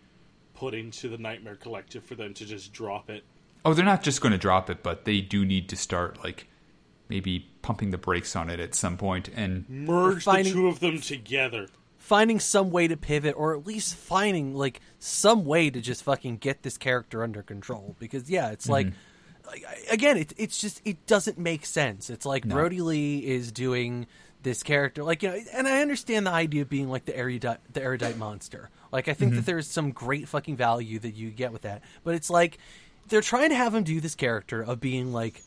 [0.54, 3.24] put into the Nightmare Collective for them to just drop it.
[3.62, 6.48] Oh, they're not just going to drop it, but they do need to start like
[7.10, 8.98] maybe pumping the brakes on it at some.
[9.36, 11.68] And Merge finding- the two of them together.
[11.98, 16.38] Finding some way to pivot, or at least finding like some way to just fucking
[16.38, 17.96] get this character under control.
[17.98, 18.96] Because yeah, it's like like, I-
[19.90, 22.10] again, it, it's just it doesn't make sense.
[22.10, 22.54] It's like No.
[22.54, 24.06] Brodie Lee is doing
[24.42, 27.58] this character, like you know, and I understand the idea of being like the erudite,
[27.72, 28.70] the erudite monster.
[28.90, 32.14] Like I think that there's some great fucking value that you get with that, but
[32.14, 32.58] it's like
[33.08, 35.42] they're trying to have him do this character of being like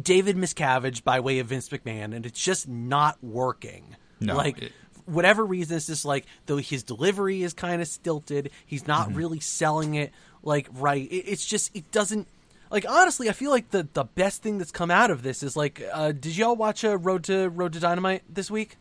[0.00, 3.96] David Miscavige by way of Vince McMahon, and it's just not working.
[4.20, 4.72] No, like it-
[5.06, 8.50] whatever reason, it's just like though his delivery is kind of stilted.
[8.66, 9.18] He's not Mm-hmm.
[9.18, 10.12] really selling it
[10.42, 11.10] like right.
[11.10, 12.28] It, it's just it doesn't.
[12.70, 15.56] Like honestly, I feel like the the best thing that's come out of this is
[15.56, 18.76] like, uh, did y'all watch uh, Road to Road to Dynamite this week?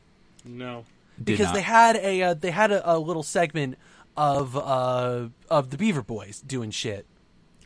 [0.46, 0.86] No.
[1.18, 1.56] Did Because not.
[1.56, 3.78] they had a uh, they had a, a little segment
[4.16, 7.06] of uh, of the Beaver Boys doing shit.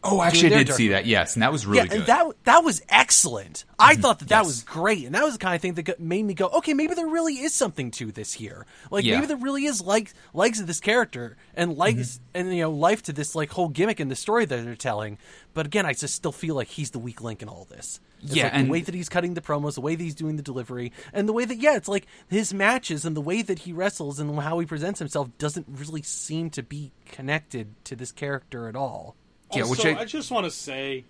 [0.03, 1.05] Oh, actually, I did Dark see that.
[1.05, 2.07] Yes, and that was really yeah, good.
[2.07, 2.27] Mm-hmm.
[2.29, 3.65] that that was excellent.
[3.79, 4.45] I thought that that Yes.
[4.45, 6.93] was great, and that was the kind of thing that made me go, okay, maybe
[6.93, 8.65] there really is something to this here.
[8.91, 9.15] Like Yeah.
[9.15, 12.47] maybe there really is like legs of this character and legs Mm-hmm.
[12.47, 15.17] and you know life to this like whole gimmick and the story that they're telling.
[15.53, 17.99] But again, I just still feel like he's the weak link in all this.
[18.23, 20.15] It's Yeah, like and- the way that he's cutting the promos, the way that he's
[20.15, 23.41] doing the delivery, and the way that yeah, it's like his matches and the way
[23.41, 27.95] that he wrestles and how he presents himself doesn't really seem to be connected to
[27.95, 29.15] this character at all.
[29.55, 29.99] Yeah, also, which I- Mm-hmm.
[30.01, 31.05] I, just want to say,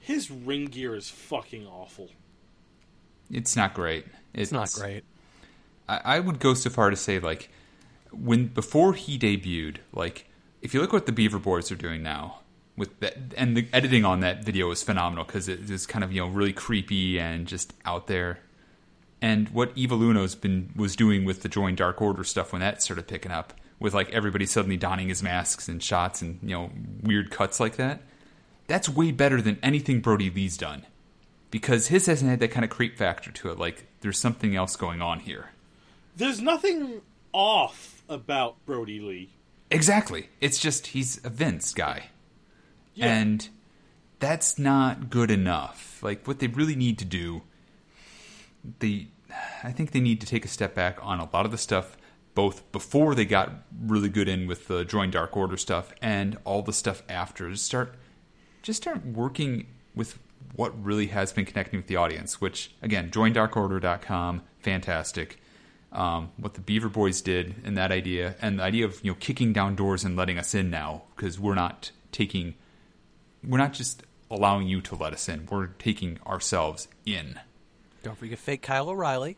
[0.00, 2.10] his ring gear is fucking awful.
[3.30, 4.04] it's not great.
[4.34, 5.04] It's not great.
[5.88, 7.48] I, I would go so far to say like
[8.12, 10.26] when before he debuted, like
[10.62, 12.40] if you look what the Beaver Boys are doing now
[12.76, 16.12] with that, and the editing on that video is phenomenal because it is kind of
[16.12, 18.40] you know really creepy and just out there.
[19.22, 22.82] And what Evil Uno's been was doing with the Join Dark Order stuff when that
[22.82, 26.70] started picking up, with like everybody suddenly donning his masks and shots and you know
[27.02, 28.02] weird cuts like that.
[28.66, 30.86] That's way better than anything Brodie Lee's done
[31.50, 33.58] because his hasn't had that kind of creep factor to it.
[33.58, 35.50] Like there's something else going on here.
[36.16, 39.30] There's nothing off about Brodie Lee.
[39.70, 40.30] Exactly.
[40.40, 42.06] It's just he's a Vince guy.
[42.94, 43.06] Yeah.
[43.14, 43.48] And
[44.18, 46.02] that's not good enough.
[46.02, 47.42] Like what they really need to do
[48.80, 49.08] they
[49.62, 51.96] I think they need to take a step back on a lot of the stuff
[52.36, 53.50] both before they got
[53.80, 57.64] really good in with the join dark order stuff and all the stuff after just
[57.64, 57.94] start
[58.62, 60.18] just start working with
[60.54, 65.40] what really has been connecting with the audience which again joindarkorder.com fantastic.
[65.92, 69.16] Um, what the beaver boys did and that idea and the idea of you know
[69.18, 72.54] kicking down doors and letting us in now because we're not taking
[73.42, 77.38] we're not just allowing you to let us in we're taking ourselves in.
[78.02, 79.36] Don't forget fake Kyle O'Reilly.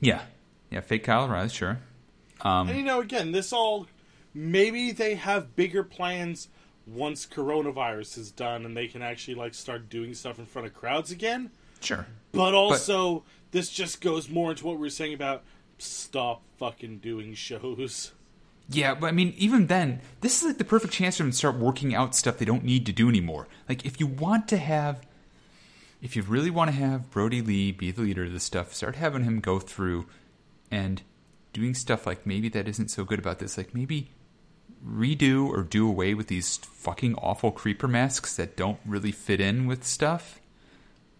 [0.00, 0.22] yeah.
[0.70, 1.78] Yeah fake kyle O'Reilly, sure
[2.42, 3.86] Um, and you know, again, this all
[4.34, 6.48] maybe they have bigger plans
[6.86, 10.74] once coronavirus is done and they can actually like start doing stuff in front of
[10.74, 11.50] crowds again.
[11.80, 15.42] sure But also, this just goes more into what we were saying about
[15.78, 18.12] stop fucking doing shows.
[18.68, 21.36] Yeah, but I mean, even then, this is like the perfect chance for them to
[21.36, 23.46] start working out stuff they don't need to do anymore.
[23.68, 25.06] Like, if you want to have,
[26.02, 28.96] if you really want to have Brodie Lee be the leader of this stuff, start
[28.96, 30.06] having him go through
[30.68, 31.02] and
[31.56, 33.56] doing stuff like maybe that isn't so good about this.
[33.56, 34.10] Like, maybe
[34.86, 39.66] redo or do away with these fucking awful creeper masks that don't really fit in
[39.66, 40.40] with stuff.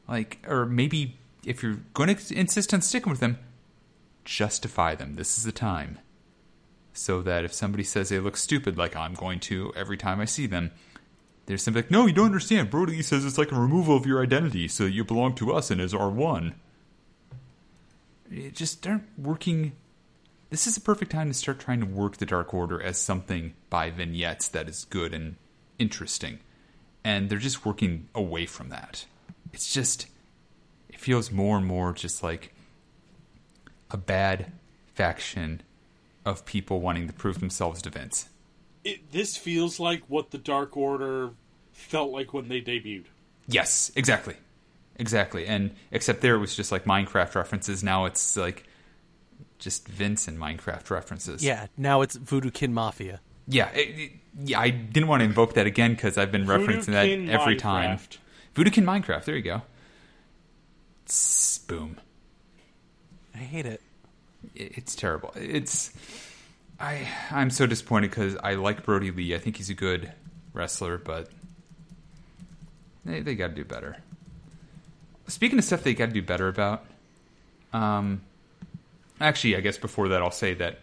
[0.09, 3.39] Like, or maybe if you're going to insist on sticking with them,
[4.25, 5.15] justify them.
[5.15, 5.99] This is the time
[6.97, 10.25] so that if somebody says they look stupid, like I'm going to every time I
[10.25, 10.73] see them,
[11.47, 14.23] they're simply like, "No, you don't understand." Brody says it's like a removal of your
[14.23, 16.55] identity, so that you belong to us and is our one.
[18.31, 19.73] it just aren't working.
[20.49, 23.55] This is a perfect time to start trying to work the Dark Order as something
[23.69, 25.37] by vignettes that is good and
[25.79, 26.39] interesting.
[27.03, 29.07] And they're just working away from that.
[29.53, 30.07] It's just,
[30.89, 32.55] it feels more and more just like
[33.91, 34.53] a bad
[34.95, 35.63] faction
[36.25, 38.29] of people wanting to prove themselves to Vince.
[38.85, 41.31] It, this feels like what the Dark Order
[41.73, 43.07] felt like when they debuted.
[43.49, 44.35] Yes, exactly.
[44.97, 45.47] Exactly.
[45.47, 47.83] And except there it was just like Minecraft references.
[47.83, 48.65] Now it's like
[49.59, 51.43] just Vince and Minecraft references.
[51.45, 53.21] Yeah, now it's Voodoo Kin Mafia.
[53.49, 53.69] Yeah.
[53.71, 54.13] it- it-
[54.45, 57.57] yeah, I didn't want to invoke that again because I've been referencing that Voodoo-kin every
[57.57, 57.99] time.
[58.55, 59.25] Voodoo Kin Minecraft.
[59.25, 59.63] There you go.
[61.07, 61.97] Tss, boom.
[63.35, 63.81] I hate it.
[64.55, 65.33] It- It's terrible.
[65.37, 65.93] It's
[66.79, 69.35] I I'm so disappointed because I like Brodie Lee.
[69.35, 70.13] I think he's a good
[70.53, 71.31] wrestler, but
[73.05, 73.97] they they got to do better.
[75.29, 76.85] Speaking of stuff they got to do better about,
[77.73, 78.21] um,
[79.21, 80.81] actually, I guess before that, I'll say that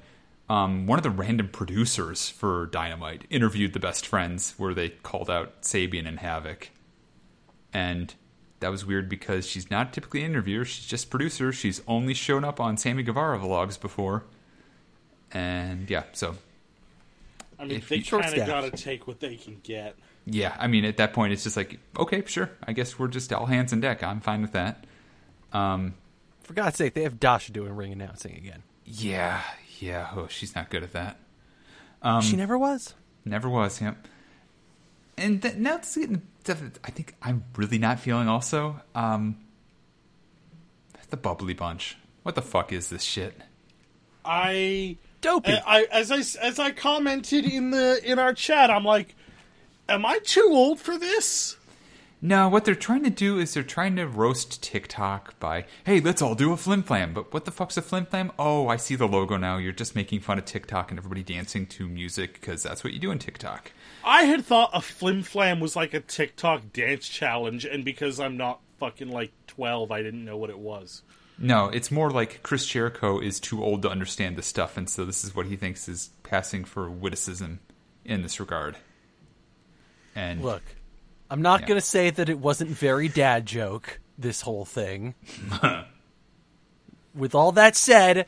[0.50, 5.30] um, one of the random producers for Dynamite interviewed the best friends, where they called
[5.30, 6.70] out Sabian and Havoc,
[7.74, 8.14] and
[8.60, 11.52] that was weird because she's not typically an interviewer; she's just producer.
[11.54, 14.26] She's only shown up on Sammy Guevara vlogs before,
[15.32, 16.36] and yeah, so
[17.60, 19.96] I mean, If they kind of got to take what they can get.
[20.26, 23.32] yeah, I mean, at that point, it's just like, okay, sure, I guess we're just
[23.32, 24.04] all hands on deck.
[24.04, 24.86] I'm fine with that.
[25.54, 25.94] Um,
[26.44, 28.64] For God's sake, they have Dasha doing ring announcing again.
[28.86, 29.42] yeah,
[29.80, 31.18] yeah, oh, she's not good at that.
[32.02, 32.94] Um, she never was.
[33.26, 34.08] Never was, yep.
[35.18, 38.28] And th- now it's getting stuff that I think I'm really not feeling.
[38.28, 39.38] Also, um,
[41.10, 41.98] the bubbly bunch.
[42.24, 43.40] What the fuck is this shit?
[44.26, 45.54] I, Dopey.
[45.54, 49.16] I, I as I as I commented in the in our chat, I'm like,
[49.88, 51.58] am I too old for this?
[52.26, 56.22] No, what they're trying to do is they're trying to roast TikTok by, hey, let's
[56.22, 57.14] all do a flim flam.
[57.14, 58.32] But what the fuck's a flim flam?
[58.40, 59.58] Oh, I see the logo now.
[59.58, 63.00] You're just making fun of TikTok and everybody dancing to music because that's what you
[63.00, 63.74] do in TikTok.
[64.06, 68.38] I had thought a flim flam was like a TikTok dance challenge, and because I'm
[68.38, 71.02] not fucking like 12, I didn't know what it was.
[71.38, 75.04] No, it's more like Chris Jericho is too old to understand this stuff, and so
[75.04, 77.60] this is what he thinks is passing for witticism
[78.06, 78.78] in this regard.
[80.16, 80.64] And Look,
[81.34, 81.68] I'm not Yeah.
[81.70, 85.16] going to say that it wasn't very dad joke, this whole thing.
[87.16, 88.28] With all that said,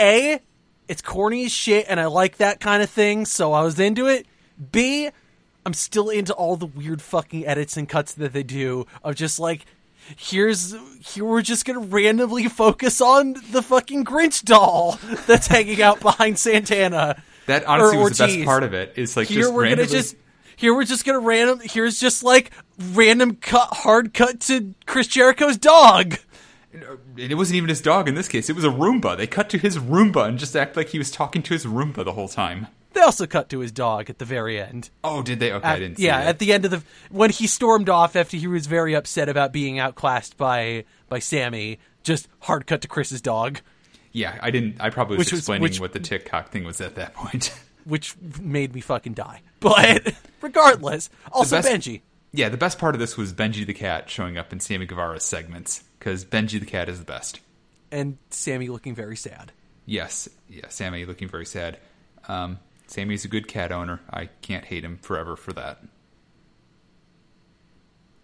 [0.00, 0.40] A,
[0.88, 4.06] it's corny as shit, and I like that kind of thing, so I was into
[4.08, 4.26] it.
[4.72, 5.08] B,
[5.64, 9.38] I'm still into all the weird fucking edits and cuts that they do of just
[9.38, 9.64] like,
[10.16, 16.00] here's here we're just gonna randomly focus on the fucking Grinch doll that's hanging out
[16.00, 17.20] behind Santana.
[17.46, 18.44] that honestly or was the best Ortiz.
[18.44, 18.92] part of it.
[18.96, 20.16] Is like here just we're randomly, gonna just
[20.56, 22.50] here we're just gonna random here's just like
[22.92, 26.14] random cut hard cut to Chris Jericho's dog.
[26.74, 28.50] Uh, and it wasn't even his dog in this case.
[28.50, 29.16] It was a Roomba.
[29.16, 32.04] They cut to his Roomba and just act like he was talking to his Roomba
[32.04, 32.66] the whole time.
[32.92, 34.90] They also cut to his dog at the very end.
[35.04, 35.52] Oh, did they?
[35.52, 35.98] Okay, I didn't.
[35.98, 38.94] See yeah, at the end of the when he stormed off after he was very
[38.94, 41.78] upset about being outclassed by by Sammy.
[42.02, 43.60] Just hard cut to Chris's dog,
[44.12, 44.76] yeah, I didn't.
[44.80, 47.12] I probably was Which was- explaining which- what the tick TikTok thing was at that
[47.14, 47.52] point.
[47.86, 49.40] which made me fucking die.
[49.60, 52.02] But regardless, also best- Benji.
[52.32, 55.24] yeah, the best part of this was Benji the cat showing up in Sammy Guevara's
[55.24, 57.40] segments because Benji the cat is the best.
[57.90, 59.50] and Sammy looking very sad.
[59.86, 61.78] Yes, yeah, Sammy looking very sad.
[62.28, 64.00] Um, Sammy's a good cat owner.
[64.10, 65.82] I can't hate him forever for that.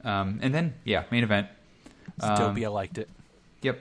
[0.05, 1.47] Um, and then, yeah, main event.
[2.21, 2.67] Um, dopey.
[2.67, 3.09] I liked it.
[3.63, 3.81] Yep,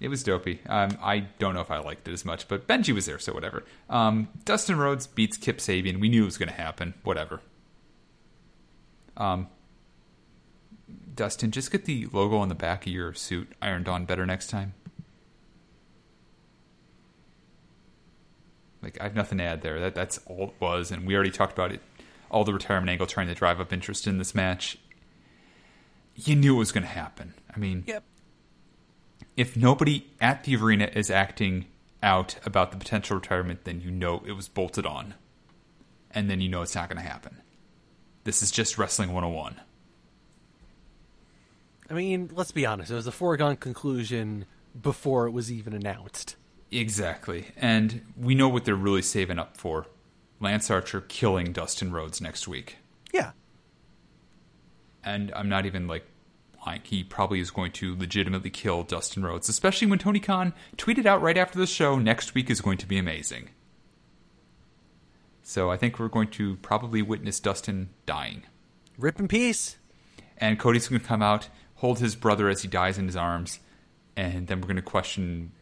[0.00, 0.60] it was dopey.
[0.66, 3.32] Um, I don't know if I liked it as much, but Benji was there, so
[3.32, 3.64] whatever.
[3.88, 6.00] Um, Dustin Rhodes beats Kip Sabian.
[6.00, 6.94] We knew it was going to happen.
[7.04, 7.40] Whatever.
[9.16, 9.48] Um,
[11.14, 14.48] Dustin, just get the logo on the back of your suit ironed on better next
[14.48, 14.72] time.
[18.82, 19.78] Like I have nothing to add there.
[19.78, 21.82] That that's all it was, and we already talked about it.
[22.30, 24.78] All the retirement angle trying to drive up interest in this match.
[26.14, 27.34] You knew it was going to happen.
[27.54, 28.04] I mean, Yep.
[29.40, 31.64] If nobody at the arena is acting
[32.02, 35.14] out about the potential retirement, then you know it was bolted on.
[36.10, 37.40] And then you know it's not going to happen.
[38.24, 39.58] This is just Wrestling 101.
[41.88, 42.90] I mean, let's be honest.
[42.90, 44.44] It was a foregone conclusion
[44.78, 46.36] before it was even announced.
[46.70, 47.46] Exactly.
[47.56, 49.86] And we know what they're really saving up for
[50.38, 52.76] Lance Archer killing Dustin Rhodes next week.
[53.10, 53.30] Yeah.
[55.02, 56.04] And I'm not even like
[56.66, 56.82] lying.
[56.84, 61.22] He probably is going to legitimately kill Dustin Rhodes, especially when Tony Khan tweeted out
[61.22, 63.50] right after the show next week is going to be amazing.
[65.42, 68.44] So I think we're going to probably witness Dustin dying.
[68.98, 69.76] Rip in peace.
[70.38, 73.60] And Cody's going to come out, hold his brother as he dies in his arms,
[74.16, 75.52] and then we're going to question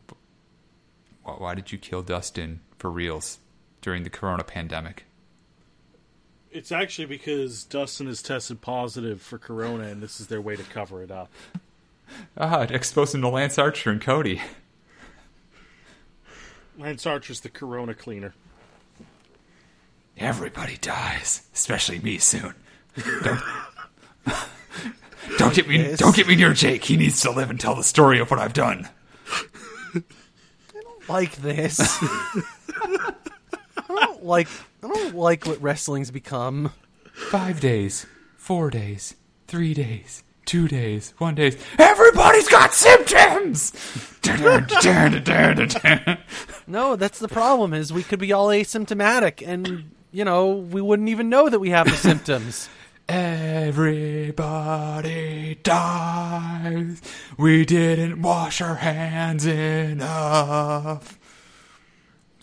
[1.23, 3.39] why did you kill Dustin for reals
[3.83, 5.05] during the Corona pandemic?
[6.51, 10.63] It's actually because Dustin has tested positive for Corona, and this is their way to
[10.63, 11.31] cover it up.
[12.39, 14.41] Ah, it exposed him to Lance Archer and Cody.
[16.79, 18.33] Lance Archer's the Corona cleaner.
[20.17, 22.55] Everybody dies, especially me soon.
[23.23, 23.41] Don't,
[25.37, 25.99] don't get me Yes.
[25.99, 26.85] don't get me near Jake.
[26.85, 28.89] He needs to live and tell the story of what I've done.
[29.95, 30.03] I
[30.83, 31.79] don't like this.
[34.19, 34.49] Don't like.
[34.83, 36.73] I don't like what wrestling's become.
[37.13, 38.05] Five days,
[38.37, 39.15] four days,
[39.47, 41.57] three days, two days, one days.
[41.79, 43.73] Everybody's got symptoms.
[46.67, 47.73] No, that's the problem.
[47.73, 51.71] Is we could be all asymptomatic, and you know we wouldn't even know that we
[51.71, 52.69] have the symptoms.
[53.09, 54.41] Everybody
[55.63, 57.01] dies.
[57.39, 61.19] We didn't wash our hands enough.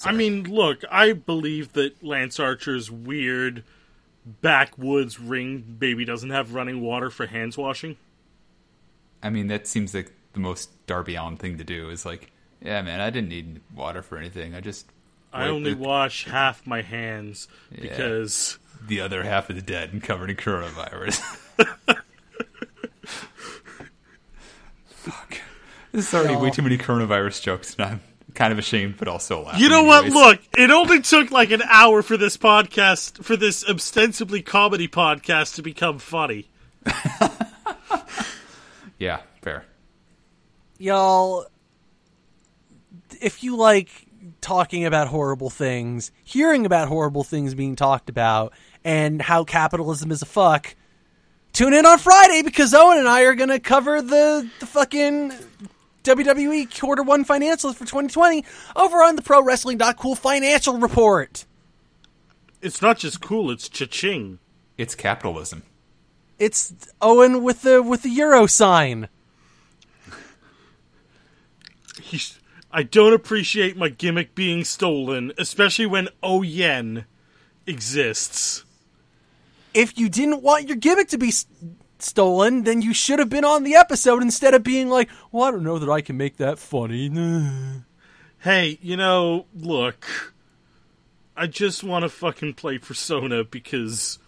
[0.06, 3.64] I mean, look, I believe that Lance Archer's weird
[4.26, 7.98] backwoods ring baby doesn't have running water for hands washing.
[9.22, 11.90] I mean, that seems like the most Darby Allin thing to do.
[11.90, 14.54] Is like, yeah, man, I didn't need water for anything.
[14.54, 14.88] I just
[15.34, 18.58] I only the, wash half my hands because
[18.88, 21.20] the other half is dead and covered in coronavirus.
[24.86, 25.38] Fuck.
[25.92, 28.02] This is already way too many coronavirus jokes, and I'm
[28.36, 29.62] kind of ashamed, but also laughing.
[29.62, 30.06] you know what?
[30.08, 35.56] Look, it only took like an hour for this podcast, for this ostensibly comedy podcast,
[35.56, 36.50] to become funny.
[38.98, 39.66] Yeah, fair.
[40.78, 41.46] Y'all,
[43.22, 43.90] if you like
[44.42, 48.54] talking about horrible things, hearing about horrible things being talked about,
[48.84, 50.76] and how capitalism is a fuck,
[51.54, 55.34] tune in on Friday because Owen and I are going to cover the, the fucking
[56.06, 58.44] WWE quarter one financials for 2020
[58.76, 61.46] over on the Pro Wrestling.cool financial report.
[62.62, 64.40] It's not just cool; it's cha-ching.
[64.78, 65.64] It's capitalism.
[66.40, 69.08] It's Owen with the with the euro sign.
[72.02, 72.40] He's,
[72.72, 77.06] I don't appreciate my gimmick being stolen, especially when Oh Yen
[77.68, 78.64] exists.
[79.74, 81.46] if you didn't want your gimmick to be s-
[82.06, 85.52] stolen, then you should have been on the episode instead of being like, "Well, I
[85.52, 87.10] don't know that I can make that funny."
[88.40, 90.06] Hey, you know, look,
[91.36, 94.20] I just want to fucking play Persona because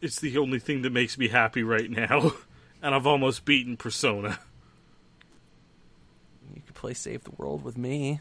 [0.00, 2.32] it's the only thing that makes me happy right now,
[2.82, 4.38] and I've almost beaten Persona.
[6.54, 8.20] You could play Save the World with me.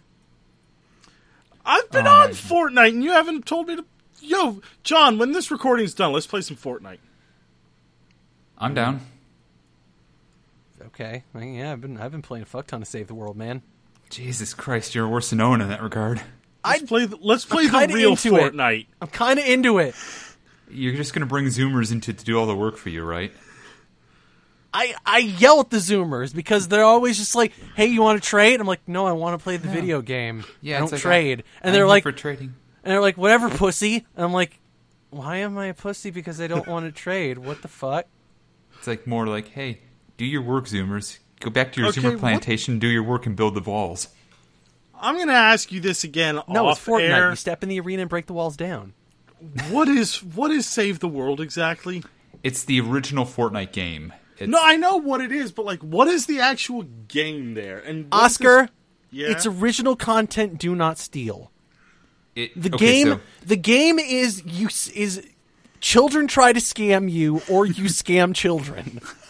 [1.66, 3.86] I've been Oh, on Fortnite, and you haven't told me to.
[4.22, 7.00] Yo, John, when this recording's done, let's play some Fortnite.
[8.60, 9.02] I'm down.
[10.88, 13.14] Okay, I mean, yeah, I've been I've been playing a fuck ton of Save the
[13.16, 13.62] World, man.
[14.10, 16.22] Jesus Christ, you're worse than Owen in that regard.
[16.66, 17.06] Let's play.
[17.06, 18.54] The, let's play the kinda real into it.
[18.54, 18.88] Fortnite.
[19.02, 19.96] I'm kind of into it.
[20.70, 23.32] You're just gonna bring Zoomers into to do all the work for you, right?
[24.74, 28.28] I I yell at the Zoomers because they're always just like, "Hey, you want to
[28.28, 30.44] trade?" I'm like, "No, I want to play the video game.
[30.62, 32.54] Yeah, I don't like, trade." I- and they're here like, for trading.
[32.84, 34.60] and they're like, "Whatever, pussy." And I'm like,
[35.10, 36.12] "Why am I a pussy?
[36.12, 37.40] Because I don't want to trade?
[37.40, 38.06] What the fuck?"
[38.80, 39.82] It's like more like, hey,
[40.18, 41.20] do your work, Zoomers.
[41.40, 44.08] Go back to your Okay, Zoomer what- plantation, do your work, and build the walls.
[45.02, 47.10] I'm going to ask you this again No, off it's Fortnite.
[47.10, 47.30] air.
[47.30, 48.94] You step in the arena and break the walls down.
[49.70, 52.04] What is what is Save the World exactly?
[52.44, 54.12] It's the original Fortnite game.
[54.38, 57.80] It's, No, I know what it is, but like, what is the actual game there?
[57.80, 58.70] And Oscar, does-
[59.12, 60.58] yeah, it's original content.
[60.60, 61.52] Do not steal.
[62.36, 65.26] it, The okay, game, so- the game is you is
[65.80, 69.00] children try to scam you or you scam children.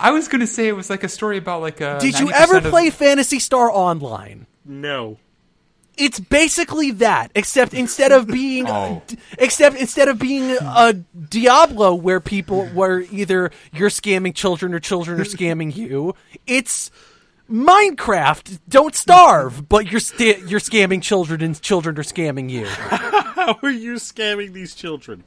[0.00, 1.98] I was gonna say it was like a story about like a.
[2.00, 4.46] Did you 90% ever of- play Phantasy Star Online?
[4.64, 5.18] no.
[6.00, 9.02] It's basically that, except instead of being, Oh.
[9.36, 15.20] except instead of being a Diablo where people where either you're scamming children or children
[15.20, 16.14] are scamming you,
[16.46, 16.92] it's
[17.50, 18.60] Minecraft.
[18.68, 22.68] Don't starve, but you're sta you're scamming children and children are scamming you.
[23.48, 25.24] How are you scamming these children?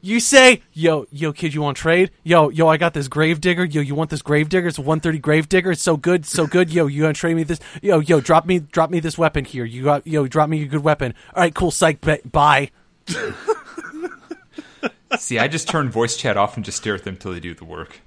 [0.00, 2.10] You say, "Yo, yo, kid, you want trade?
[2.24, 3.66] Yo, yo, I got this grave digger.
[3.66, 4.68] Yo, you want this grave digger?
[4.68, 5.72] It's a 130 grave digger.
[5.72, 6.70] It's so good, so good.
[6.72, 7.58] Yo, you gonna trade me this?
[7.82, 9.66] Yo, yo, drop me, drop me this weapon here.
[9.66, 11.12] You got, yo, drop me a good weapon.
[11.34, 11.70] All right, cool.
[11.70, 12.00] Psych.
[12.00, 12.70] ba- Bye.
[15.18, 17.52] See, I just turn voice chat off and just stare at them until they do
[17.54, 18.00] the work.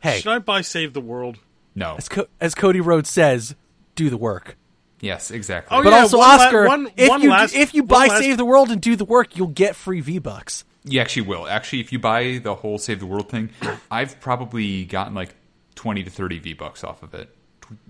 [0.00, 1.38] Hey, Should I buy Save the World?
[1.74, 1.94] No.
[1.96, 3.54] as, Co- as Cody Rhodes says,
[3.94, 4.56] do the work.
[5.00, 5.76] Yes, exactly.
[5.76, 8.06] Oh, But yeah, also, one la- Oscar, one- if one you last- if you buy
[8.06, 10.64] last- Save the World and do the work, you'll get free V bucks.
[10.84, 11.46] You actually will.
[11.46, 13.50] Actually, if you buy the whole Save the World thing,
[13.90, 15.34] I've probably gotten like
[15.74, 17.34] 20 to 30 V bucks off of it.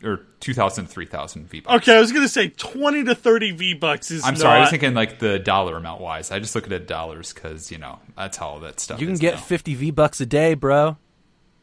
[0.04, 1.82] Or 2,000 to 3,000 V bucks.
[1.82, 4.24] Okay, I was gonna say twenty to thirty V bucks is.
[4.24, 6.30] I'm sorry, I was thinking like the dollar amount wise.
[6.30, 9.06] I just look at it dollars because, you know, that's how all that stuff You
[9.08, 9.40] can is get now.
[9.40, 10.96] 50 V bucks a day, bro.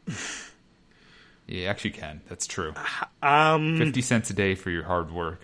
[1.52, 2.22] You actually can.
[2.30, 2.74] That's true.
[3.22, 5.42] Um, 50 cents a day for your hard work.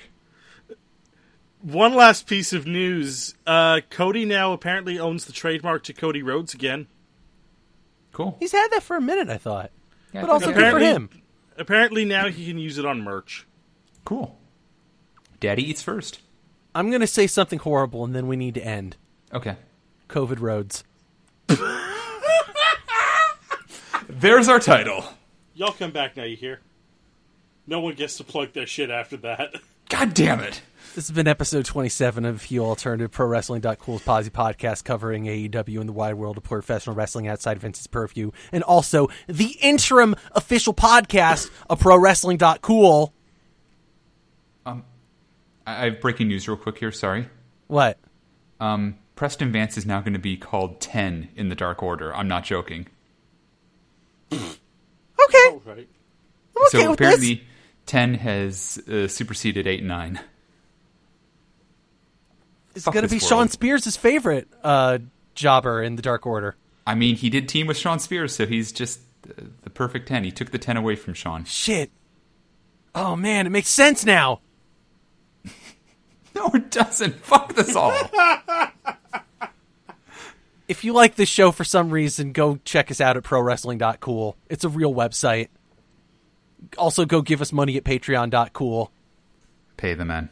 [1.62, 6.54] one last piece of news: uh, Cody now apparently owns the trademark to Cody Rhodes
[6.54, 6.88] again.
[8.14, 8.38] Cool.
[8.40, 9.72] He's had that for a minute, I thought.
[10.14, 11.10] Yeah, But also good for Apparently- him.
[11.58, 13.46] Apparently now he can use it on merch.
[14.06, 14.38] Cool.
[15.42, 16.20] Daddy eats first.
[16.74, 18.96] I'm going to say something horrible and then we need to end.
[19.34, 19.56] Okay.
[20.08, 20.84] COVID roads.
[24.10, 25.04] There's our title.
[25.58, 26.24] Y'all come back now.
[26.24, 26.60] You hear?
[27.66, 29.56] No one gets to plug their shit after that.
[29.90, 30.62] God damn it.
[30.94, 35.90] This has been episode 27 of Heel Alternative Pro Wrestling.cool's Posy podcast covering AEW and
[35.90, 41.50] the wide world of professional wrestling outside Vince's purview, and also the interim official podcast
[41.72, 43.12] of Pro Wrestling.cool.
[44.64, 44.82] I
[45.66, 46.92] I have breaking news real quick here.
[46.92, 47.30] Sorry.
[47.66, 47.98] What?
[48.60, 52.16] Um, Preston Vance is now going to be called 10 in the Dark Order.
[52.16, 52.86] I'm not joking.
[55.28, 55.50] Okay.
[55.50, 55.88] All right.
[56.56, 57.44] I'm okay so with apparently, this.
[57.88, 60.20] 10 has uh, superseded 8 and 9.
[62.76, 63.50] It's fuck going to this be Shawn.
[63.50, 65.00] Spears' favorite uh,
[65.36, 66.56] jobber in the Dark Order.
[66.86, 70.24] I mean, he did team with Shawn Spears, so he's just uh, the perfect 10.
[70.24, 71.44] He took the 10 away from Shawn.
[71.46, 71.92] Shit.
[72.96, 74.42] Oh man, it makes sense now.
[76.36, 77.16] No, it doesn't.
[77.16, 77.92] Fuck this all.
[80.68, 84.36] If you like this show for some reason, go check us out at prowrestling.cool.
[84.50, 85.48] It's a real website.
[86.78, 88.92] Also, go give us money at patreon.cool.
[89.78, 90.30] Pay the men.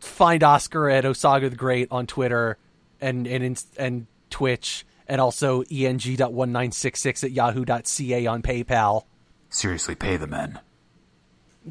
[0.00, 2.58] Find Oscar at Osaga the Great on Twitter
[3.00, 9.04] and and and Twitch, and also E eng.1966 at yahoo.ca on PayPal.
[9.48, 10.60] Seriously, pay the men.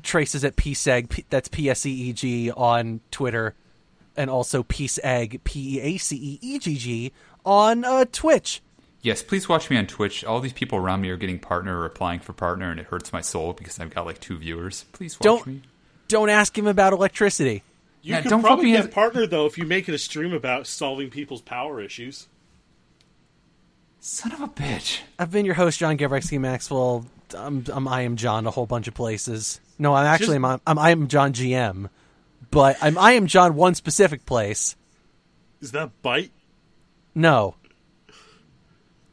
[0.01, 3.53] Traces at PSEG, that's P S E E G on Twitter,
[4.17, 7.11] and also Peace Egg, P E A C E E G G
[7.45, 8.61] on uh, Twitch.
[9.01, 10.23] Yes, please watch me on Twitch.
[10.23, 13.11] All these people around me are getting partner or applying for partner, and it hurts
[13.11, 14.85] my soul because I've got like two viewers.
[14.93, 15.61] Please watch Don't me.
[16.07, 17.63] don't ask him about electricity.
[18.01, 20.31] You Yeah, could don't probably get have- partner though if you make it a stream
[20.33, 22.27] about solving people's power issues.
[23.99, 24.99] Son of a bitch.
[25.17, 27.05] I've been your host, John Gavreksky Maxwell.
[27.37, 29.59] I'm, I'm I am John a whole bunch of places.
[29.79, 31.89] No, I'm actually Just- I'm, I'm I am John GM,
[32.53, 34.75] but I'm I am John one specific place.
[35.61, 36.31] Is that bite?
[37.15, 37.55] No,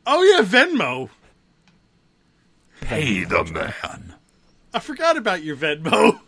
[0.06, 1.08] Oh yeah, Venmo.
[2.80, 4.14] Pay the man.
[4.72, 6.18] I forgot about your Venmo.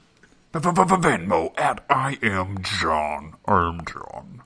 [0.52, 3.34] Venmo at I am John.
[3.47, 4.43] I am John.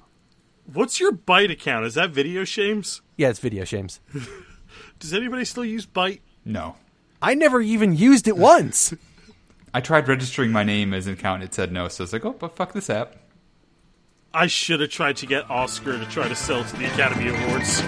[0.73, 1.87] What's your Byte account?
[1.87, 3.03] Is that Video Shames?
[3.17, 4.01] yeah, it's video shames.
[4.99, 6.21] Does anybody still use Byte?
[6.45, 6.77] No.
[7.21, 8.95] I never even used it once.
[9.77, 11.43] I tried registering my name as an account.
[11.43, 13.15] It said no, so I was like, oh, but fuck this app.
[14.33, 17.83] I should have tried to get Oscar to try to sell to the Academy Awards.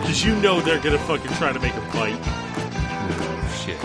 [0.00, 2.22] Because you know they're gonna fucking try to make a Byte.
[3.64, 3.80] Shit.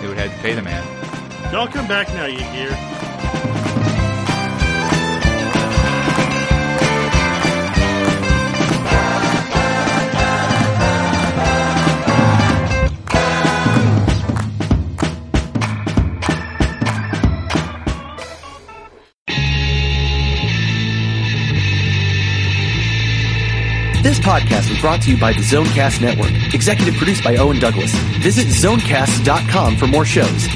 [0.00, 1.52] They would have to pay the man.
[1.52, 3.71] Y'all come back now, you hear?
[24.02, 27.94] This podcast was brought to you by the Zonecast Network, executive produced by Owen Douglas.
[28.18, 30.48] Visit zonecast.com for more shows.